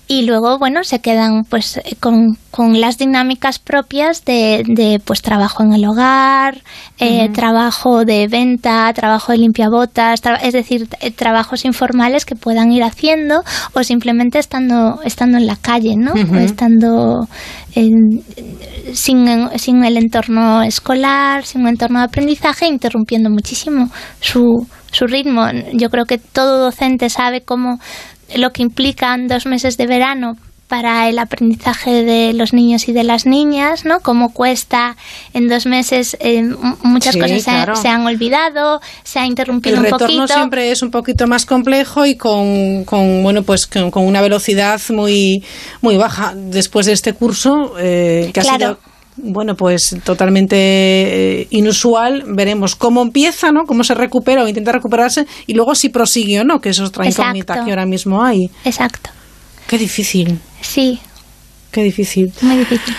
[0.06, 5.64] Y luego, bueno, se quedan pues con, con las dinámicas propias de, de pues trabajo
[5.64, 6.62] en el hogar,
[7.00, 12.84] eh, trabajo de venta, trabajo de limpiabotas, es decir, eh, trabajos informales que puedan ir
[12.84, 13.42] haciendo
[13.72, 16.12] o simplemente estando, estando en la calle, ¿no?
[16.12, 17.26] O estando
[18.94, 23.90] sin, sin el entorno escolar, sin un entorno de aprendizaje, interrumpiendo muchísimo
[24.20, 25.46] su, su ritmo.
[25.72, 27.78] Yo creo que todo docente sabe cómo
[28.34, 30.36] lo que implican dos meses de verano
[30.68, 34.00] para el aprendizaje de los niños y de las niñas, ¿no?
[34.00, 34.96] Cómo cuesta
[35.32, 36.42] en dos meses eh,
[36.82, 37.42] muchas cosas
[37.80, 40.06] se, han olvidado, se ha interrumpido un poquito.
[40.06, 44.20] El retorno siempre es un poquito más complejo y con, con bueno pues con, una
[44.20, 45.44] velocidad muy
[45.82, 48.78] muy baja después de este curso eh, que ha sido
[49.16, 52.24] bueno, pues totalmente eh, inusual.
[52.26, 53.64] Veremos cómo empieza, ¿no?
[53.64, 56.90] Cómo se recupera o intenta recuperarse y luego si prosigue o no, que eso es
[56.90, 58.50] otra incógnita que ahora mismo hay.
[58.64, 59.10] Exacto.
[59.66, 60.38] Qué difícil.
[60.60, 61.00] Sí.
[61.70, 62.32] Qué difícil.
[62.42, 62.94] Muy difícil.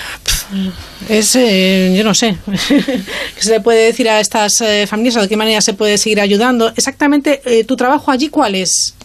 [1.10, 2.38] Es, eh, yo no sé,
[2.68, 5.98] ¿qué se le puede decir a estas eh, familias o de qué manera se puede
[5.98, 6.70] seguir ayudando?
[6.70, 8.96] Exactamente, ¿tu trabajo allí cuál es?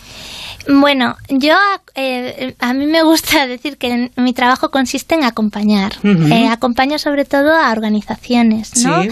[0.68, 1.54] Bueno, yo
[1.94, 5.94] eh, a mí me gusta decir que mi trabajo consiste en acompañar.
[6.04, 8.84] Eh, acompaño sobre todo a organizaciones.
[8.84, 9.02] ¿no?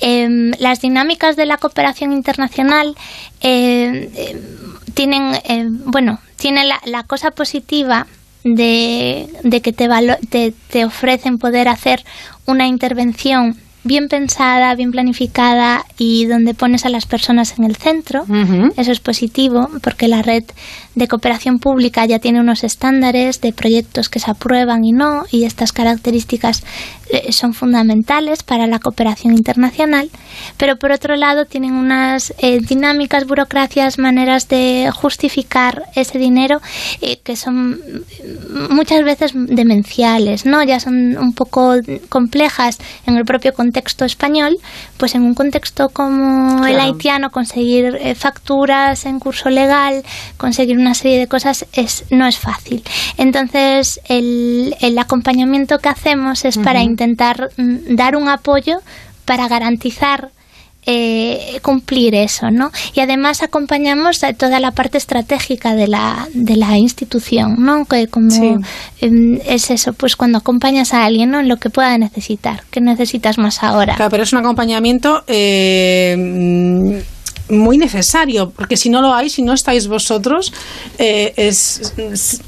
[0.00, 2.96] Em, las dinámicas de la cooperación internacional
[3.40, 4.36] eh,
[4.94, 5.32] tienen,
[5.86, 8.06] bueno, tiene la, cosa positiva
[8.44, 9.28] de,
[9.62, 9.88] que te,
[10.28, 12.04] te, te ofrecen poder hacer
[12.46, 18.24] una intervención bien pensada, bien planificada y donde pones a las personas en el centro.
[18.76, 20.44] Eso es positivo porque la red
[20.94, 25.44] de cooperación pública ya tiene unos estándares de proyectos que se aprueban y no y
[25.44, 26.62] estas características
[27.30, 30.10] son fundamentales para la cooperación internacional,
[30.56, 36.60] pero por otro lado tienen unas eh, dinámicas, burocracias, maneras de justificar ese dinero
[37.00, 37.80] eh, que son
[38.70, 40.62] muchas veces demenciales, ¿no?
[40.62, 41.74] Ya son un poco
[42.08, 44.56] complejas en el propio contexto español,
[44.96, 50.02] pues en un contexto como el haitiano conseguir facturas en curso legal,
[50.36, 52.82] conseguir una serie de cosas es no es fácil.
[53.16, 58.78] Entonces el, el acompañamiento que hacemos es para intentar mm, dar un apoyo
[59.24, 60.30] para garantizar
[60.86, 62.70] eh, cumplir eso, ¿no?
[62.94, 67.84] Y además acompañamos a toda la parte estratégica de la, de la institución, ¿no?
[67.84, 68.30] Que como
[69.00, 71.40] em, es eso, pues cuando acompañas a alguien, ¿no?
[71.40, 73.94] En lo que pueda necesitar, que necesitas más ahora.
[73.94, 76.16] Claro, pero es un acompañamiento eh,
[77.50, 80.50] muy necesario, porque si no lo hay, si no estáis vosotros,
[80.98, 81.94] eh, es,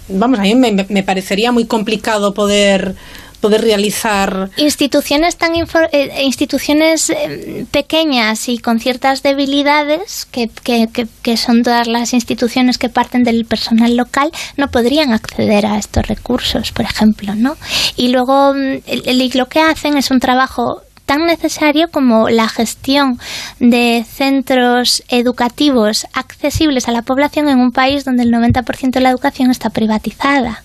[0.09, 2.95] vamos, a mí me parecería muy complicado poder
[3.43, 10.89] poder realizar instituciones tan eh, instituciones eh, pequeñas y con ciertas debilidades que, que,
[11.23, 16.07] que, son todas las instituciones que parten del personal local no podrían acceder a estos
[16.07, 17.57] recursos por ejemplo no
[17.97, 23.19] y luego mm, lo que hacen es un trabajo tan necesario como la gestión
[23.59, 29.11] de centros educativos accesibles a la población en un país donde el 90% de la
[29.11, 30.63] educación está privatizada.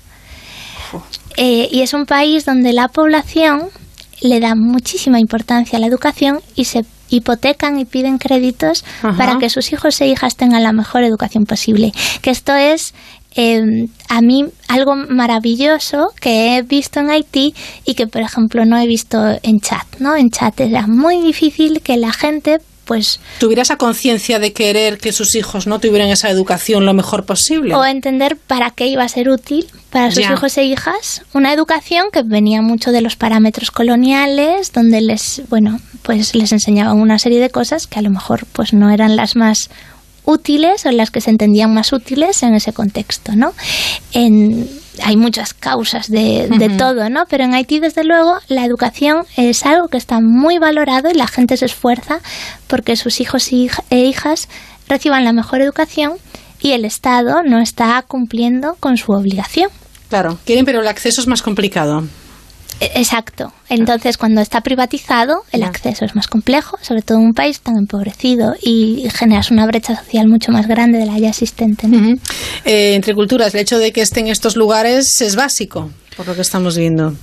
[1.37, 3.69] Eh, y es un país donde la población
[4.21, 8.83] le da muchísima importancia a la educación y se hipotecan y piden créditos
[9.17, 11.91] para que sus hijos e hijas tengan la mejor educación posible.
[12.21, 12.93] Que esto es
[13.35, 17.53] em, a mí algo maravilloso que he visto en Haití
[17.85, 19.85] y que, por ejemplo, no he visto en chat.
[19.99, 20.15] ¿no?
[20.15, 25.11] En chat era muy difícil que la gente pues tuviera esa conciencia de querer que
[25.11, 27.75] sus hijos no tuvieran esa educación lo mejor posible.
[27.75, 31.21] o entender para qué iba a ser útil para sus hijos e hijas.
[31.33, 36.99] Una educación que venía mucho de los parámetros coloniales donde les bueno pues les enseñaban
[36.99, 39.69] una serie de cosas que a lo mejor pues no eran las más
[40.23, 43.53] útiles o las que se entendían más útiles en ese contexto no
[44.13, 44.69] en
[45.03, 47.25] hay muchas causas de, de todo, ¿no?
[47.29, 51.27] Pero en Haití, desde luego, la educación es algo que está muy valorado y la
[51.27, 52.19] gente se esfuerza
[52.67, 54.49] porque sus hijos e hijas
[54.87, 56.13] reciban la mejor educación
[56.59, 59.69] y el Estado no está cumpliendo con su obligación.
[60.09, 62.03] Claro, quieren, pero el acceso es más complicado.
[62.79, 63.53] E, exacto.
[63.69, 67.77] Entonces, cuando está privatizado, el acceso es más complejo, sobre todo en un país tan
[67.77, 71.87] empobrecido y generas una brecha social mucho más grande de la ya existente.
[72.65, 76.35] Eh, entre culturas, el hecho de que estén en estos lugares es básico, por lo
[76.35, 77.13] que estamos viendo.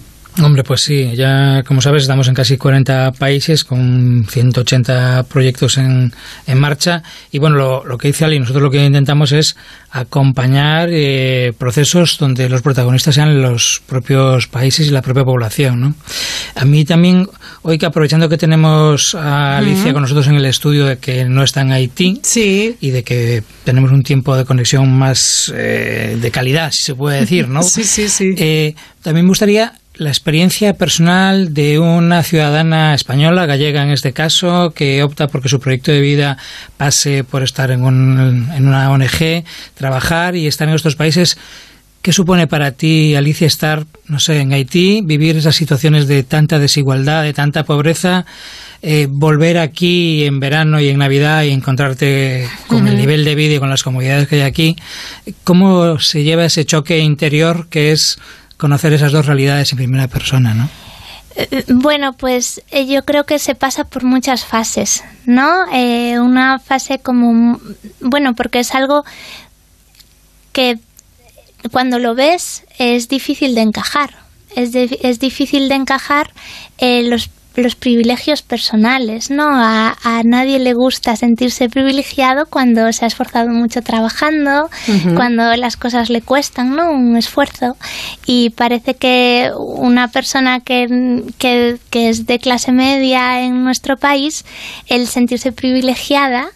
[0.43, 6.13] Hombre, pues sí, ya como sabes estamos en casi 40 países con 180 proyectos en,
[6.47, 9.57] en marcha y bueno, lo, lo que dice Ali, nosotros lo que intentamos es
[9.93, 15.81] acompañar eh, procesos donde los protagonistas sean los propios países y la propia población.
[15.81, 15.95] ¿no?
[16.57, 17.29] A mí también,
[17.63, 21.45] hoy que aprovechando que tenemos a Alicia con nosotros en el estudio de que no
[21.45, 22.77] está en Haití sí.
[22.81, 27.21] y de que tenemos un tiempo de conexión más eh, de calidad, si se puede
[27.21, 27.63] decir, ¿no?
[27.63, 28.35] sí, sí, sí.
[28.37, 34.73] Eh, también me gustaría la experiencia personal de una ciudadana española, gallega en este caso,
[34.75, 36.37] que opta porque su proyecto de vida
[36.77, 39.45] pase por estar en, en una ONG,
[39.75, 41.39] trabajar y estar en estos países.
[42.03, 46.59] ¿Qué supone para ti, Alicia, estar, no sé, en Haití, vivir esas situaciones de tanta
[46.59, 48.27] desigualdad, de tanta pobreza,
[48.83, 53.55] eh, volver aquí en verano y en Navidad y encontrarte con el nivel de vida
[53.55, 54.77] y con las comodidades que hay aquí?
[55.45, 58.19] ¿Cómo se lleva ese choque interior que es
[58.57, 60.69] conocer esas dos realidades en primera persona, ¿no?
[61.37, 65.65] Eh, bueno, pues eh, yo creo que se pasa por muchas fases, ¿no?
[65.73, 67.61] Eh, una fase como,
[68.01, 69.05] bueno, porque es algo
[70.53, 70.79] que
[71.73, 74.15] cuando lo ves es difícil de encajar,
[74.55, 76.31] es, es difícil de encajar
[76.81, 79.45] los los privilegios personales, ¿no?
[79.49, 79.95] A,
[80.25, 84.69] nadie le gusta sentirse privilegiado cuando se ha esforzado mucho trabajando,
[85.15, 86.91] cuando las cosas le cuestan, ¿no?
[86.91, 87.77] Un esfuerzo.
[88.27, 94.45] Y parece que una persona que, que, es de clase media en nuestro país,
[94.89, 96.49] el sentirse privilegiada,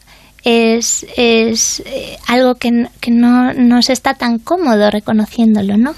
[0.44, 5.94] es, es eh, algo que, que, no, no se está tan cómodo reconociéndolo, ¿no?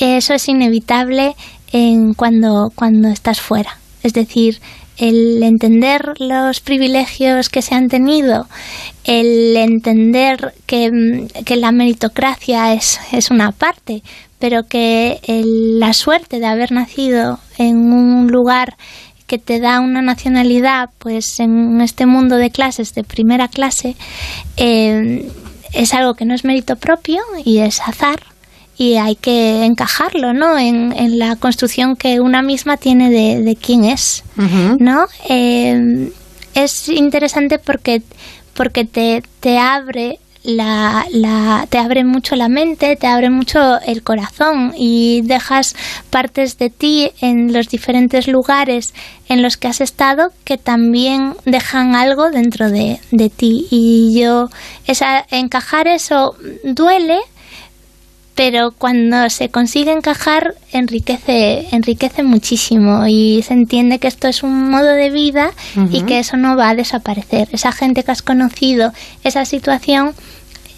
[0.00, 1.34] Eso es inevitable
[1.72, 3.78] en cuando, cuando estás fuera.
[4.04, 4.60] Es decir,
[4.98, 8.46] el entender los privilegios que se han tenido,
[9.04, 14.02] el entender que, mm, la meritocracia es, es, una parte,
[14.38, 18.76] pero que la suerte de haber nacido en un lugar
[19.26, 23.96] que te da una nacionalidad, pues en este mundo de clases de primera clase,
[24.58, 25.28] eh,
[25.72, 28.33] es algo que no es mérito propio y es azar
[28.76, 30.58] y hay que encajarlo, ¿no?
[30.58, 34.24] En, en, la construcción que una misma tiene de, de quién es,
[34.78, 35.06] ¿no?
[35.28, 36.10] Eh,
[36.54, 38.02] es interesante porque,
[38.54, 44.02] porque te, te abre la, la, te abre mucho la mente, te abre mucho el
[44.02, 45.74] corazón y dejas
[46.10, 48.92] partes de ti en los diferentes lugares
[49.28, 53.66] en los que has estado que también dejan algo dentro de, de ti.
[53.70, 54.50] Y yo,
[54.86, 57.18] esa, encajar eso duele,
[58.34, 64.70] pero cuando se consigue encajar enriquece enriquece muchísimo y se entiende que esto es un
[64.70, 65.52] modo de vida
[65.90, 67.48] y que eso no va a desaparecer.
[67.52, 68.92] Esa gente que has conocido
[69.22, 70.14] esa situación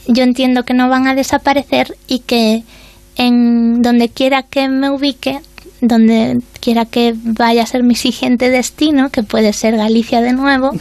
[0.06, 2.62] yo entiendo que no van a desaparecer y que
[3.16, 5.40] en donde quiera que me ubique
[5.80, 10.72] donde quiera que vaya a ser mi siguiente destino, que puede ser Galicia de nuevo,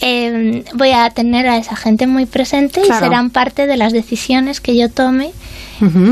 [0.00, 4.60] eh, voy a tener a esa gente muy presente y serán parte de las decisiones
[4.60, 5.32] que yo tome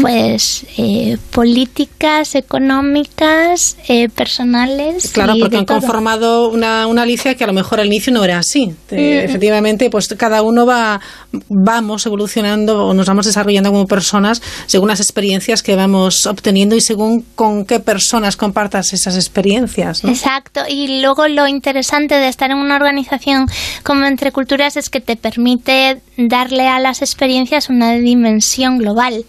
[0.00, 5.10] pues eh, políticas, económicas, eh, personales.
[5.12, 8.38] Claro, porque han conformado una, una Alicia que a lo mejor al inicio no era
[8.38, 8.74] así.
[8.90, 11.00] Efectivamente, pues cada uno va,
[11.48, 16.80] vamos evolucionando o nos vamos desarrollando como personas según las experiencias que vamos obteniendo y
[16.80, 20.04] según con qué personas compartas esas experiencias.
[20.04, 20.62] Exacto.
[20.68, 23.46] Y luego lo interesante de estar en una organización
[23.82, 29.24] como Entre Culturas es que te permite darle a las experiencias una dimensión global.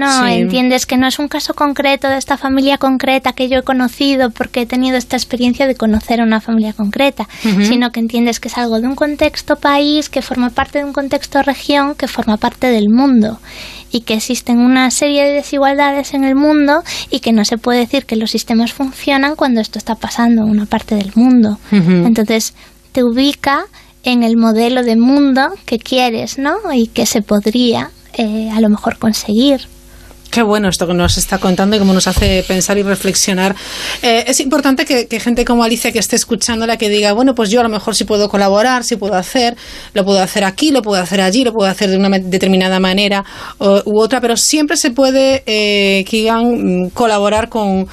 [0.00, 3.62] No, entiendes que no es un caso concreto de esta familia concreta que yo he
[3.62, 8.40] conocido porque he tenido esta experiencia de conocer a una familia concreta, sino que entiendes
[8.40, 12.08] que es algo de un contexto país, que forma parte de un contexto región, que
[12.08, 13.40] forma parte del mundo
[13.92, 17.80] y que existen una serie de desigualdades en el mundo y que no se puede
[17.80, 21.58] decir que los sistemas funcionan cuando esto está pasando en una parte del mundo.
[21.70, 22.54] Entonces,
[22.92, 23.66] te ubica
[24.02, 26.56] en el modelo de mundo que quieres, ¿no?
[26.72, 29.60] Y que se podría eh, a lo mejor conseguir.
[30.30, 33.56] Qué bueno esto que nos está contando y cómo nos hace pensar y reflexionar.
[34.00, 37.60] Eh, es importante que, gente como Alicia que esté escuchándola que diga, bueno, pues yo
[37.60, 39.56] a lo mejor sí puedo colaborar, sí puedo hacer,
[39.92, 43.24] lo puedo hacer aquí, lo puedo hacer allí, lo puedo hacer de una determinada manera
[43.58, 47.88] u otra, pero siempre se puede, eh, Kigan, colaborar con,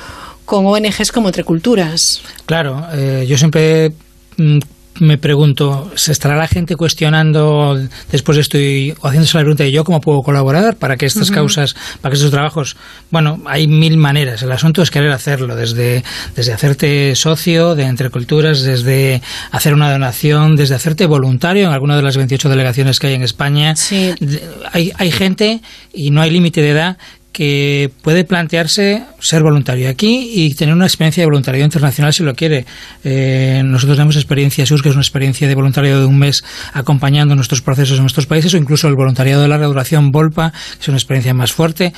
[0.45, 2.21] con ONGs como Entre Culturas.
[2.45, 3.91] Claro, eh, yo siempre
[4.37, 4.59] mm,
[4.99, 7.77] me pregunto, ¿se estará la gente cuestionando
[8.11, 11.75] después estoy o haciéndose la pregunta de yo cómo puedo colaborar para que estas causas,
[12.01, 12.77] para que estos trabajos,
[13.11, 14.41] bueno, hay mil maneras.
[14.43, 16.03] El asunto es querer hacerlo, desde,
[16.35, 19.21] desde hacerte socio de Entre Culturas, desde
[19.51, 23.23] hacer una donación, desde hacerte voluntario en alguna de las 28 delegaciones que hay en
[23.23, 23.73] España.
[24.71, 25.61] Hay, hay gente
[25.93, 26.97] y no hay límite de edad
[27.37, 32.33] que puede plantearse ser voluntario aquí y tener una experiencia de voluntariado internacional si lo
[32.33, 32.65] quiere.
[33.03, 36.43] Eh, nosotros tenemos experiencia SUS, que es una experiencia de voluntariado de un mes
[36.73, 40.81] acompañando nuestros procesos en nuestros países, o incluso el voluntariado de larga duración VOLPA, que
[40.81, 41.93] es una experiencia más fuerte.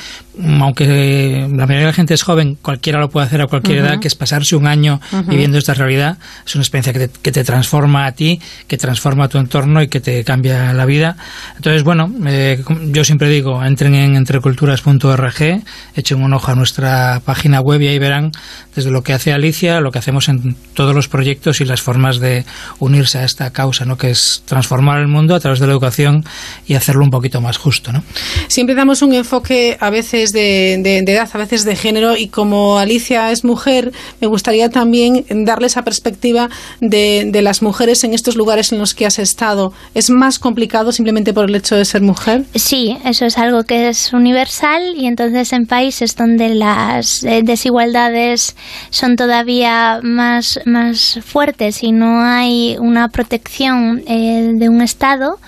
[0.61, 3.99] Aunque la mayoría de la gente es joven, cualquiera lo puede hacer a cualquier edad,
[3.99, 6.17] que es pasarse un año viviendo esta realidad.
[6.45, 9.87] Es una experiencia que te, que te, transforma a ti, que transforma tu entorno y
[9.87, 11.17] que te cambia la vida.
[11.55, 15.63] Entonces, bueno, eh, yo siempre digo, entren en entreculturas.org
[15.95, 18.31] echen un ojo a nuestra página web y ahí verán
[18.75, 22.19] desde lo que hace Alicia, lo que hacemos en todos los proyectos y las formas
[22.19, 22.45] de
[22.79, 23.97] unirse a esta causa, ¿no?
[23.97, 26.23] que es transformar el mundo a través de la educación
[26.67, 27.91] y hacerlo un poquito más justo.
[27.91, 28.03] ¿no?
[28.47, 33.31] Siempre damos un enfoque a veces de, edad, a veces de género, y como Alicia
[33.31, 36.49] es mujer, me gustaría también darle esa perspectiva
[36.81, 39.73] de, de las mujeres en estos lugares en los que has estado.
[39.93, 42.45] ¿Es más complicado simplemente por el hecho de ser mujer?
[42.55, 47.41] Sí, eso es algo que es universal y entonces en países donde la, las eh,
[47.43, 48.55] desigualdades
[48.89, 55.39] son todavía más, más fuertes y no hay una protección eh, de un Estado,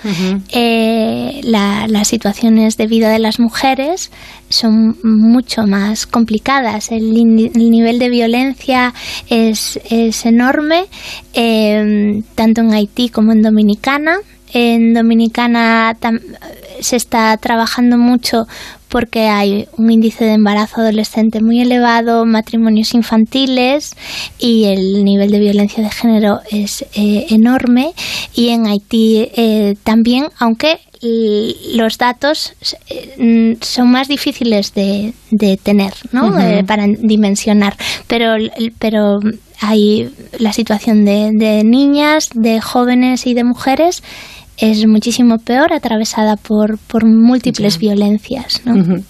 [1.44, 4.12] las situaciones de vida de las mujeres
[4.52, 6.92] son mucho más complicadas.
[6.92, 8.94] El, nivel de violencia
[9.30, 10.86] es, es enorme,
[12.36, 14.18] tanto en Haití como en Dominicana.
[14.54, 15.96] En Dominicana
[16.82, 18.48] se está trabajando mucho
[18.92, 23.96] porque hay un índice de embarazo adolescente muy elevado, matrimonios infantiles
[24.38, 27.94] y el nivel de violencia de género es eh, enorme.
[28.36, 32.54] Y en Haití eh, también, aunque los datos
[32.90, 35.14] eh, son más difíciles de,
[35.64, 36.36] tener, ¿no?
[36.68, 37.76] para dimensionar,
[38.08, 38.36] pero,
[38.78, 39.20] pero
[39.60, 44.04] hay la situación de, de niñas, de jóvenes y de mujeres
[44.62, 48.62] es muchísimo peor, atravesada por, por múltiples violencias.
[48.64, 49.02] ¿no?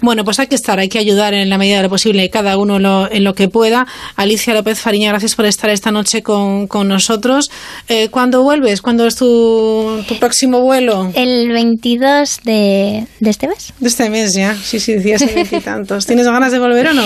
[0.00, 2.56] Bueno, pues hay que estar, hay que ayudar en la medida de lo posible, cada
[2.58, 3.86] uno en lo que pueda.
[4.16, 7.50] Alicia López Fariña, gracias por estar esta noche con, nosotros.
[7.88, 8.82] Eh, ¿Cuándo vuelves?
[8.82, 11.10] ¿Cuándo es tu, tu próximo vuelo?
[11.14, 13.72] El 22 de, de, este mes.
[13.80, 16.06] De este mes ya, sí, sí, decías el tantos.
[16.06, 17.04] ¿Tienes ganas de volver o no?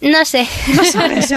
[0.00, 0.46] No sé.
[0.74, 1.28] No sabes,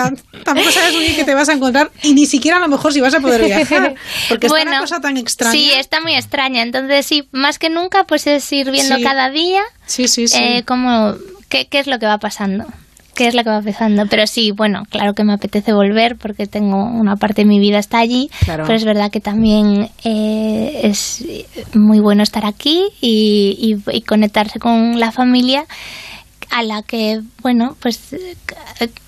[0.43, 2.93] tampoco sabes muy bien qué te vas a encontrar y ni siquiera a lo mejor
[2.93, 3.95] si vas a poder viajar,
[4.29, 5.51] porque bueno, una cosa tan extraña.
[5.51, 9.61] Sí, está muy extraña, entonces sí, más que nunca pues es ir viendo cada día.
[9.85, 10.37] Sí, sí, sí.
[10.41, 11.13] Eh, como,
[11.49, 12.65] ¿qué, ¿qué es lo que va pasando?
[13.17, 14.05] qué es lo que va pasando.
[14.05, 17.79] Pero sí, bueno, claro que me apetece volver porque tengo una parte de mi vida
[17.79, 21.25] está allí, pero es verdad que también eh, es
[21.73, 25.65] muy bueno estar aquí y, y, conectarse con la familia
[26.49, 27.99] a la que, bueno, pues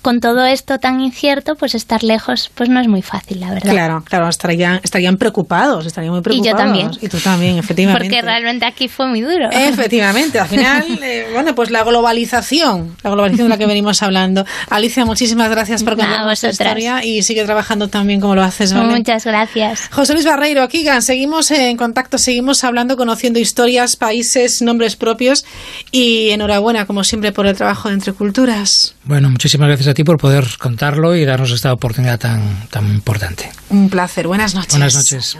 [0.02, 3.70] con todo esto tan incierto, pues estar lejos, pues no es muy fácil, la verdad.
[3.70, 6.46] Claro, claro, estarían, estarían preocupados, estarían muy preocupados.
[6.46, 6.90] Y yo también.
[7.00, 8.04] Y tú también, efectivamente.
[8.04, 9.48] Porque realmente aquí fue muy duro.
[9.50, 14.44] Efectivamente, al final, eh, bueno, pues la globalización, la globalización de la que venimos hablando.
[14.68, 19.24] Alicia, muchísimas gracias por contarnos tu historia y sigue trabajando también como lo haces, Muchas
[19.24, 19.88] gracias.
[19.90, 25.44] José Luis Barreiro, Kigan, seguimos en contacto, seguimos hablando, conociendo historias, países, nombres propios
[25.90, 28.94] y enhorabuena, como siempre, por el trabajo de Entre Culturas.
[29.04, 33.50] Bueno, muchísimas gracias a ti por poder contarlo y darnos esta oportunidad tan, tan importante.
[33.70, 34.26] Un placer.
[34.26, 34.72] Buenas noches.
[34.72, 35.36] Buenas noches.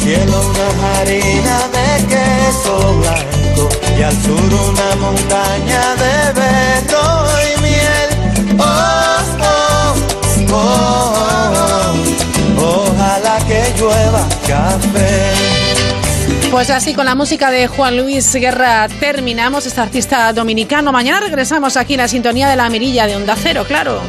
[0.00, 3.68] Cielo una harina de queso blanco
[3.98, 7.04] y al sur una montaña de berro
[7.42, 8.08] y miel.
[8.58, 9.94] Oh,
[10.52, 10.74] oh,
[12.58, 15.32] oh, ojalá que llueva café.
[16.50, 20.90] Pues así con la música de Juan Luis Guerra terminamos este artista dominicano.
[20.92, 24.00] Mañana regresamos aquí en la sintonía de la mirilla de Onda Cero, claro.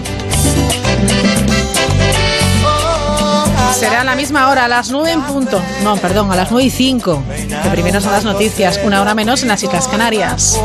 [3.82, 5.60] Será a la misma hora, a las 9 en punto.
[5.82, 7.24] No, perdón, a las 9 y 5.
[7.64, 10.62] Que primero son las noticias, una hora menos en las Islas Canarias.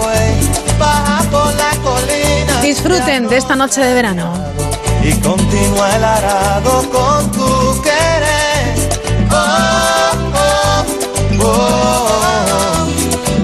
[2.60, 4.34] Disfruten de esta noche de verano.
[5.02, 9.01] Y continúa el arado con tu querer.
[9.32, 10.84] Oh,
[11.40, 11.56] oh,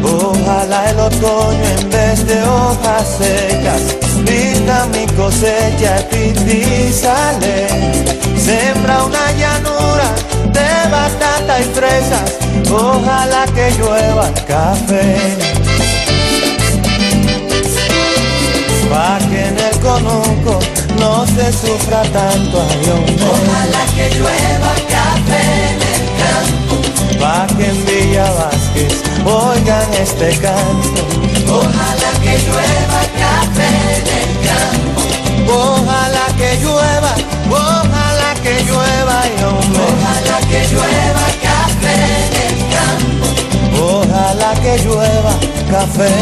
[0.04, 4.11] oh, Ojalá el otoño en vez de hojas secas
[4.62, 5.98] vista mi cosecha
[6.92, 7.66] sale
[8.36, 10.14] Sembra una llanura
[10.52, 12.38] de batata y fresas,
[12.70, 15.16] ojalá que llueva café.
[18.90, 20.58] Pa' que en el conuco
[20.98, 23.04] no se sufra tanto ayón.
[23.30, 26.74] Ojalá que llueva café en el campo.
[27.20, 31.02] Pa' que en Villa Vázquez oigan este canto.
[31.48, 33.81] Ojalá que llueva café
[35.48, 37.12] Ojalá que llueva,
[37.50, 41.96] ojalá que llueva y Ojalá que llueva café
[42.26, 43.26] en el campo.
[43.82, 45.32] Ojalá que llueva
[45.70, 46.12] café.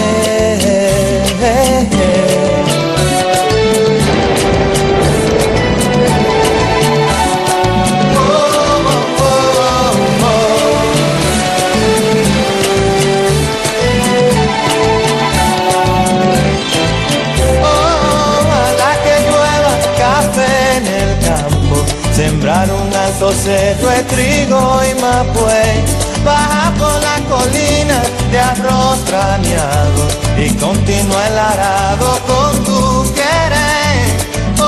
[23.21, 25.85] Cerro de trigo y mapuey,
[26.25, 28.03] baja por la colina
[28.33, 34.17] de arroz trañado y continúa el arado con tu querer.
[34.59, 34.65] Oh,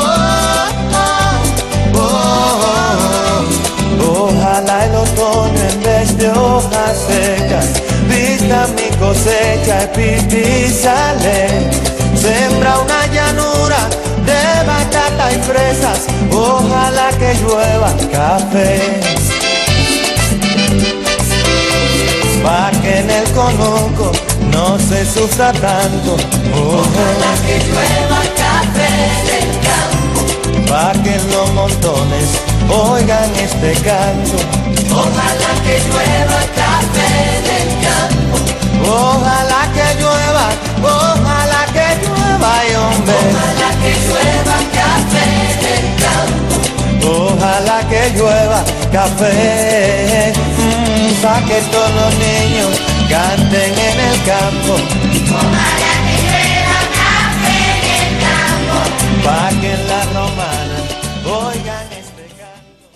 [1.94, 2.04] oh,
[3.98, 7.68] oh, ojalá el otoño en vez de hojas secas.
[8.06, 11.48] Vista mi cosecha, y sale.
[12.14, 12.51] Llanura de
[15.32, 16.06] batata y fresas.
[16.30, 19.00] Ojalá que llueva café.
[22.42, 24.12] Pa' que en el conuco
[24.50, 26.16] no se sufra tanto.
[26.54, 28.90] Ojalá que llueva café
[29.28, 30.20] del campo.
[30.68, 32.28] Pa' que los montones
[32.68, 34.36] oigan este canto.
[34.90, 37.10] Ojalá que llueva café
[37.48, 38.52] del campo.
[38.84, 40.48] Ojalá que llueva,
[40.82, 42.52] ojalá que llueva,
[42.82, 43.14] hombre.
[43.14, 44.51] Ojalá que llueva
[48.10, 54.74] llueva café, mm, pa' que todos los niños canten en el campo.
[55.34, 57.60] Ojalá que llueva café
[57.98, 58.82] en el.
[59.24, 59.74] Pa' que
[61.24, 62.86] oigan este canto.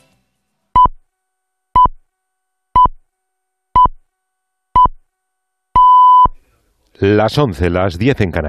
[6.98, 8.44] Las 11, las 10 en Canarias.